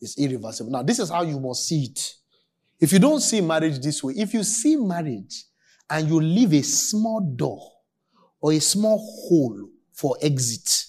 It's 0.00 0.18
irreversible. 0.18 0.70
Now, 0.70 0.82
this 0.82 0.98
is 0.98 1.10
how 1.10 1.22
you 1.22 1.38
must 1.38 1.66
see 1.66 1.84
it. 1.84 2.14
If 2.80 2.92
you 2.92 2.98
don't 2.98 3.20
see 3.20 3.40
marriage 3.40 3.78
this 3.78 4.02
way, 4.02 4.14
if 4.16 4.32
you 4.32 4.42
see 4.42 4.76
marriage 4.76 5.44
and 5.88 6.08
you 6.08 6.20
leave 6.20 6.54
a 6.54 6.62
small 6.62 7.20
door 7.20 7.60
or 8.40 8.52
a 8.52 8.58
small 8.60 8.98
hole 8.98 9.68
for 9.92 10.16
exit, 10.22 10.86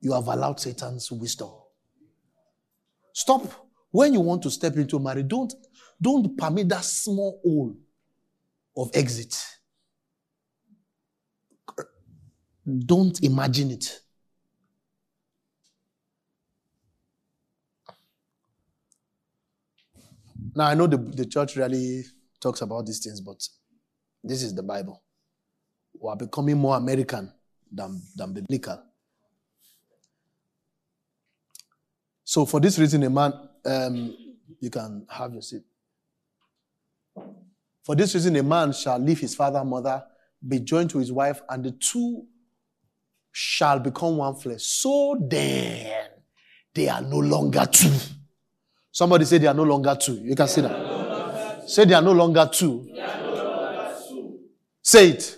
you 0.00 0.12
have 0.12 0.26
allowed 0.28 0.58
Satan's 0.58 1.12
wisdom. 1.12 1.50
Stop. 3.12 3.42
When 3.90 4.14
you 4.14 4.20
want 4.20 4.42
to 4.44 4.50
step 4.50 4.76
into 4.76 4.98
marriage, 4.98 5.28
don't, 5.28 5.52
don't 6.00 6.38
permit 6.38 6.70
that 6.70 6.84
small 6.84 7.40
hole 7.44 7.76
of 8.76 8.90
exit. 8.94 9.36
Don't 12.86 13.22
imagine 13.22 13.72
it. 13.72 14.00
Now, 20.54 20.66
I 20.66 20.74
know 20.74 20.86
the, 20.86 20.96
the 20.96 21.26
church 21.26 21.56
really 21.56 22.04
talks 22.40 22.60
about 22.62 22.86
these 22.86 22.98
things, 22.98 23.20
but 23.20 23.46
this 24.22 24.42
is 24.42 24.54
the 24.54 24.62
Bible. 24.62 25.02
We 26.00 26.08
are 26.10 26.16
becoming 26.16 26.58
more 26.58 26.76
American 26.76 27.32
than, 27.70 28.02
than 28.16 28.32
biblical. 28.32 28.82
So, 32.24 32.46
for 32.46 32.60
this 32.60 32.78
reason, 32.78 33.02
a 33.02 33.10
man, 33.10 33.32
um, 33.64 34.16
you 34.60 34.70
can 34.70 35.06
have 35.10 35.32
your 35.32 35.42
seat. 35.42 35.62
For 37.84 37.96
this 37.96 38.14
reason, 38.14 38.36
a 38.36 38.42
man 38.42 38.72
shall 38.72 38.98
leave 38.98 39.18
his 39.18 39.34
father 39.34 39.58
and 39.58 39.70
mother, 39.70 40.04
be 40.46 40.60
joined 40.60 40.90
to 40.90 40.98
his 40.98 41.12
wife, 41.12 41.42
and 41.48 41.64
the 41.64 41.72
two 41.72 42.26
shall 43.32 43.78
become 43.78 44.16
one 44.16 44.36
flesh. 44.36 44.62
So 44.62 45.16
then, 45.20 46.08
they 46.74 46.88
are 46.88 47.02
no 47.02 47.18
longer 47.18 47.66
two. 47.66 47.90
Somebody 48.92 49.24
say 49.24 49.38
they 49.38 49.46
are 49.46 49.54
no 49.54 49.62
longer 49.62 49.96
two. 50.00 50.14
You 50.14 50.34
can 50.34 50.48
say 50.48 50.62
that. 50.62 51.68
Say 51.68 51.84
they 51.84 51.94
are 51.94 52.02
no 52.02 52.12
longer 52.12 52.48
two. 52.52 52.88
Say 54.82 55.10
it. 55.10 55.36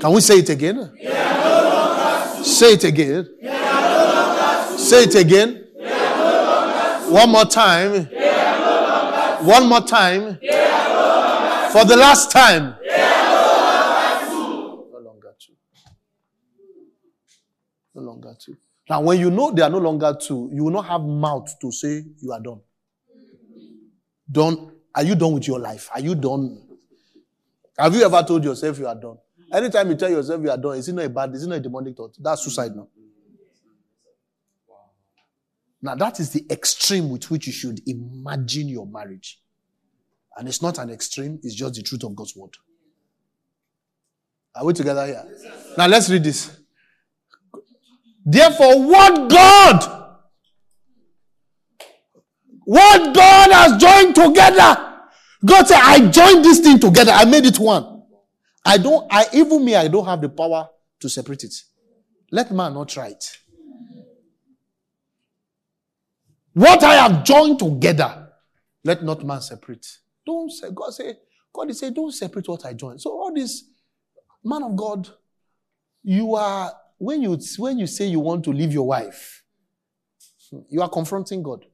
Can 0.00 0.12
we 0.12 0.20
say 0.20 0.38
it 0.40 0.50
again? 0.50 0.92
Say 2.44 2.72
it 2.74 2.84
again. 2.84 3.26
Say 4.76 5.04
it 5.04 5.14
again. 5.14 5.66
One 7.10 7.30
more 7.30 7.46
time. 7.46 8.04
One 9.46 9.68
more 9.68 9.80
time. 9.80 10.38
For 11.72 11.84
the 11.86 11.96
last 11.96 12.30
time. 12.30 12.76
No 14.92 14.98
longer 15.00 15.34
two. 15.38 15.52
No 17.94 18.02
longer 18.02 18.36
two. 18.38 18.56
Now, 18.88 19.00
when 19.00 19.18
you 19.18 19.30
know 19.30 19.50
they 19.50 19.62
are 19.62 19.70
no 19.70 19.78
longer 19.78 20.16
two, 20.20 20.50
you 20.52 20.64
will 20.64 20.70
not 20.70 20.86
have 20.86 21.00
mouth 21.00 21.58
to 21.60 21.72
say 21.72 22.04
you 22.20 22.32
are 22.32 22.40
done. 22.40 22.60
Done. 24.30 24.72
Are 24.94 25.02
you 25.02 25.14
done 25.14 25.32
with 25.32 25.48
your 25.48 25.58
life? 25.58 25.88
Are 25.94 26.00
you 26.00 26.14
done? 26.14 26.60
Have 27.78 27.94
you 27.94 28.04
ever 28.04 28.22
told 28.22 28.44
yourself 28.44 28.78
you 28.78 28.86
are 28.86 28.94
done? 28.94 29.18
Anytime 29.52 29.88
you 29.88 29.96
tell 29.96 30.10
yourself 30.10 30.42
you 30.42 30.50
are 30.50 30.56
done, 30.56 30.76
is 30.76 30.88
it 30.88 30.92
not 30.92 31.04
a 31.04 31.08
bad, 31.08 31.34
is 31.34 31.44
it 31.44 31.48
not 31.48 31.56
a 31.56 31.60
demonic 31.60 31.96
thought? 31.96 32.14
That's 32.20 32.42
suicide 32.42 32.74
now. 32.76 32.88
Now, 35.80 35.94
that 35.96 36.18
is 36.18 36.30
the 36.30 36.46
extreme 36.50 37.10
with 37.10 37.30
which 37.30 37.46
you 37.46 37.52
should 37.52 37.80
imagine 37.86 38.68
your 38.68 38.86
marriage. 38.86 39.40
And 40.36 40.48
it's 40.48 40.62
not 40.62 40.78
an 40.78 40.90
extreme, 40.90 41.38
it's 41.42 41.54
just 41.54 41.74
the 41.74 41.82
truth 41.82 42.04
of 42.04 42.16
God's 42.16 42.34
word. 42.34 42.56
Are 44.54 44.64
we 44.64 44.72
together 44.72 45.06
here? 45.06 45.24
Now, 45.76 45.86
let's 45.86 46.08
read 46.08 46.24
this. 46.24 46.58
Therefore, 48.24 48.86
what 48.86 49.28
God, 49.30 50.16
what 52.64 53.14
God 53.14 53.52
has 53.52 53.76
joined 53.80 54.14
together, 54.14 54.92
God 55.44 55.66
said, 55.66 55.80
I 55.80 56.08
joined 56.08 56.44
this 56.44 56.60
thing 56.60 56.78
together. 56.78 57.12
I 57.12 57.26
made 57.26 57.44
it 57.44 57.58
one. 57.58 58.02
I 58.64 58.78
don't, 58.78 59.06
I, 59.10 59.26
even 59.34 59.62
me, 59.62 59.76
I 59.76 59.88
don't 59.88 60.06
have 60.06 60.22
the 60.22 60.30
power 60.30 60.68
to 61.00 61.08
separate 61.08 61.44
it. 61.44 61.54
Let 62.30 62.50
man 62.50 62.72
not 62.72 62.88
try 62.88 63.08
it. 63.08 63.38
What 66.54 66.82
I 66.82 66.94
have 66.94 67.24
joined 67.24 67.58
together, 67.58 68.28
let 68.84 69.02
not 69.02 69.24
man 69.24 69.42
separate. 69.42 69.86
Don't 70.24 70.50
say, 70.50 70.68
God 70.74 70.90
say, 70.90 71.14
God 71.52 71.68
is 71.68 71.78
saying, 71.78 71.92
don't 71.92 72.12
separate 72.12 72.48
what 72.48 72.64
I 72.64 72.72
joined. 72.72 73.02
So 73.02 73.10
all 73.10 73.34
this, 73.34 73.64
man 74.42 74.62
of 74.62 74.74
God, 74.76 75.08
you 76.02 76.34
are 76.36 76.72
when 77.04 77.22
you 77.22 77.38
when 77.58 77.78
you 77.78 77.86
say 77.86 78.06
you 78.06 78.20
want 78.20 78.44
to 78.44 78.50
leave 78.50 78.72
your 78.72 78.86
wife, 78.86 79.44
you 80.68 80.82
are 80.82 80.88
confronting 80.88 81.42
God. 81.42 81.64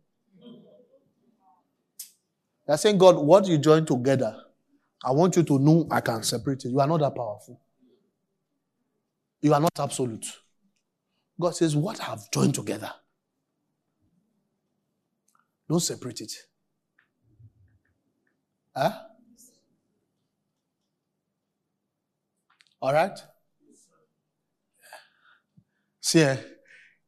You're 2.67 2.77
saying, 2.77 2.99
God, 2.99 3.17
what 3.17 3.47
you 3.47 3.59
join 3.59 3.85
together, 3.85 4.37
I 5.05 5.13
want 5.13 5.37
you 5.37 5.43
to 5.43 5.59
know 5.59 5.89
I 5.91 6.01
can 6.01 6.23
separate 6.23 6.65
it. 6.65 6.71
You 6.71 6.81
are 6.81 6.87
not 6.87 7.01
that 7.01 7.15
powerful. 7.15 7.61
You 9.41 9.55
are 9.55 9.61
not 9.61 9.73
absolute. 9.79 10.27
God 11.41 11.57
says, 11.57 11.75
What 11.75 12.01
I 12.01 12.05
have 12.05 12.31
joined 12.31 12.55
together. 12.55 12.93
Don't 15.69 15.81
separate 15.81 16.21
it. 16.21 16.33
Huh? 18.77 18.93
All 22.81 22.93
right? 22.93 23.19
See, 26.01 26.21
eh, 26.21 26.37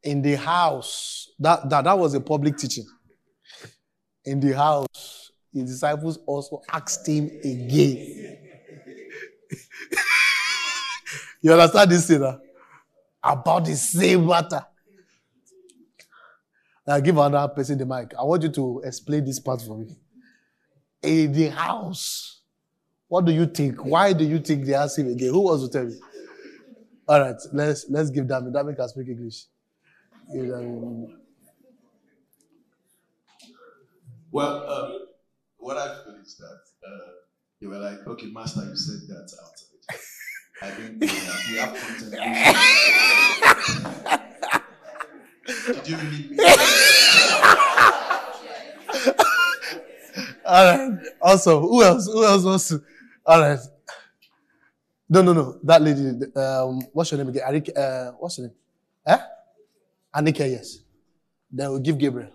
in 0.03 0.21
the 0.21 0.35
house, 0.35 1.29
that, 1.39 1.69
that, 1.69 1.83
that 1.85 1.97
was 1.97 2.13
a 2.13 2.21
public 2.21 2.57
teaching. 2.57 2.85
In 4.25 4.39
the 4.39 4.55
house, 4.55 5.31
his 5.53 5.71
disciples 5.71 6.19
also 6.25 6.61
asked 6.71 7.07
him 7.07 7.25
again. 7.43 8.37
you 11.41 11.51
understand 11.53 11.91
this 11.91 12.07
thing? 12.07 12.21
Huh? 12.21 12.37
About 13.23 13.65
the 13.65 13.75
same 13.75 14.25
matter. 14.27 14.65
Now 16.85 16.99
give 16.99 17.17
another 17.17 17.53
person 17.53 17.77
the 17.77 17.85
mic. 17.85 18.13
I 18.19 18.23
want 18.23 18.43
you 18.43 18.49
to 18.49 18.81
explain 18.83 19.23
this 19.23 19.39
part 19.39 19.61
for 19.61 19.77
me. 19.77 19.95
In 21.01 21.31
the 21.31 21.49
house, 21.49 22.41
what 23.07 23.25
do 23.25 23.31
you 23.31 23.45
think? 23.45 23.83
Why 23.85 24.11
do 24.11 24.25
you 24.25 24.39
think 24.39 24.65
they 24.65 24.73
asked 24.73 24.99
him 24.99 25.07
again? 25.09 25.29
Who 25.29 25.41
wants 25.41 25.63
to 25.65 25.69
tell 25.69 25.85
me? 25.85 25.95
All 27.07 27.19
right, 27.19 27.35
let's 27.51 27.85
let's 27.89 28.09
give 28.09 28.25
Dami. 28.25 28.51
Dami 28.51 28.75
can 28.75 28.87
speak 28.87 29.09
English. 29.09 29.45
Well, 30.29 30.55
um, 30.55 31.17
what 34.31 34.49
Well, 34.53 34.63
uh, 34.67 34.99
what 35.57 35.77
is 36.23 36.37
that 36.37 36.61
uh, 36.87 37.11
they 37.59 37.67
were 37.67 37.77
like, 37.77 38.07
"Okay, 38.07 38.27
Master, 38.31 38.63
you 38.65 38.75
said 38.75 39.07
that 39.09 39.33
out 39.43 39.63
I 40.61 40.69
think 40.69 41.01
we 41.01 41.07
have, 41.07 41.41
we 41.49 41.57
have. 41.57 41.73
Did 45.65 45.87
you 45.89 45.97
really 45.97 46.29
mean? 46.29 46.39
All 50.45 50.65
right. 50.65 50.99
Also, 51.21 51.59
who 51.61 51.83
else? 51.83 52.05
Who 52.07 52.23
else 52.25 52.43
wants 52.43 52.67
to? 52.69 52.81
All 53.25 53.41
right. 53.41 53.59
No, 55.13 55.21
no, 55.21 55.33
no. 55.33 55.59
That 55.61 55.81
lady. 55.83 56.09
Um, 56.35 56.81
what's 56.91 57.11
her 57.11 57.17
name 57.17 57.29
again? 57.29 57.43
Arik, 57.45 57.69
uh, 57.77 58.13
what's 58.17 58.37
her 58.37 58.43
name? 58.49 58.53
Eh? 59.05 59.17
Annika, 60.15 60.49
yes. 60.49 60.79
Then 61.51 61.69
we'll 61.69 61.81
give 61.85 61.99
Gabriel. 61.99 62.31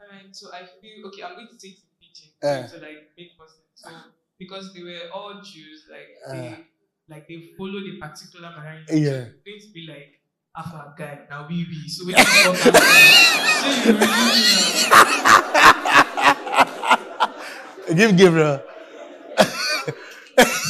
Alright, 0.00 0.34
so 0.34 0.48
I 0.48 0.64
feel 0.80 1.04
okay. 1.08 1.22
I'm 1.24 1.34
going 1.34 1.48
to 1.52 1.58
take 1.60 1.76
the 1.76 1.82
pidgin 2.00 2.30
Eh. 2.40 2.66
to 2.72 2.76
like 2.80 3.12
make 3.18 3.36
sense. 3.36 3.52
So 3.74 3.90
because 4.38 4.72
they 4.72 4.82
were 4.82 5.10
all 5.12 5.42
Jews, 5.44 5.84
like 5.92 6.08
Eh. 6.32 6.40
they 6.40 6.56
like 7.14 7.28
they 7.28 7.50
followed 7.58 7.84
a 7.84 7.98
particular 8.00 8.48
marriage. 8.56 8.88
Yeah. 8.88 9.28
It's 9.28 9.44
going 9.44 9.60
to 9.60 9.68
be 9.76 9.84
like 9.92 10.24
Alpha 10.56 10.94
guy 10.96 11.18
now 11.28 11.44
we 11.50 11.66
we. 11.68 11.84
So 11.88 12.06
we 12.06 12.14
can 12.14 12.24
talk 12.24 12.64
about 12.64 12.82
So 13.60 13.68
you 13.76 13.92
really 13.92 14.08
Give 17.96 18.16
Gabriel. 18.16 18.62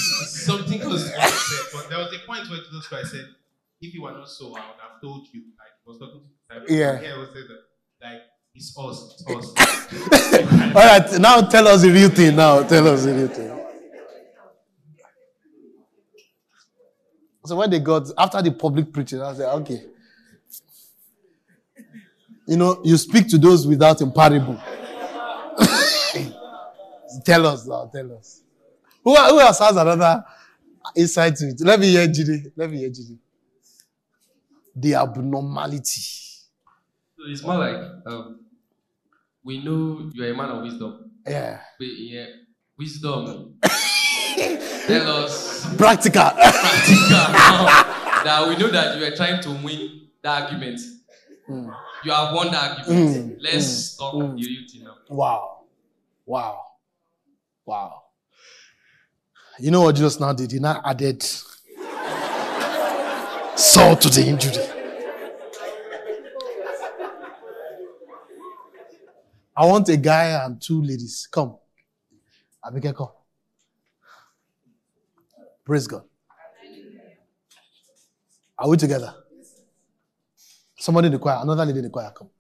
Something 0.49 0.80
close 0.80 1.05
to 1.05 1.11
what 1.11 1.20
I 1.20 1.28
said, 1.28 1.66
but 1.74 1.90
there 1.90 1.99
was 1.99 2.11
a 2.14 2.26
point 2.26 2.49
where 2.49 2.59
Jesus 2.61 2.86
Christ 2.86 3.11
said, 3.11 3.26
if 3.82 3.92
you 3.92 4.03
were 4.03 4.12
not 4.12 4.30
so, 4.30 4.46
I 4.46 4.61
would 4.61 4.80
have 4.80 4.99
told 5.03 5.26
you. 5.30 5.42
Like, 5.59 5.68
he 5.84 5.90
was 5.90 5.99
talking 5.99 6.22
to 6.22 6.26
the 6.26 6.61
disciples. 6.64 6.70
Yeah. 6.70 6.99
Here 6.99 7.18
was 7.18 7.28
said 7.34 7.42
that, 7.49 7.61
like, 8.07 8.22
it's 8.55 8.74
us, 8.78 9.12
it's 9.12 9.28
us. 9.28 9.53
All 10.74 10.86
right. 10.86 11.20
Now 11.20 11.42
tell 11.42 11.68
us 11.68 11.82
the 11.82 11.90
real 11.90 12.09
thing. 12.09 12.34
Now 12.34 12.62
tell 12.62 12.88
us 12.88 13.05
the 13.05 13.12
real 13.12 13.28
thing. 13.28 13.55
So 17.44 17.57
when 17.57 17.68
they 17.68 17.80
got 17.80 18.11
after 18.16 18.40
the 18.40 18.53
public 18.53 18.90
preaching, 18.90 19.20
I 19.20 19.34
said, 19.34 19.55
okay. 19.57 19.82
You 22.46 22.57
know, 22.57 22.80
you 22.82 22.96
speak 22.96 23.28
to 23.28 23.36
those 23.36 23.66
without 23.66 24.01
in 24.01 24.11
parable. 24.12 24.55
tell 27.26 27.46
us 27.46 27.66
now, 27.66 27.90
tell 27.92 28.16
us. 28.16 28.40
Who, 29.05 29.14
who 29.14 29.40
else 29.40 29.59
has 29.59 29.76
another 29.76 30.24
insight 30.97 31.36
to 31.36 31.47
it? 31.49 31.61
Let 31.61 31.80
me 31.80 31.91
hear 31.91 32.07
Jide. 32.07 32.53
Let 32.57 32.70
me 32.70 32.78
hear 32.78 32.91
Jide. 32.91 33.18
The 34.76 34.95
abnormality. 34.95 36.01
So 37.16 37.24
it's 37.26 37.43
more 37.43 37.59
like 37.59 37.76
um, 38.07 38.41
we 39.45 39.62
know 39.64 40.09
you 40.12 40.24
are 40.24 40.30
a 40.30 40.36
man 40.36 40.51
of 40.51 40.62
wisdom. 40.62 41.11
Yeah. 41.26 41.61
But 41.78 41.86
yeah, 41.86 42.26
wisdom. 42.78 43.55
Tell 44.86 45.24
us 45.24 45.74
Practical. 45.76 46.22
practical 46.30 47.09
that 48.24 48.47
we 48.49 48.57
know 48.57 48.68
that 48.70 48.97
you 48.99 49.05
are 49.05 49.16
trying 49.16 49.43
to 49.43 49.51
win 49.51 50.09
the 50.22 50.28
argument. 50.28 50.80
You 51.49 52.12
have 52.12 52.34
won 52.34 52.51
the 52.53 52.57
argument. 52.57 53.16
Mm, 53.16 53.36
Let's 53.43 53.97
talk 53.97 54.12
the 54.14 54.20
real 54.47 54.68
thing 54.70 54.84
now. 54.84 54.95
Wow. 55.09 55.64
Wow. 56.24 56.62
Wow. 57.66 58.03
You 59.61 59.72
know 59.72 59.82
what 59.82 59.96
Jesus 59.96 60.20
now 60.20 60.32
did? 60.32 60.52
He 60.52 60.61
now 60.61 60.80
added 60.84 61.20
salt 63.56 64.00
to 64.02 64.09
the 64.09 64.24
injury. 64.24 64.54
I 69.56 69.66
want 69.66 69.88
a 69.88 69.96
guy 69.96 70.44
and 70.44 70.62
two 70.62 70.80
ladies. 70.80 71.26
Come. 71.32 71.56
Abike, 72.64 72.94
come. 72.94 73.09
Praise 75.64 75.88
God. 75.88 76.04
Are 78.56 78.68
we 78.68 78.76
together? 78.76 79.12
Somebody 80.76 81.06
in 81.06 81.14
the 81.14 81.18
choir, 81.18 81.40
another 81.42 81.64
lady 81.66 81.78
in 81.80 81.84
the 81.84 81.90
choir, 81.90 82.12
come. 82.16 82.30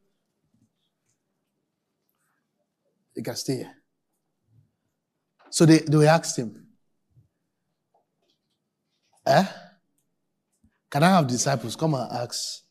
You 3.16 3.24
can 3.24 3.34
stay 3.34 3.56
here. 3.56 3.74
So 5.50 5.66
they, 5.66 5.78
they 5.78 6.06
asked 6.06 6.38
him, 6.38 6.67
Eh? 9.28 9.44
Can 10.90 11.02
I 11.02 11.10
have 11.10 11.26
disciples? 11.26 11.76
Come 11.76 11.94
and 11.94 12.10
ask. 12.10 12.62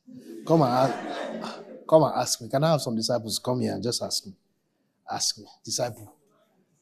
Come 0.45 0.63
and 0.63 0.71
ask. 0.73 1.59
Come 1.87 2.03
and 2.03 2.13
ask 2.15 2.41
me. 2.41 2.49
Can 2.49 2.63
I 2.63 2.71
have 2.71 2.81
some 2.81 2.95
disciples? 2.95 3.37
Come 3.37 3.61
here 3.61 3.73
and 3.73 3.83
just 3.83 4.01
ask 4.01 4.25
me. 4.25 4.33
Ask 5.09 5.37
me. 5.37 5.45
Disciple. 5.63 6.15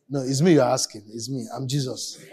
No, 0.09 0.21
it's 0.21 0.41
me 0.41 0.53
you're 0.53 0.63
asking. 0.63 1.03
It's 1.13 1.30
me. 1.30 1.45
I'm 1.53 1.67
Jesus. 1.67 2.23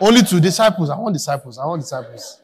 Only 0.00 0.22
two 0.22 0.40
disciples. 0.40 0.88
I 0.88 0.96
want 0.98 1.12
disciples. 1.12 1.58
I 1.58 1.66
want 1.66 1.82
disciples. 1.82 2.40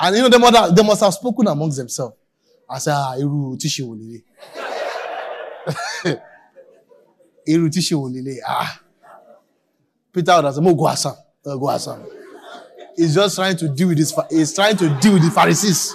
And 0.00 0.16
you 0.16 0.22
know, 0.22 0.28
they 0.30 0.38
must 0.38 0.56
have, 0.56 0.74
they 0.74 0.82
must 0.82 1.02
have 1.02 1.12
spoken 1.12 1.46
amongst 1.46 1.76
themselves. 1.76 2.16
I 2.68 2.78
said, 2.78 2.94
ah, 2.94 3.14
Iru 3.18 3.56
Tishi 3.58 3.82
Wolele. 3.84 4.22
Iru 7.48 7.68
Tishi 7.68 7.92
Wolele. 7.94 8.38
Ah. 8.46 8.80
Peter 10.10 10.34
would 10.36 10.44
have 10.46 10.54
said, 10.54 10.62
Mo 10.64 10.74
go 10.74 10.88
Assam. 10.88 11.14
Uh, 11.46 11.56
go 11.56 11.70
Assam. 11.70 12.04
He's 12.96 13.14
just 13.14 13.36
trying 13.36 13.56
to 13.56 13.68
deal 13.68 13.88
with 13.88 13.98
this. 13.98 14.12
Pha- 14.12 14.26
He's 14.30 14.54
trying 14.54 14.76
to 14.78 14.88
deal 15.00 15.14
with 15.14 15.24
the 15.24 15.30
Pharisees. 15.30 15.94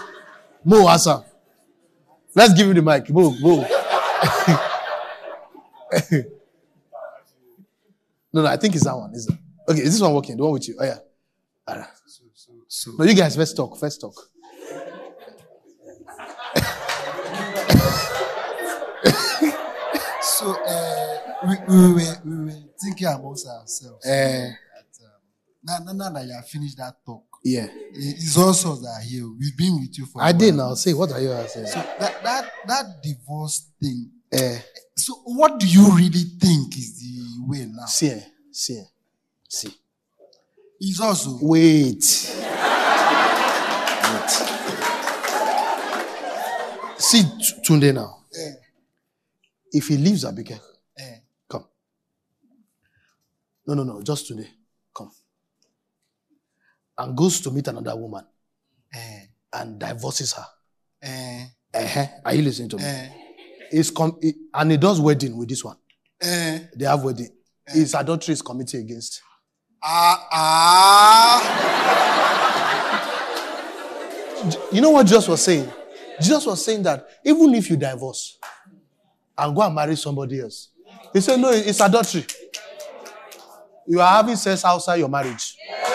Mo 0.63 0.87
Assam. 0.87 1.23
Let's 2.35 2.53
give 2.53 2.67
him 2.69 2.75
the 2.75 2.81
mic. 2.81 3.09
Mo, 3.09 3.31
Mo. 3.39 3.61
no, 8.33 8.41
no, 8.43 8.45
I 8.45 8.57
think 8.57 8.75
it's 8.75 8.83
that 8.85 8.95
one. 8.95 9.13
Is 9.13 9.27
it? 9.27 9.35
Okay, 9.67 9.81
is 9.81 9.93
this 9.93 10.01
one 10.01 10.13
working? 10.13 10.37
The 10.37 10.43
one 10.43 10.53
with 10.53 10.67
you? 10.67 10.75
Oh, 10.79 10.83
yeah. 10.83 10.97
All 11.67 11.75
right. 11.77 11.87
So, 12.67 12.91
No, 12.97 13.05
you 13.05 13.15
guys 13.15 13.35
first 13.35 13.55
talk. 13.55 13.77
First 13.79 14.01
talk. 14.01 14.13
so 20.21 20.55
uh, 20.65 21.17
we, 21.47 21.55
we, 21.67 21.93
were, 21.93 21.99
we 22.25 22.45
were 22.45 22.51
thinking 22.81 23.07
amongst 23.07 23.47
ourselves. 23.47 24.05
Eh. 24.05 24.51
Now, 25.63 25.77
now, 25.85 25.91
now 25.93 26.09
that 26.11 26.25
you 26.25 26.33
have 26.33 26.47
finished 26.47 26.77
that 26.77 26.95
talk, 27.05 27.23
Yeah. 27.43 27.67
it's 27.93 28.37
also 28.37 28.75
that 28.75 29.03
here. 29.07 29.27
We've 29.37 29.55
been 29.57 29.79
with 29.79 29.97
you 29.97 30.05
for. 30.05 30.21
I 30.21 30.31
did 30.31 30.55
now. 30.55 30.73
Say, 30.75 30.93
what 30.93 31.11
are 31.11 31.21
you 31.21 31.29
saying? 31.47 31.67
So 31.67 31.79
that 31.99 32.23
that 32.23 32.51
that 32.67 32.85
divorce 33.03 33.67
thing. 33.81 34.11
Eh, 34.31 34.59
So 34.95 35.13
what 35.25 35.59
do 35.59 35.65
you 35.67 35.95
really 35.95 36.23
think 36.39 36.77
is 36.77 36.99
the 36.99 37.45
way 37.47 37.65
now? 37.65 37.85
see, 37.87 38.09
eh, 38.09 38.21
see, 38.51 38.77
eh, 38.79 38.83
see. 39.47 39.73
It's 40.81 40.99
also 41.01 41.37
Wait. 41.41 42.03
Wait. 44.03 44.31
See 46.97 47.23
Tunde 47.65 47.93
now. 47.93 48.25
eh, 48.35 48.53
If 49.71 49.87
he 49.87 49.97
leaves 49.97 50.23
Abike, 50.25 50.59
eh, 50.97 51.19
come. 51.47 51.65
No, 53.67 53.73
no, 53.75 53.83
no, 53.83 54.01
just 54.01 54.27
Tunde. 54.29 54.47
And 56.99 57.15
goes 57.17 57.39
to 57.41 57.49
meet 57.51 57.67
another 57.67 57.95
woman 57.95 58.25
eh, 58.93 59.21
and 59.53 59.79
divorces 59.79 60.33
her. 60.33 60.45
eh, 61.01 61.45
Uh-huh. 61.73 62.05
Are 62.25 62.33
you 62.35 62.41
listening 62.43 62.69
to 62.69 62.77
me? 62.77 62.83
eh, 62.83 63.09
It's 63.71 63.89
com- 63.89 64.17
he- 64.21 64.33
and 64.53 64.71
he 64.71 64.77
does 64.77 64.99
wedding 64.99 65.37
with 65.37 65.47
this 65.49 65.63
one. 65.63 65.77
eh. 66.21 66.59
They 66.75 66.85
have 66.85 67.01
wedding. 67.03 67.29
It's 67.67 67.93
adultery 67.93 68.33
is 68.33 68.41
committed 68.41 68.81
against. 68.81 69.21
Ah 69.81 70.27
ah. 70.31 71.39
You 74.71 74.81
know 74.81 74.89
what 74.91 75.05
Jesus 75.05 75.27
was 75.27 75.41
saying? 75.43 75.71
Jesus 76.21 76.45
was 76.45 76.63
saying 76.65 76.83
that 76.83 77.07
even 77.23 77.53
if 77.55 77.69
you 77.69 77.77
divorce 77.77 78.37
and 79.37 79.55
go 79.55 79.61
and 79.61 79.73
marry 79.75 79.95
somebody 79.95 80.39
else, 80.41 80.69
he 81.13 81.21
said, 81.21 81.39
No, 81.39 81.49
it's 81.51 81.79
adultery. 81.79 82.25
You 83.87 84.01
are 84.01 84.07
having 84.11 84.35
sex 84.35 84.63
outside 84.65 84.97
your 84.97 85.09
marriage. 85.09 85.55
Go 85.83 85.88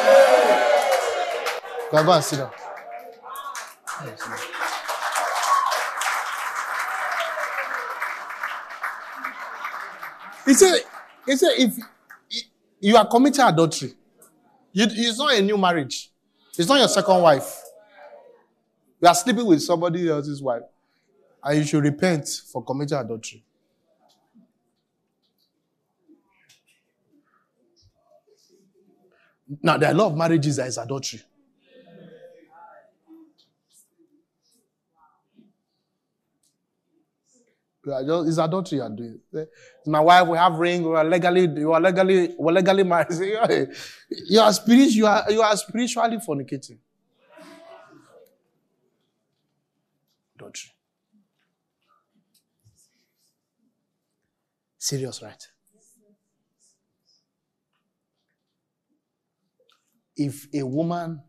sit 2.22 2.38
down. 2.38 2.50
He 10.44 10.54
said, 10.54 10.80
he 11.24 11.36
said, 11.36 11.52
if 11.56 11.78
you 12.80 12.96
are 12.96 13.06
committing 13.06 13.44
adultery, 13.44 13.94
it's 14.74 15.18
not 15.18 15.34
a 15.34 15.40
new 15.40 15.56
marriage. 15.56 16.10
It's 16.58 16.68
not 16.68 16.78
your 16.78 16.88
second 16.88 17.22
wife. 17.22 17.62
You 19.00 19.08
are 19.08 19.14
sleeping 19.14 19.46
with 19.46 19.62
somebody 19.62 20.08
else's 20.08 20.42
wife, 20.42 20.62
and 21.42 21.58
you 21.58 21.64
should 21.64 21.82
repent 21.84 22.28
for 22.52 22.62
committing 22.62 22.98
adultery. 22.98 23.44
Now, 29.62 29.76
there 29.76 29.90
are 29.90 29.92
a 29.92 29.96
lot 29.96 30.06
of 30.06 30.16
marriages 30.16 30.56
that 30.56 30.66
is 30.68 30.78
adultery. 30.78 31.20
You 31.20 31.30
are 37.60 37.73
just, 37.86 38.28
it's 38.28 38.38
adultery 38.38 38.78
you 38.78 38.82
are 38.84 38.90
doing. 38.90 39.20
Say, 39.32 39.46
My 39.86 40.00
wife, 40.00 40.26
we 40.28 40.38
have 40.38 40.54
ring, 40.54 40.82
we 40.88 40.96
are 40.96 41.04
legally, 41.04 41.48
you 41.60 41.72
are 41.72 41.80
legally, 41.80 42.34
we're 42.38 42.52
legally 42.52 42.82
married. 42.92 43.12
Say, 43.12 43.36
"Hey, 43.46 43.66
You 44.28 44.40
are 44.40 44.52
spirit, 44.52 44.90
you 44.90 45.06
are, 45.06 45.24
you 45.30 45.42
are 45.42 45.56
spiritually 45.56 46.16
fornicating. 46.18 46.78
Adultery. 50.36 50.70
Serious, 54.78 55.22
right? 55.22 55.48
If 60.16 60.46
a 60.54 60.62
woman 60.64 61.22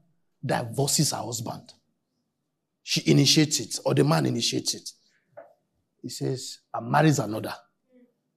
divorces 0.45 1.11
her 1.11 1.17
husband, 1.17 1.73
she 2.83 3.01
initiates 3.09 3.59
it, 3.59 3.79
or 3.85 3.93
the 3.95 4.03
man 4.03 4.25
initiates 4.25 4.73
it. 4.75 4.89
He 6.05 6.09
says, 6.09 6.59
and 6.71 6.91
marries 6.91 7.17
another. 7.17 7.55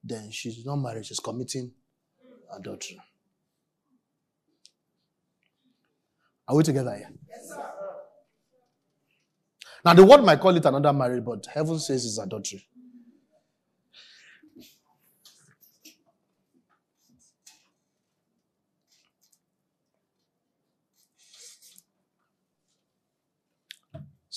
Then 0.03 0.31
she's 0.31 0.65
not 0.65 0.77
married, 0.77 1.05
she's 1.05 1.21
committing 1.21 1.71
adultery. 2.51 2.99
Are 6.49 6.57
we 6.57 6.63
together 6.63 6.97
here? 6.97 7.11
Yes, 7.29 7.49
sir. 7.51 7.71
Now, 9.85 9.93
the 9.93 10.03
world 10.03 10.25
might 10.25 10.41
call 10.41 10.57
it 10.57 10.65
another 10.65 10.95
marriage, 10.95 11.23
but 11.23 11.45
heaven 11.45 11.79
says 11.79 12.07
it's 12.07 12.17
adultery. 12.17 12.67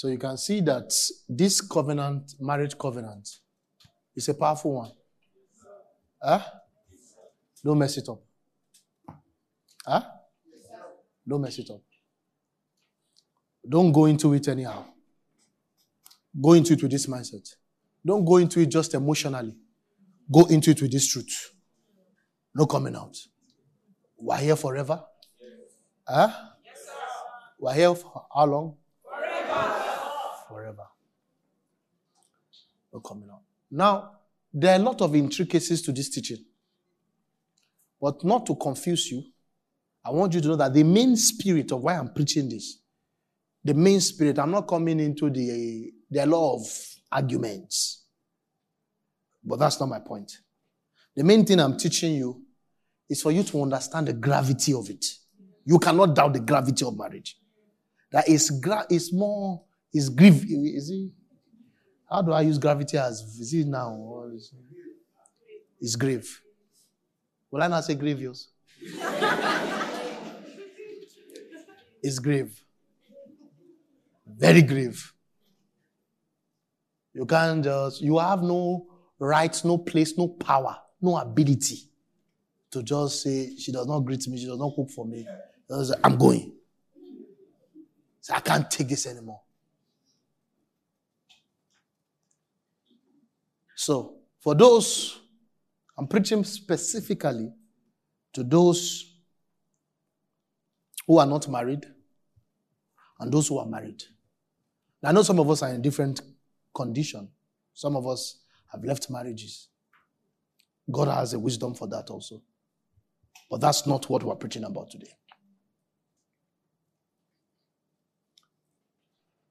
So 0.01 0.07
you 0.07 0.17
can 0.17 0.35
see 0.35 0.61
that 0.61 0.91
this 1.29 1.61
covenant, 1.61 2.33
marriage 2.39 2.75
covenant, 2.75 3.29
is 4.15 4.27
a 4.29 4.33
powerful 4.33 4.73
one. 4.73 4.91
Huh? 6.19 6.41
Don't 7.63 7.77
mess 7.77 7.95
it 7.97 8.09
up. 8.09 8.19
Huh? 9.85 10.01
Don't 11.29 11.41
mess 11.41 11.59
it 11.59 11.69
up. 11.69 11.81
Don't 13.69 13.91
go 13.91 14.05
into 14.05 14.33
it 14.33 14.47
anyhow. 14.47 14.85
Go 16.41 16.53
into 16.53 16.73
it 16.73 16.81
with 16.81 16.91
this 16.91 17.05
mindset. 17.05 17.47
Don't 18.03 18.25
go 18.25 18.37
into 18.37 18.59
it 18.59 18.71
just 18.71 18.95
emotionally. 18.95 19.55
Go 20.33 20.45
into 20.47 20.71
it 20.71 20.81
with 20.81 20.91
this 20.91 21.07
truth. 21.09 21.53
No 22.55 22.65
coming 22.65 22.95
out. 22.95 23.15
We're 24.17 24.37
here 24.37 24.55
forever. 24.55 25.03
Huh? 26.07 26.31
Yes, 26.65 26.85
sir. 26.87 26.91
We're 27.59 27.75
here 27.75 27.93
for 27.93 28.25
how 28.33 28.45
long? 28.47 28.77
Forever. 30.51 30.87
No 32.93 32.99
coming 32.99 33.29
out. 33.31 33.41
Now, 33.69 34.11
there 34.53 34.73
are 34.73 34.79
a 34.79 34.83
lot 34.83 35.01
of 35.01 35.15
intricacies 35.15 35.81
to 35.83 35.91
this 35.91 36.09
teaching. 36.09 36.43
But 38.01 38.23
not 38.23 38.45
to 38.47 38.55
confuse 38.55 39.11
you, 39.11 39.23
I 40.03 40.09
want 40.09 40.33
you 40.33 40.41
to 40.41 40.47
know 40.49 40.55
that 40.55 40.73
the 40.73 40.83
main 40.83 41.15
spirit 41.15 41.71
of 41.71 41.83
why 41.83 41.95
I'm 41.95 42.13
preaching 42.13 42.49
this, 42.49 42.79
the 43.63 43.73
main 43.73 44.01
spirit, 44.01 44.39
I'm 44.39 44.51
not 44.51 44.67
coming 44.67 44.99
into 44.99 45.29
the, 45.29 45.91
the 46.09 46.25
law 46.25 46.55
of 46.55 46.67
arguments. 47.11 48.03
But 49.43 49.59
that's 49.59 49.79
not 49.79 49.89
my 49.89 49.99
point. 49.99 50.31
The 51.15 51.23
main 51.23 51.45
thing 51.45 51.59
I'm 51.59 51.77
teaching 51.77 52.15
you 52.15 52.41
is 53.09 53.21
for 53.21 53.31
you 53.31 53.43
to 53.43 53.61
understand 53.61 54.07
the 54.07 54.13
gravity 54.13 54.73
of 54.73 54.89
it. 54.89 55.05
You 55.65 55.77
cannot 55.77 56.15
doubt 56.15 56.33
the 56.33 56.39
gravity 56.39 56.83
of 56.85 56.97
marriage. 56.97 57.37
That 58.11 58.27
is, 58.27 58.49
gra- 58.49 58.87
is 58.89 59.13
more 59.13 59.61
is 59.93 60.09
grief. 60.09 60.43
Is 60.47 60.89
it? 60.89 61.11
How 62.09 62.21
do 62.21 62.31
I 62.31 62.41
use 62.41 62.57
gravity 62.57 62.97
as? 62.97 63.21
Is 63.21 63.53
it 63.53 63.67
now? 63.67 64.25
Is 64.33 64.53
it? 64.53 64.59
It's 65.79 65.95
grave. 65.95 66.41
Will 67.49 67.63
I 67.63 67.67
not 67.67 67.83
say 67.83 67.95
grievous? 67.95 68.49
it's 72.03 72.19
grave. 72.19 72.63
Very 74.25 74.61
grave. 74.61 75.13
You 77.13 77.25
can't 77.25 77.63
just, 77.63 78.01
you 78.01 78.17
have 78.19 78.41
no 78.41 78.87
right, 79.19 79.59
no 79.65 79.77
place, 79.77 80.17
no 80.17 80.29
power, 80.29 80.77
no 81.01 81.17
ability 81.17 81.77
to 82.71 82.81
just 82.81 83.21
say, 83.21 83.55
she 83.57 83.71
does 83.71 83.85
not 83.87 83.99
greet 83.99 84.25
me, 84.27 84.37
she 84.37 84.45
does 84.45 84.59
not 84.59 84.73
cook 84.75 84.89
for 84.89 85.05
me. 85.05 85.27
I'm 86.03 86.17
going. 86.17 86.53
So 88.21 88.33
I 88.33 88.39
can't 88.39 88.69
take 88.69 88.87
this 88.87 89.07
anymore. 89.07 89.41
So, 93.81 94.17
for 94.41 94.53
those, 94.53 95.19
I'm 95.97 96.05
preaching 96.05 96.43
specifically 96.43 97.51
to 98.33 98.43
those 98.43 99.15
who 101.07 101.17
are 101.17 101.25
not 101.25 101.47
married 101.47 101.87
and 103.19 103.33
those 103.33 103.47
who 103.47 103.57
are 103.57 103.65
married. 103.65 104.03
I 105.03 105.11
know 105.11 105.23
some 105.23 105.39
of 105.39 105.49
us 105.49 105.63
are 105.63 105.73
in 105.73 105.81
different 105.81 106.21
condition. 106.75 107.27
Some 107.73 107.95
of 107.95 108.05
us 108.05 108.43
have 108.71 108.83
left 108.83 109.09
marriages. 109.09 109.69
God 110.91 111.07
has 111.07 111.33
a 111.33 111.39
wisdom 111.39 111.73
for 111.73 111.87
that 111.87 112.11
also. 112.11 112.43
But 113.49 113.61
that's 113.61 113.87
not 113.87 114.07
what 114.11 114.21
we're 114.21 114.35
preaching 114.35 114.63
about 114.63 114.91
today. 114.91 115.11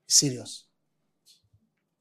Serious. 0.06 0.69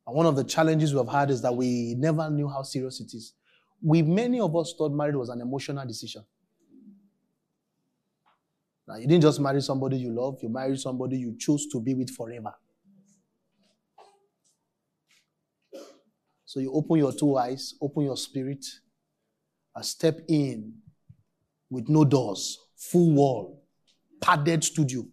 And 0.09 0.15
one 0.15 0.25
of 0.25 0.35
the 0.35 0.43
challenges 0.43 0.91
we've 0.91 1.07
had 1.07 1.29
is 1.29 1.39
that 1.43 1.55
we 1.55 1.93
never 1.93 2.31
knew 2.31 2.49
how 2.49 2.63
serious 2.63 2.99
it 2.99 3.13
is. 3.13 3.35
We, 3.79 4.01
many 4.01 4.39
of 4.39 4.55
us 4.55 4.73
thought 4.75 4.91
marriage 4.91 5.15
was 5.15 5.29
an 5.29 5.39
emotional 5.39 5.85
decision. 5.85 6.23
Now, 8.87 8.95
you 8.95 9.05
didn't 9.05 9.21
just 9.21 9.39
marry 9.39 9.61
somebody 9.61 9.97
you 9.97 10.11
love, 10.11 10.39
you 10.41 10.49
married 10.49 10.79
somebody 10.79 11.19
you 11.19 11.35
choose 11.37 11.67
to 11.67 11.79
be 11.79 11.93
with 11.93 12.09
forever. 12.09 12.51
So 16.43 16.59
you 16.59 16.73
open 16.73 16.97
your 16.97 17.13
two 17.13 17.37
eyes, 17.37 17.75
open 17.79 18.05
your 18.05 18.17
spirit, 18.17 18.65
and 19.75 19.85
step 19.85 20.21
in 20.27 20.73
with 21.69 21.87
no 21.87 22.03
doors, 22.03 22.57
full 22.75 23.11
wall, 23.11 23.63
padded 24.19 24.63
studio. 24.63 25.05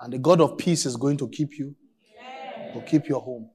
And 0.00 0.12
the 0.12 0.18
God 0.18 0.40
of 0.40 0.56
peace 0.56 0.86
is 0.86 0.96
going 0.96 1.18
to 1.18 1.28
keep 1.28 1.58
you, 1.58 1.76
to 2.72 2.82
keep 2.82 3.08
your 3.08 3.20
home. 3.20 3.50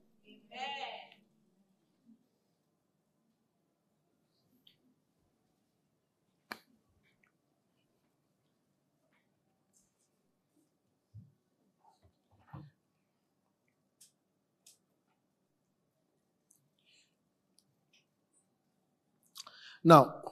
Now, 19.83 20.23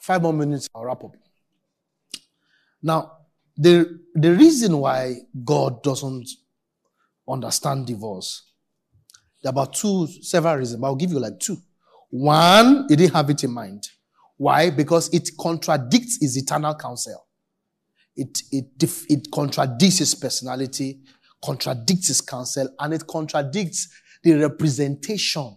five 0.00 0.22
more 0.22 0.32
minutes, 0.32 0.68
I'll 0.74 0.84
wrap 0.84 1.04
up. 1.04 1.14
Now, 2.82 3.25
the, 3.56 4.00
the 4.14 4.34
reason 4.34 4.78
why 4.78 5.16
God 5.44 5.82
doesn't 5.82 6.28
understand 7.28 7.86
divorce, 7.86 8.42
there 9.42 9.50
are 9.50 9.52
about 9.52 9.74
two, 9.74 10.06
several 10.22 10.56
reasons, 10.56 10.80
but 10.80 10.86
I'll 10.88 10.96
give 10.96 11.12
you 11.12 11.18
like 11.18 11.38
two. 11.40 11.56
One, 12.10 12.86
he 12.88 12.96
didn't 12.96 13.14
have 13.14 13.30
it 13.30 13.44
in 13.44 13.50
mind. 13.52 13.88
Why? 14.36 14.70
Because 14.70 15.12
it 15.12 15.30
contradicts 15.38 16.18
his 16.20 16.36
eternal 16.36 16.74
counsel. 16.74 17.26
It, 18.14 18.42
it, 18.52 18.66
it 19.08 19.30
contradicts 19.30 19.98
his 19.98 20.14
personality, 20.14 21.00
contradicts 21.44 22.08
his 22.08 22.20
counsel, 22.20 22.68
and 22.78 22.94
it 22.94 23.06
contradicts 23.06 23.88
the 24.22 24.34
representation 24.34 25.56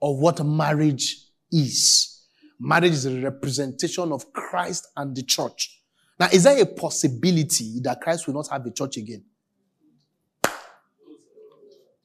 of 0.00 0.18
what 0.18 0.44
marriage 0.44 1.16
is. 1.50 2.26
Marriage 2.58 2.92
is 2.92 3.06
a 3.06 3.20
representation 3.20 4.12
of 4.12 4.32
Christ 4.32 4.88
and 4.96 5.16
the 5.16 5.22
church. 5.22 5.81
Now, 6.22 6.28
is 6.32 6.44
there 6.44 6.56
a 6.62 6.66
possibility 6.66 7.80
that 7.80 8.00
Christ 8.00 8.28
will 8.28 8.34
not 8.34 8.46
have 8.46 8.64
a 8.64 8.70
church 8.70 8.96
again? 8.96 9.24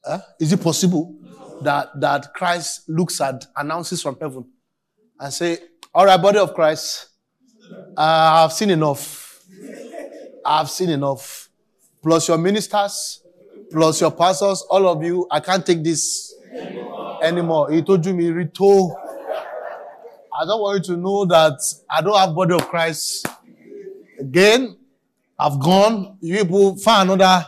Huh? 0.03 0.21
Is 0.39 0.51
it 0.51 0.59
possible 0.59 1.15
that, 1.61 1.89
that 2.01 2.33
Christ 2.33 2.89
looks 2.89 3.21
at, 3.21 3.45
announces 3.55 4.01
from 4.01 4.17
heaven 4.19 4.49
and 5.19 5.31
say, 5.31 5.59
all 5.93 6.07
right, 6.07 6.19
body 6.19 6.39
of 6.39 6.55
Christ, 6.55 7.09
I've 7.95 8.53
seen 8.53 8.71
enough. 8.71 9.39
I've 10.43 10.71
seen 10.71 10.89
enough. 10.89 11.49
Plus 12.01 12.27
your 12.27 12.39
ministers, 12.39 13.21
plus 13.71 14.01
your 14.01 14.09
pastors, 14.09 14.63
all 14.67 14.87
of 14.87 15.03
you, 15.03 15.27
I 15.29 15.41
can't 15.41 15.63
take 15.63 15.83
this 15.83 16.33
anymore. 17.21 17.69
He 17.69 17.83
told 17.83 18.03
you 18.03 18.15
me, 18.15 18.31
Rito. 18.31 18.95
I 20.39 20.43
don't 20.43 20.59
want 20.59 20.87
you 20.87 20.95
to 20.95 20.99
know 20.99 21.23
that 21.25 21.59
I 21.87 22.01
don't 22.01 22.17
have 22.17 22.33
body 22.33 22.55
of 22.55 22.67
Christ 22.67 23.27
Again, 24.19 24.77
I've 25.37 25.59
gone. 25.59 26.17
You 26.21 26.37
people 26.37 26.77
find 26.77 27.11
another, 27.11 27.45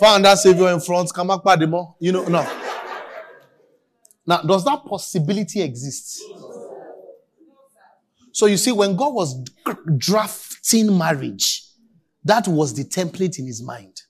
find 0.00 0.24
that 0.24 0.38
savior 0.38 0.70
in 0.70 0.80
front. 0.80 1.12
Come 1.14 1.28
back, 1.28 1.40
Padimo. 1.40 1.94
You 2.00 2.12
know, 2.12 2.24
no. 2.24 2.46
Now, 4.26 4.42
does 4.42 4.64
that 4.64 4.84
possibility 4.84 5.62
exist? 5.62 6.22
So 8.32 8.46
you 8.46 8.56
see, 8.56 8.72
when 8.72 8.94
God 8.94 9.14
was 9.14 9.42
drafting 9.96 10.96
marriage, 10.96 11.64
that 12.24 12.46
was 12.46 12.74
the 12.74 12.84
template 12.84 13.38
in 13.38 13.46
his 13.46 13.62
mind. 13.62 14.02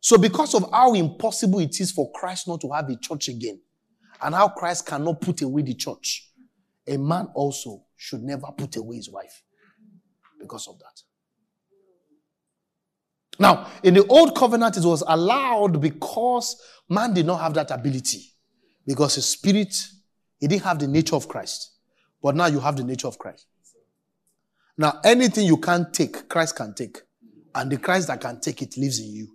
So, 0.00 0.18
because 0.18 0.54
of 0.54 0.68
how 0.72 0.92
impossible 0.94 1.60
it 1.60 1.80
is 1.80 1.92
for 1.92 2.10
Christ 2.12 2.48
not 2.48 2.60
to 2.62 2.72
have 2.72 2.88
a 2.90 2.96
church 2.96 3.28
again, 3.28 3.60
and 4.22 4.34
how 4.34 4.48
Christ 4.48 4.86
cannot 4.86 5.20
put 5.20 5.42
away 5.42 5.62
the 5.62 5.74
church, 5.74 6.30
a 6.86 6.96
man 6.96 7.28
also 7.34 7.85
should 7.96 8.22
never 8.22 8.46
put 8.56 8.76
away 8.76 8.96
his 8.96 9.10
wife 9.10 9.42
because 10.40 10.68
of 10.68 10.78
that. 10.78 11.02
Now, 13.38 13.68
in 13.82 13.94
the 13.94 14.06
old 14.06 14.34
covenant, 14.34 14.76
it 14.76 14.84
was 14.84 15.02
allowed 15.06 15.80
because 15.80 16.60
man 16.88 17.12
did 17.12 17.26
not 17.26 17.40
have 17.40 17.54
that 17.54 17.70
ability. 17.70 18.22
Because 18.86 19.16
his 19.16 19.26
spirit, 19.26 19.74
he 20.38 20.46
didn't 20.46 20.62
have 20.62 20.78
the 20.78 20.86
nature 20.86 21.16
of 21.16 21.28
Christ. 21.28 21.72
But 22.22 22.36
now 22.36 22.46
you 22.46 22.60
have 22.60 22.76
the 22.76 22.84
nature 22.84 23.08
of 23.08 23.18
Christ. 23.18 23.46
Now, 24.78 25.00
anything 25.04 25.46
you 25.46 25.56
can't 25.56 25.92
take, 25.92 26.28
Christ 26.28 26.56
can 26.56 26.74
take. 26.74 26.98
And 27.54 27.70
the 27.70 27.78
Christ 27.78 28.08
that 28.08 28.20
can 28.20 28.40
take 28.40 28.62
it 28.62 28.76
lives 28.76 29.00
in 29.00 29.12
you. 29.12 29.28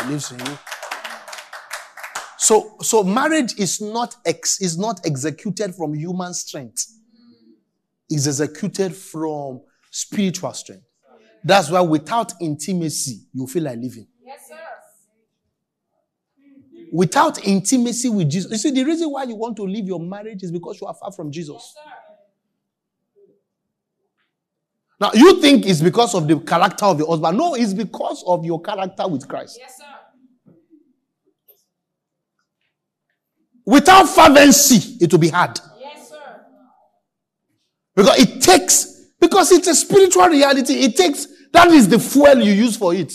It 0.00 0.06
lives 0.06 0.32
in 0.32 0.40
you. 0.40 0.58
So, 2.38 2.76
so 2.82 3.02
marriage 3.02 3.58
is 3.58 3.80
not 3.80 4.16
ex, 4.24 4.60
is 4.60 4.78
not 4.78 5.00
executed 5.06 5.74
from 5.74 5.94
human 5.94 6.34
strength. 6.34 6.86
It's 8.08 8.26
executed 8.26 8.94
from 8.94 9.62
spiritual 9.90 10.52
strength. 10.52 10.84
That's 11.42 11.70
why 11.70 11.80
without 11.80 12.32
intimacy, 12.40 13.22
you 13.32 13.46
feel 13.46 13.64
like 13.64 13.78
living. 13.78 14.06
Yes, 14.24 14.48
sir. 14.48 14.54
Without 16.92 17.44
intimacy 17.44 18.08
with 18.08 18.30
Jesus. 18.30 18.50
You 18.50 18.58
see, 18.58 18.70
the 18.70 18.84
reason 18.84 19.10
why 19.10 19.24
you 19.24 19.36
want 19.36 19.56
to 19.56 19.62
leave 19.62 19.86
your 19.86 20.00
marriage 20.00 20.42
is 20.42 20.50
because 20.52 20.80
you 20.80 20.86
are 20.86 20.94
far 20.94 21.12
from 21.12 21.30
Jesus. 21.30 21.74
Yes. 21.76 21.84
Now, 24.98 25.10
you 25.12 25.40
think 25.40 25.66
it's 25.66 25.82
because 25.82 26.14
of 26.14 26.26
the 26.26 26.38
character 26.40 26.86
of 26.86 26.98
your 26.98 27.08
husband. 27.08 27.36
No, 27.36 27.54
it's 27.54 27.74
because 27.74 28.24
of 28.26 28.44
your 28.44 28.60
character 28.60 29.06
with 29.06 29.28
Christ. 29.28 29.58
Yes, 29.60 29.76
sir. 29.76 29.84
Without 33.66 34.04
fervency, 34.08 34.96
it 35.00 35.10
will 35.10 35.18
be 35.18 35.28
hard. 35.28 35.58
Yes, 35.80 36.08
sir. 36.08 36.40
Because 37.96 38.18
it 38.20 38.40
takes, 38.40 39.06
because 39.20 39.50
it's 39.50 39.66
a 39.66 39.74
spiritual 39.74 40.28
reality, 40.28 40.74
it 40.74 40.96
takes, 40.96 41.26
that 41.52 41.68
is 41.72 41.88
the 41.88 41.98
fuel 41.98 42.38
you 42.38 42.52
use 42.52 42.76
for 42.76 42.94
it. 42.94 43.12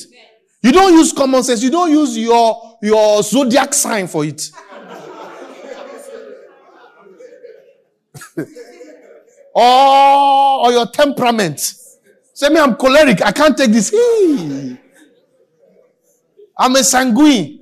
You 0.62 0.74
don't 0.74 0.94
use 0.94 1.14
common 1.14 1.42
sense, 1.42 1.64
you 1.64 1.72
don't 1.72 1.90
use 1.90 2.18
your, 2.18 2.78
your 2.84 3.24
zodiac 3.24 3.74
sign 3.74 4.08
for 4.08 4.26
it. 4.26 4.52
or, 9.56 10.66
or 10.66 10.72
your 10.74 10.88
temperament. 10.88 11.60
Say 12.34 12.50
me, 12.50 12.60
I'm 12.60 12.76
choleric, 12.76 13.22
I 13.22 13.32
can't 13.32 13.58
take 13.58 13.72
this. 13.72 13.90
Hey. 13.90 14.78
I'm 16.58 16.76
a 16.76 16.84
sanguine. 16.84 17.61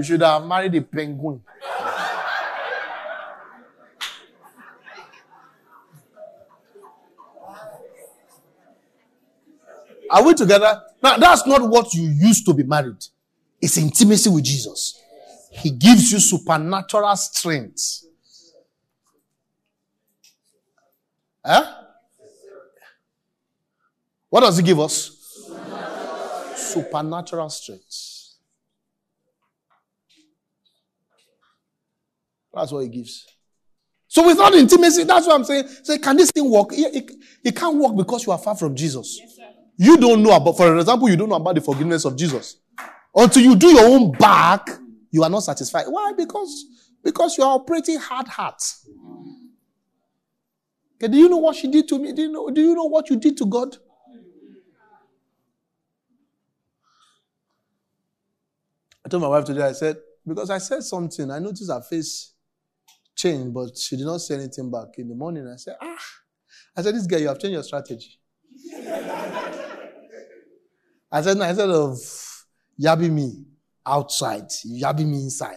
You 0.00 0.04
should 0.04 0.22
have 0.22 0.46
married 0.46 0.74
a 0.76 0.80
penguin. 0.80 1.42
Are 10.08 10.24
we 10.24 10.32
together? 10.32 10.80
Now, 11.02 11.18
that's 11.18 11.46
not 11.46 11.68
what 11.68 11.92
you 11.92 12.08
used 12.08 12.46
to 12.46 12.54
be 12.54 12.62
married. 12.62 13.04
It's 13.60 13.76
intimacy 13.76 14.30
with 14.30 14.42
Jesus. 14.42 15.02
He 15.52 15.70
gives 15.70 16.10
you 16.10 16.18
supernatural 16.18 17.14
strength. 17.16 18.04
Huh? 21.44 21.74
What 24.30 24.40
does 24.40 24.56
he 24.56 24.62
give 24.62 24.80
us? 24.80 25.10
Supernatural 26.56 27.50
strength. 27.50 28.19
That's 32.52 32.72
what 32.72 32.80
he 32.80 32.88
gives. 32.88 33.26
So 34.08 34.26
without 34.26 34.54
intimacy, 34.54 35.04
that's 35.04 35.26
what 35.26 35.36
I'm 35.36 35.44
saying. 35.44 35.68
Say, 35.84 35.98
can 35.98 36.16
this 36.16 36.32
thing 36.32 36.50
work? 36.50 36.72
It, 36.72 36.94
it, 36.94 37.16
it 37.44 37.56
can't 37.56 37.76
work 37.76 37.96
because 37.96 38.26
you 38.26 38.32
are 38.32 38.38
far 38.38 38.56
from 38.56 38.74
Jesus. 38.74 39.20
you 39.76 39.96
don't 39.96 40.22
know 40.22 40.34
about, 40.34 40.56
for 40.56 40.76
example, 40.76 41.08
you 41.08 41.16
don't 41.16 41.28
know 41.28 41.36
about 41.36 41.54
the 41.54 41.60
forgiveness 41.60 42.04
of 42.04 42.16
Jesus. 42.16 42.56
Until 43.14 43.42
you 43.42 43.56
do 43.56 43.68
your 43.68 43.86
own 43.86 44.12
back, 44.12 44.68
you 45.10 45.22
are 45.22 45.30
not 45.30 45.40
satisfied. 45.40 45.84
Why? 45.88 46.12
Because 46.16 46.66
because 47.02 47.38
you 47.38 47.44
are 47.44 47.54
operating 47.54 47.98
hard 47.98 48.28
heart. 48.28 48.62
Okay, 50.96 51.10
do 51.10 51.16
you 51.16 51.28
know 51.28 51.38
what 51.38 51.56
she 51.56 51.70
did 51.70 51.88
to 51.88 51.98
me? 51.98 52.12
Do 52.12 52.22
you 52.22 52.32
know, 52.32 52.50
do 52.50 52.60
you 52.60 52.74
know 52.74 52.84
what 52.84 53.08
you 53.08 53.16
did 53.16 53.36
to 53.38 53.46
God? 53.46 53.76
I 59.04 59.08
told 59.08 59.22
my 59.22 59.28
wife 59.28 59.44
today, 59.46 59.62
I 59.62 59.72
said, 59.72 59.96
because 60.26 60.50
I 60.50 60.58
said 60.58 60.82
something, 60.82 61.30
I 61.30 61.38
noticed 61.38 61.70
her 61.70 61.80
face 61.80 62.29
changed, 63.14 63.52
but 63.52 63.76
she 63.76 63.96
did 63.96 64.06
not 64.06 64.20
say 64.20 64.34
anything 64.34 64.70
back. 64.70 64.88
In 64.98 65.08
the 65.08 65.14
morning, 65.14 65.46
I 65.46 65.56
said, 65.56 65.76
ah, 65.80 65.98
I 66.76 66.82
said, 66.82 66.94
this 66.94 67.06
girl, 67.06 67.20
you 67.20 67.28
have 67.28 67.38
changed 67.38 67.54
your 67.54 67.62
strategy. 67.62 68.18
I 71.12 71.22
said, 71.22 71.36
no, 71.36 71.44
instead 71.44 71.70
of 71.70 71.98
yabbing 72.80 73.10
me 73.10 73.44
outside, 73.84 74.46
you 74.64 74.84
yabbing 74.84 75.06
me 75.06 75.24
inside. 75.24 75.56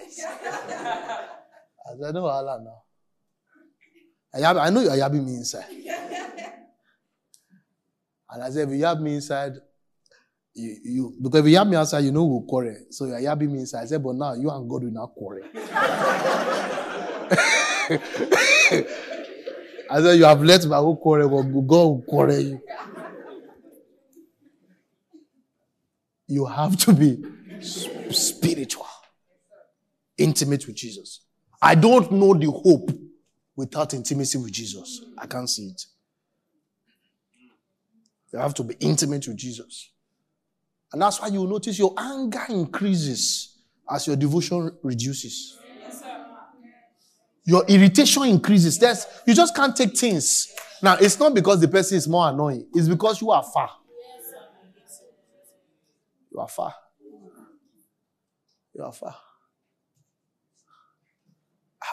I 1.86 1.96
said, 2.00 2.14
no, 2.14 2.26
Allah 2.26 2.60
now. 2.64 2.84
I, 4.34 4.40
yab, 4.40 4.60
I 4.60 4.70
know 4.72 4.82
you 4.82 4.90
are 4.90 4.98
yabbing 4.98 5.24
me 5.24 5.36
inside. 5.36 5.66
And 8.30 8.42
I 8.42 8.50
said, 8.50 8.68
if 8.68 8.74
you 8.76 8.84
yab 8.84 9.00
me 9.00 9.16
inside, 9.16 9.54
you, 10.56 10.78
you 10.84 11.18
because 11.22 11.42
if 11.42 11.48
you 11.48 11.58
yab 11.58 11.70
me 11.70 11.76
outside, 11.76 12.04
you 12.04 12.12
know 12.12 12.26
we'll 12.26 12.42
quarrel. 12.42 12.76
So 12.90 13.06
you 13.06 13.14
are 13.14 13.22
yabbing 13.22 13.52
me 13.52 13.60
inside. 13.60 13.84
I 13.84 13.86
said, 13.86 14.04
but 14.04 14.16
now 14.16 14.34
you 14.34 14.50
and 14.50 14.68
God 14.68 14.84
will 14.84 14.92
not 14.92 15.14
quarrel. 15.14 15.44
I 19.90 20.02
said, 20.02 20.18
you 20.18 20.26
have 20.26 20.42
let 20.42 20.66
my 20.66 20.78
whole 20.78 20.98
quarrel, 20.98 21.30
but 21.30 21.62
God 21.68 21.84
will 21.84 22.04
quarrel 22.08 22.40
you. 22.40 22.62
You 26.28 26.46
have 26.46 26.78
to 26.78 26.94
be 26.94 27.24
spiritual, 28.10 28.88
intimate 30.18 30.66
with 30.66 30.76
Jesus. 30.76 31.22
I 31.62 31.76
don't 31.76 32.12
know 32.12 32.34
the 32.34 32.50
hope 32.50 32.92
without 33.56 33.94
intimacy 33.94 34.38
with 34.38 34.52
Jesus. 34.52 35.02
I 35.18 35.28
can't 35.28 35.50
see 35.50 35.68
it. 35.68 35.86
You 38.32 38.40
have 38.40 38.54
to 38.56 38.64
be 38.64 38.76
intimate 38.80 39.28
with 39.28 39.38
Jesus. 39.38 39.92
And 40.92 41.02
that's 41.02 41.22
why 41.22 41.28
you 41.28 41.46
notice 41.46 41.78
your 41.78 41.94
anger 41.98 42.46
increases 42.50 43.58
as 43.90 44.08
your 44.08 44.16
devotion 44.16 44.72
reduces. 44.82 45.60
Your 47.46 47.66
irritation 47.68 48.24
increases. 48.24 48.80
There's, 48.80 49.06
you 49.28 49.34
just 49.34 49.56
can't 49.56 49.76
take 49.76 49.98
things. 49.98 50.54
Now, 50.82 50.96
it's 51.00 51.20
not 51.20 51.34
because 51.34 51.60
the 51.60 51.68
person 51.68 51.98
is 51.98 52.08
more 52.08 52.30
annoying, 52.30 52.68
it's 52.74 52.88
because 52.88 53.22
you 53.22 53.32
are 53.32 53.44
far. 53.44 53.70
You 56.32 56.40
are 56.40 56.48
far. 56.48 56.74
You 58.76 58.84
are 58.84 58.92
far. 58.92 59.16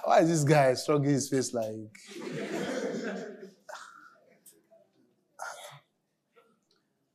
Why 0.04 0.20
is 0.20 0.28
this 0.28 0.44
guy 0.44 0.72
struggling 0.74 1.10
his 1.10 1.28
face 1.28 1.52
like? 1.52 1.66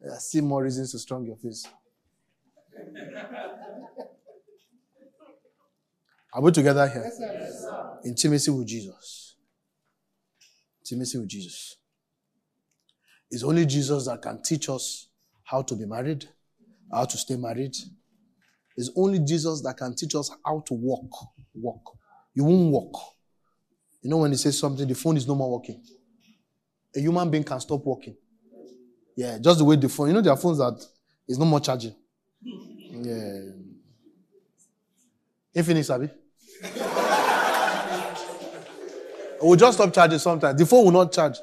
I 0.05 0.17
see 0.19 0.41
more 0.41 0.63
reasons 0.63 0.91
to 0.91 0.99
strong 0.99 1.25
your 1.25 1.35
face. 1.37 1.65
Are 6.31 6.41
we 6.41 6.51
together 6.51 6.87
here? 6.87 7.11
Intimacy 8.05 8.51
with 8.51 8.67
Jesus. 8.67 9.35
Intimacy 10.81 11.17
with 11.17 11.27
Jesus. 11.27 11.77
It's 13.31 13.43
only 13.43 13.65
Jesus 13.65 14.05
that 14.05 14.21
can 14.21 14.41
teach 14.43 14.69
us 14.69 15.09
how 15.43 15.63
to 15.63 15.75
be 15.75 15.85
married, 15.85 16.25
how 16.91 17.05
to 17.05 17.17
stay 17.17 17.35
married. 17.35 17.75
It's 18.77 18.91
only 18.95 19.19
Jesus 19.19 19.61
that 19.63 19.77
can 19.77 19.95
teach 19.95 20.15
us 20.15 20.29
how 20.45 20.63
to 20.67 20.73
walk. 20.73 21.09
Walk. 21.55 21.97
You 22.33 22.43
won't 22.43 22.71
walk. 22.71 22.95
You 24.01 24.09
know 24.09 24.17
when 24.17 24.31
he 24.31 24.37
says 24.37 24.59
something, 24.59 24.87
the 24.87 24.93
phone 24.93 25.17
is 25.17 25.27
no 25.27 25.33
more 25.33 25.51
working. 25.51 25.81
A 26.95 26.99
human 26.99 27.29
being 27.31 27.43
can 27.43 27.59
stop 27.59 27.83
working. 27.83 28.15
Yeah, 29.15 29.37
just 29.39 29.57
the 29.59 29.65
way 29.65 29.77
the 29.77 29.89
phone. 29.89 30.09
You 30.09 30.13
know 30.13 30.21
there 30.21 30.33
are 30.33 30.37
phones 30.37 30.59
that 30.59 30.79
is 31.27 31.39
no 31.39 31.45
more 31.45 31.59
charging. 31.59 31.95
Yeah. 32.91 33.51
Infinix, 35.55 35.89
Abi. 35.89 36.09
Will 39.41 39.55
just 39.55 39.77
stop 39.77 39.93
charging 39.93 40.19
sometimes. 40.19 40.59
The 40.59 40.65
phone 40.65 40.85
will 40.85 40.91
not 40.91 41.11
charge. 41.11 41.37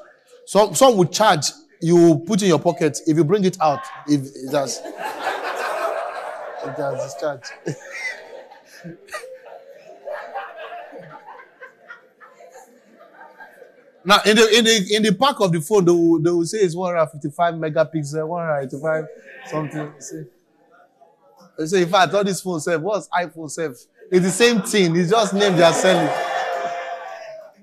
Some 0.45 0.73
some 0.75 0.97
will 0.97 1.05
charge. 1.05 1.47
You 1.81 2.23
put 2.25 2.41
in 2.41 2.47
your 2.47 2.59
pocket. 2.59 2.99
If 3.05 3.17
you 3.17 3.23
bring 3.23 3.43
it 3.43 3.57
out, 3.61 3.81
if 4.07 4.21
it 4.21 4.51
has 4.51 4.81
it 6.65 6.75
has 6.77 7.03
discharged. 7.03 7.51
Now, 14.05 14.19
in 14.25 14.35
the 14.35 14.57
in 14.57 14.65
the 14.65 14.95
in 14.95 15.03
the 15.03 15.13
pack 15.13 15.39
of 15.39 15.51
the 15.53 15.61
phone, 15.61 15.85
they 15.85 15.91
will, 15.91 16.19
they 16.19 16.29
will 16.29 16.45
say 16.45 16.57
it's 16.59 16.75
155 16.75 17.53
megapixel, 17.53 18.27
185 18.27 19.05
something. 19.45 19.93
They 21.57 21.65
say, 21.67 21.83
in 21.83 21.89
fact, 21.89 22.13
all 22.13 22.23
these 22.23 22.41
phones 22.41 22.65
self, 22.65 22.81
what's 22.81 23.07
iPhone 23.09 23.49
self? 23.49 23.77
It's 24.11 24.25
the 24.25 24.31
same 24.31 24.61
thing. 24.61 24.95
It's 24.97 25.09
just 25.11 25.33
name 25.33 25.55
they 25.55 25.63
are 25.63 25.71
selling. 25.73 26.32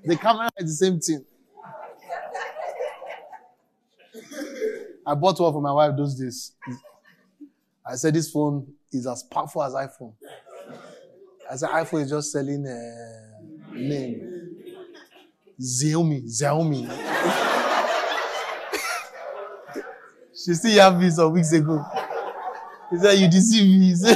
The 0.03 0.17
camera 0.17 0.49
is 0.57 0.79
the 0.79 0.85
same 0.85 0.99
thing. 0.99 1.25
I 5.05 5.13
bought 5.15 5.39
one 5.39 5.53
for 5.53 5.61
my 5.61 5.71
wife 5.71 5.95
those 5.95 6.15
days. 6.15 6.53
I 7.85 7.95
said 7.95 8.13
this 8.13 8.29
phone 8.31 8.67
is 8.91 9.07
as 9.07 9.23
powerful 9.23 9.63
as 9.63 9.73
iPhone. 9.73 10.13
I 11.49 11.55
said 11.55 11.69
iPhone 11.69 12.03
is 12.03 12.09
just 12.09 12.31
selling 12.31 12.65
a 12.67 13.75
name. 13.75 14.27
Xiaomi, 15.59 16.23
Xiaomi. 16.23 16.87
she 20.33 20.53
still 20.53 20.79
have 20.81 20.99
me 20.99 21.09
some 21.09 21.31
weeks 21.33 21.51
ago. 21.51 21.83
He 22.89 22.97
said, 22.97 23.13
You 23.13 23.29
deceive 23.29 23.79
me. 23.79 23.93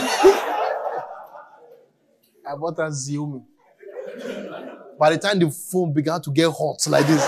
I 2.48 2.56
bought 2.58 2.80
a 2.80 2.90
Xiaomi. 2.90 3.44
By 4.98 5.10
the 5.12 5.18
time 5.18 5.40
the 5.40 5.52
phone 5.52 5.92
began 5.94 6.22
to 6.22 6.32
get 6.32 6.50
hot 6.52 6.86
like 6.88 7.06
this, 7.06 7.22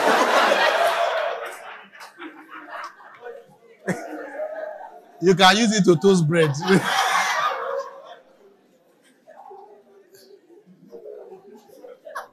you 5.22 5.36
can 5.36 5.58
use 5.58 5.76
it 5.76 5.84
to 5.86 5.96
toast 5.98 6.26
bread. 6.28 6.50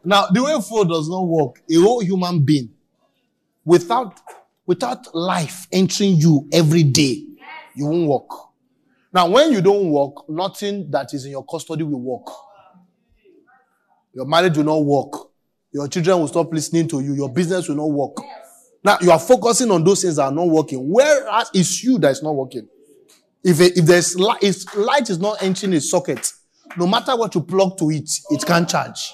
now, 0.04 0.26
the 0.28 0.42
way 0.42 0.56
phone 0.60 0.86
does 0.88 1.08
not 1.08 1.26
work, 1.26 1.60
a 1.70 1.74
whole 1.80 2.00
human 2.00 2.44
being, 2.44 2.70
without, 3.64 4.20
without 4.66 5.12
life 5.14 5.66
entering 5.72 6.14
you 6.16 6.48
every 6.52 6.84
day, 6.84 7.24
you 7.74 7.86
won't 7.86 8.06
work. 8.08 8.30
Now, 9.12 9.28
when 9.28 9.50
you 9.52 9.60
don't 9.60 9.90
work, 9.90 10.28
nothing 10.28 10.90
that 10.90 11.12
is 11.14 11.24
in 11.24 11.32
your 11.32 11.44
custody 11.44 11.82
will 11.82 12.00
work. 12.00 12.26
Your 14.14 14.26
marriage 14.26 14.56
will 14.56 14.64
not 14.64 14.84
work. 14.84 15.23
Your 15.74 15.88
children 15.88 16.20
will 16.20 16.28
stop 16.28 16.52
listening 16.52 16.86
to 16.86 17.00
you. 17.00 17.14
Your 17.14 17.28
business 17.28 17.68
will 17.68 17.74
not 17.74 17.90
work. 17.90 18.16
Now, 18.84 18.96
you 19.00 19.10
are 19.10 19.18
focusing 19.18 19.72
on 19.72 19.82
those 19.82 20.02
things 20.02 20.16
that 20.16 20.22
are 20.26 20.32
not 20.32 20.46
working. 20.46 20.88
Whereas 20.88 21.50
it's 21.52 21.82
you 21.82 21.98
that 21.98 22.12
is 22.12 22.22
not 22.22 22.36
working. 22.36 22.68
If, 23.42 23.60
it, 23.60 23.76
if 23.76 23.84
there's 23.84 24.16
light, 24.16 24.42
if 24.42 24.76
light 24.76 25.10
is 25.10 25.18
not 25.18 25.42
entering 25.42 25.74
a 25.74 25.80
socket, 25.80 26.32
no 26.76 26.86
matter 26.86 27.16
what 27.16 27.34
you 27.34 27.40
plug 27.40 27.76
to 27.78 27.90
it, 27.90 28.08
it 28.30 28.46
can't 28.46 28.68
charge. 28.68 29.12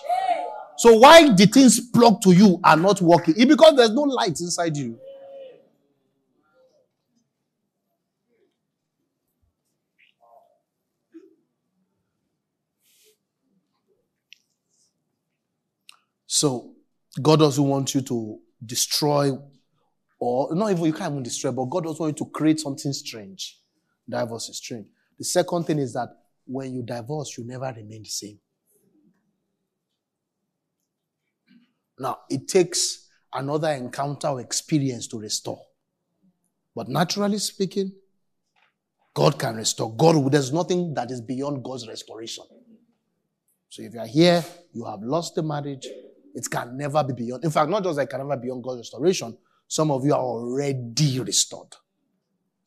So 0.77 0.97
why 0.99 1.31
the 1.33 1.47
things 1.47 1.81
plugged 1.81 2.23
to 2.25 2.33
you 2.33 2.61
are 2.63 2.77
not 2.77 3.01
working? 3.01 3.35
It's 3.39 3.47
because 3.47 3.75
there's 3.77 3.93
no 3.93 4.03
light 4.03 4.39
inside 4.41 4.77
you. 4.77 4.99
So 16.41 16.73
God 17.21 17.41
doesn't 17.41 17.63
want 17.63 17.95
you 17.95 18.01
to 18.01 18.39
destroy, 18.65 19.33
or 20.19 20.55
not 20.55 20.71
even 20.71 20.87
you 20.87 20.93
can't 20.95 21.13
even 21.13 21.23
destroy, 21.23 21.53
but 21.53 21.67
God 21.67 21.85
doesn't 21.85 22.01
want 22.01 22.19
you 22.19 22.25
to 22.25 22.31
create 22.31 22.59
something 22.59 22.95
strange. 22.95 23.59
Divorce 24.09 24.49
is 24.49 24.57
strange. 24.57 24.87
The 25.19 25.25
second 25.25 25.65
thing 25.65 25.79
is 25.79 25.93
that 25.93 26.09
when 26.47 26.73
you 26.73 26.83
divorce, 26.83 27.37
you 27.37 27.47
never 27.47 27.67
remain 27.67 28.05
the 28.05 28.09
same. 28.09 28.39
Now, 31.99 32.21
it 32.31 32.49
takes 32.49 33.07
another 33.35 33.73
encounter 33.73 34.29
or 34.29 34.41
experience 34.41 35.09
to 35.09 35.19
restore. 35.19 35.61
But 36.75 36.89
naturally 36.89 37.37
speaking, 37.37 37.93
God 39.13 39.39
can 39.39 39.57
restore. 39.57 39.95
God, 39.95 40.33
there's 40.33 40.55
nothing 40.55 40.95
that 40.95 41.11
is 41.11 41.21
beyond 41.21 41.63
God's 41.63 41.87
restoration. 41.87 42.45
So 43.69 43.83
if 43.83 43.93
you 43.93 44.01
are 44.01 44.07
here, 44.07 44.43
you 44.73 44.87
have 44.87 45.03
lost 45.03 45.35
the 45.35 45.43
marriage, 45.43 45.87
it 46.35 46.47
can 46.51 46.77
never 46.77 47.03
be 47.05 47.13
beyond. 47.13 47.45
In 47.45 47.51
fact, 47.51 47.71
not 47.71 47.83
just 47.83 47.97
that 47.97 48.03
it 48.03 48.11
can 48.11 48.21
never 48.21 48.37
be 48.37 48.47
beyond 48.49 48.63
God's 48.63 48.79
restoration, 48.79 49.37
some 49.67 49.91
of 49.91 50.05
you 50.05 50.13
are 50.13 50.21
already 50.21 51.21
restored. 51.21 51.75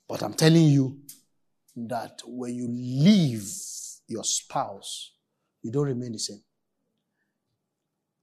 But 0.07 0.21
I'm 0.21 0.33
telling 0.33 0.67
you 0.67 0.99
that 1.75 2.21
when 2.25 2.55
you 2.55 2.67
leave 2.67 3.43
your 4.07 4.23
spouse, 4.23 5.13
you 5.61 5.71
don't 5.71 5.87
remain 5.87 6.11
the 6.11 6.19
same. 6.19 6.41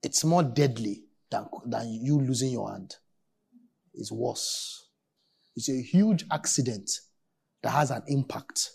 It's 0.03 0.25
more 0.25 0.43
deadly 0.43 1.05
than, 1.31 1.47
than 1.67 1.93
you 1.93 2.21
losing 2.21 2.53
your 2.53 2.71
hand. 2.71 2.97
It's 3.95 4.12
worse. 4.12 4.87
It's 5.57 5.69
a 5.69 5.83
huge 5.83 6.25
accident 6.31 6.91
that 7.62 7.71
has 7.71 7.91
an 7.91 8.03
impact 8.07 8.71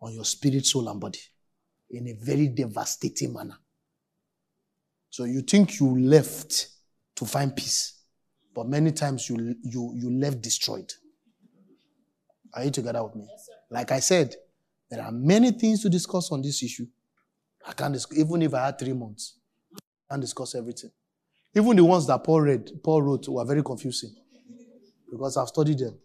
on 0.00 0.12
your 0.12 0.24
spirit, 0.24 0.66
soul, 0.66 0.88
and 0.88 1.00
body 1.00 1.20
in 1.90 2.06
a 2.08 2.12
very 2.12 2.48
devastating 2.48 3.32
manner. 3.32 3.56
So 5.10 5.24
you 5.24 5.40
think 5.42 5.80
you 5.80 5.98
left 5.98 6.68
to 7.16 7.24
find 7.24 7.54
peace, 7.54 8.02
but 8.54 8.68
many 8.68 8.92
times 8.92 9.28
you 9.28 9.56
you 9.62 9.92
you 9.96 10.10
left 10.10 10.40
destroyed. 10.40 10.92
Are 12.54 12.64
you 12.64 12.70
together 12.70 13.02
with 13.04 13.14
me? 13.16 13.26
Yes, 13.28 13.48
like 13.70 13.92
I 13.92 14.00
said, 14.00 14.34
there 14.90 15.02
are 15.02 15.12
many 15.12 15.52
things 15.52 15.82
to 15.82 15.88
discuss 15.88 16.32
on 16.32 16.42
this 16.42 16.62
issue. 16.62 16.86
I 17.66 17.72
can't 17.72 17.92
discuss, 17.92 18.18
even 18.18 18.42
if 18.42 18.54
I 18.54 18.66
had 18.66 18.78
three 18.78 18.92
months, 18.92 19.38
I 19.74 20.14
can't 20.14 20.20
discuss 20.20 20.54
everything. 20.54 20.90
Even 21.54 21.76
the 21.76 21.84
ones 21.84 22.06
that 22.06 22.22
Paul 22.24 22.42
read, 22.42 22.70
Paul 22.82 23.02
wrote 23.02 23.28
were 23.28 23.44
very 23.44 23.62
confusing 23.62 24.14
because 25.10 25.36
I've 25.36 25.48
studied 25.48 25.78
them. 25.78 25.98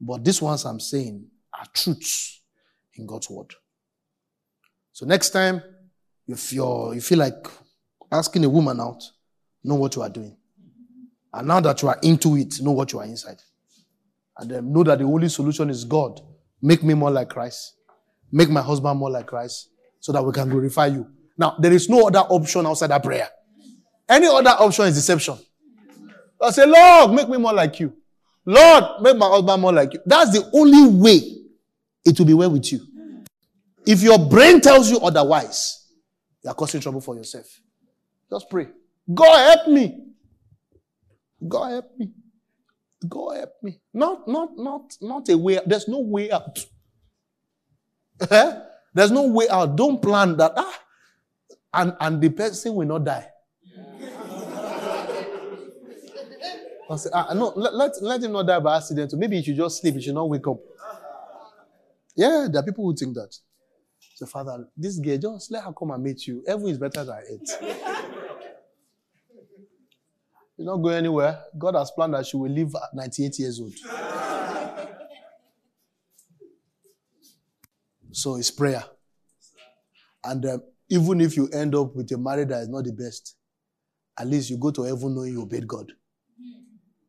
But 0.00 0.24
these 0.24 0.40
ones 0.40 0.64
I'm 0.64 0.80
saying 0.80 1.26
are 1.52 1.66
truths 1.72 2.42
in 2.94 3.06
God's 3.06 3.30
word. 3.30 3.54
So 4.92 5.04
next 5.06 5.30
time, 5.30 5.62
if 6.26 6.52
you're, 6.52 6.94
you 6.94 7.00
feel 7.00 7.18
like 7.18 7.46
asking 8.10 8.44
a 8.44 8.48
woman 8.48 8.80
out, 8.80 9.02
know 9.64 9.74
what 9.74 9.96
you 9.96 10.02
are 10.02 10.08
doing. 10.08 10.36
And 11.32 11.48
now 11.48 11.60
that 11.60 11.82
you 11.82 11.88
are 11.88 11.98
into 12.02 12.36
it, 12.36 12.60
know 12.60 12.72
what 12.72 12.92
you 12.92 12.98
are 12.98 13.04
inside. 13.04 13.42
And 14.38 14.50
then 14.50 14.72
know 14.72 14.82
that 14.84 14.98
the 14.98 15.04
only 15.04 15.28
solution 15.28 15.70
is 15.70 15.84
God. 15.84 16.20
Make 16.62 16.82
me 16.82 16.94
more 16.94 17.10
like 17.10 17.28
Christ. 17.28 17.74
Make 18.32 18.48
my 18.48 18.62
husband 18.62 18.98
more 18.98 19.10
like 19.10 19.26
Christ 19.26 19.68
so 20.00 20.12
that 20.12 20.22
we 20.24 20.32
can 20.32 20.48
glorify 20.48 20.86
you. 20.86 21.06
Now, 21.38 21.56
there 21.58 21.72
is 21.72 21.88
no 21.88 22.06
other 22.06 22.20
option 22.20 22.66
outside 22.66 22.88
that 22.88 23.02
prayer. 23.02 23.28
Any 24.08 24.26
other 24.26 24.50
option 24.50 24.86
is 24.86 24.94
deception. 24.94 25.38
I 26.40 26.50
say, 26.50 26.66
Lord, 26.66 27.12
make 27.12 27.28
me 27.28 27.38
more 27.38 27.52
like 27.52 27.80
you. 27.80 27.92
Lord, 28.44 29.02
make 29.02 29.16
my 29.16 29.28
husband 29.28 29.60
more 29.60 29.72
like 29.72 29.92
you. 29.94 30.00
That's 30.06 30.32
the 30.32 30.48
only 30.52 30.86
way 30.86 31.20
it 32.04 32.18
will 32.18 32.26
be 32.26 32.34
well 32.34 32.50
with 32.50 32.70
you. 32.72 32.80
If 33.86 34.02
your 34.02 34.18
brain 34.18 34.60
tells 34.60 34.90
you 34.90 34.98
otherwise, 35.00 35.88
you 36.42 36.50
are 36.50 36.54
causing 36.54 36.80
trouble 36.80 37.00
for 37.00 37.16
yourself. 37.16 37.46
Just 38.30 38.50
pray. 38.50 38.68
God 39.12 39.56
help 39.56 39.68
me. 39.68 40.04
God 41.46 41.70
help 41.70 41.98
me. 41.98 42.10
God 43.08 43.36
help 43.36 43.52
me. 43.62 43.80
Not, 43.94 44.26
not, 44.26 44.56
not, 44.56 44.96
not 45.00 45.28
a 45.28 45.38
way. 45.38 45.60
There's 45.64 45.86
no 45.88 46.00
way 46.00 46.30
out. 46.30 46.58
There's 48.94 49.10
no 49.10 49.26
way 49.28 49.48
out. 49.48 49.76
Don't 49.76 50.00
plan 50.00 50.36
that. 50.38 50.52
Ah, 50.56 50.80
and, 51.74 51.94
and 52.00 52.20
the 52.20 52.30
person 52.30 52.74
will 52.74 52.86
not 52.86 53.04
die. 53.04 53.28
I 56.88 56.96
say, 56.96 57.10
ah, 57.12 57.32
no, 57.34 57.52
let, 57.56 57.74
let, 57.74 58.02
let 58.02 58.22
him 58.22 58.32
not 58.32 58.46
die 58.46 58.58
by 58.60 58.76
accident. 58.76 59.12
Maybe 59.14 59.36
he 59.36 59.42
should 59.42 59.56
just 59.56 59.80
sleep. 59.80 59.94
He 59.94 60.00
should 60.02 60.14
not 60.14 60.28
wake 60.28 60.46
up. 60.46 60.58
Yeah, 62.16 62.48
there 62.50 62.60
are 62.60 62.64
people 62.64 62.84
who 62.84 62.96
think 62.96 63.14
that. 63.14 63.36
So, 64.14 64.24
Father, 64.24 64.66
this 64.74 64.98
girl, 64.98 65.18
just 65.18 65.50
let 65.52 65.64
her 65.64 65.72
come 65.74 65.90
and 65.90 66.02
meet 66.02 66.26
you. 66.26 66.42
Heaven 66.46 66.68
is 66.68 66.78
better 66.78 67.04
than 67.04 67.22
it. 67.28 67.50
She's 70.56 70.64
not 70.64 70.78
going 70.78 70.96
anywhere. 70.96 71.38
God 71.58 71.74
has 71.74 71.90
planned 71.90 72.14
that 72.14 72.26
she 72.26 72.36
will 72.36 72.50
live 72.50 72.74
at 72.74 72.94
98 72.94 73.38
years 73.38 73.60
old. 73.60 73.74
so 78.10 78.36
it's 78.36 78.50
prayer. 78.50 78.82
And 80.24 80.44
um, 80.46 80.62
even 80.88 81.20
if 81.20 81.36
you 81.36 81.48
end 81.48 81.74
up 81.74 81.94
with 81.94 82.10
a 82.12 82.16
marriage 82.16 82.48
that 82.48 82.62
is 82.62 82.68
not 82.68 82.84
the 82.84 82.92
best, 82.92 83.36
at 84.18 84.26
least 84.26 84.48
you 84.48 84.56
go 84.56 84.70
to 84.70 84.82
heaven 84.84 85.14
knowing 85.14 85.32
you 85.34 85.42
obeyed 85.42 85.68
God. 85.68 85.92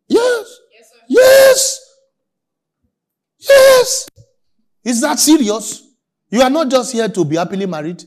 Yes. 0.09 0.59
Yes. 1.07 1.79
Yes. 3.39 4.09
Is 4.83 5.01
that 5.01 5.19
serious? 5.19 5.83
You 6.29 6.41
are 6.41 6.49
not 6.49 6.69
just 6.69 6.91
here 6.91 7.07
to 7.07 7.23
be 7.23 7.37
happily 7.37 7.65
married. 7.65 8.03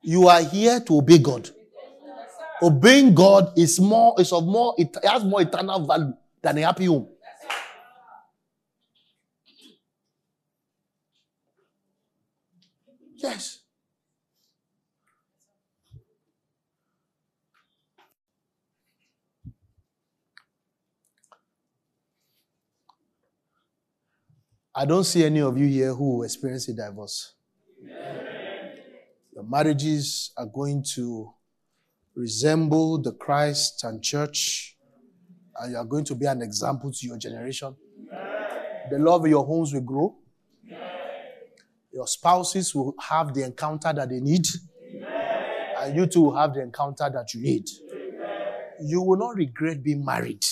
You 0.00 0.28
are 0.28 0.42
here 0.42 0.80
to 0.80 0.98
obey 0.98 1.18
God 1.18 1.50
obeying 2.64 3.14
God 3.14 3.52
is 3.58 3.78
more, 3.78 4.14
is 4.18 4.32
of 4.32 4.46
more, 4.46 4.74
it 4.78 4.96
has 5.04 5.22
more 5.24 5.42
eternal 5.42 5.84
value 5.86 6.14
than 6.40 6.58
a 6.58 6.62
happy 6.62 6.86
home. 6.86 7.08
Yes. 13.16 13.60
I 24.74 24.84
don't 24.86 25.04
see 25.04 25.24
any 25.24 25.40
of 25.40 25.56
you 25.56 25.66
here 25.66 25.94
who 25.94 26.16
will 26.16 26.24
experience 26.24 26.68
a 26.68 26.74
divorce. 26.74 27.34
Amen. 27.80 28.72
Your 29.32 29.44
marriages 29.44 30.32
are 30.36 30.46
going 30.46 30.84
to 30.94 31.33
resemble 32.14 33.00
the 33.00 33.12
Christ 33.12 33.84
and 33.84 34.02
church, 34.02 34.76
and 35.58 35.72
you 35.72 35.78
are 35.78 35.84
going 35.84 36.04
to 36.04 36.14
be 36.14 36.26
an 36.26 36.42
example 36.42 36.92
to 36.92 37.06
your 37.06 37.18
generation. 37.18 37.74
The 38.90 38.98
love 38.98 39.24
of 39.24 39.30
your 39.30 39.44
homes 39.44 39.72
will 39.72 39.80
grow. 39.80 40.16
Your 41.92 42.06
spouses 42.06 42.74
will 42.74 42.94
have 43.00 43.32
the 43.34 43.44
encounter 43.44 43.92
that 43.92 44.08
they 44.08 44.20
need, 44.20 44.46
and 45.78 45.96
you 45.96 46.06
too 46.06 46.22
will 46.22 46.36
have 46.36 46.54
the 46.54 46.62
encounter 46.62 47.08
that 47.08 47.32
you 47.34 47.40
need. 47.40 47.68
You 48.80 49.02
will 49.02 49.18
not 49.18 49.36
regret 49.36 49.82
being 49.82 50.04
married. 50.04 50.44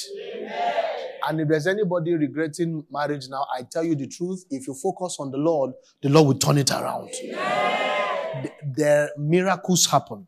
And 1.29 1.41
if 1.41 1.49
there's 1.49 1.67
anybody 1.67 2.15
regretting 2.15 2.85
marriage 2.91 3.29
now, 3.29 3.47
I 3.57 3.63
tell 3.63 3.85
you 3.85 3.95
the 3.95 4.09
truth. 4.09 4.45
If 4.51 4.67
you 4.67 4.75
focus 4.75 5.17
on 5.21 5.31
the 5.31 5.39
Lord, 5.39 5.73
the 6.01 6.09
Lord 6.09 6.27
will 6.27 6.39
turn 6.39 6.59
it 6.59 6.71
around. 6.71 7.11
The, 7.13 8.51
the 8.75 9.13
miracles 9.19 9.87
happen. 9.87 10.27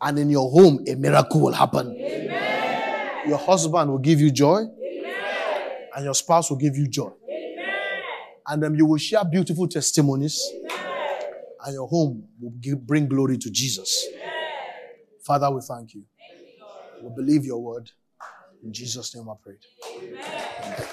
And 0.00 0.18
in 0.18 0.30
your 0.30 0.50
home, 0.50 0.84
a 0.88 0.94
miracle 0.94 1.40
will 1.40 1.52
happen. 1.52 1.94
Your 3.26 3.38
husband 3.38 3.90
will 3.90 3.98
give 3.98 4.20
you 4.20 4.30
joy. 4.30 4.64
And 5.94 6.04
your 6.04 6.14
spouse 6.14 6.50
will 6.50 6.58
give 6.58 6.76
you 6.76 6.86
joy. 6.86 7.10
And 8.46 8.62
then 8.62 8.74
you 8.74 8.86
will 8.86 8.98
share 8.98 9.24
beautiful 9.24 9.66
testimonies. 9.68 10.40
And 11.64 11.74
your 11.74 11.88
home 11.88 12.28
will 12.40 12.52
give, 12.60 12.86
bring 12.86 13.08
glory 13.08 13.36
to 13.38 13.50
Jesus. 13.50 14.06
Father, 15.26 15.50
we 15.50 15.60
thank 15.60 15.94
you. 15.94 16.04
We 17.02 17.10
believe 17.14 17.44
your 17.44 17.60
word. 17.60 17.90
In 18.62 18.72
Jesus' 18.72 19.14
name 19.14 19.28
I 19.28 19.34
prayed. 19.42 19.58
Amen. 20.64 20.88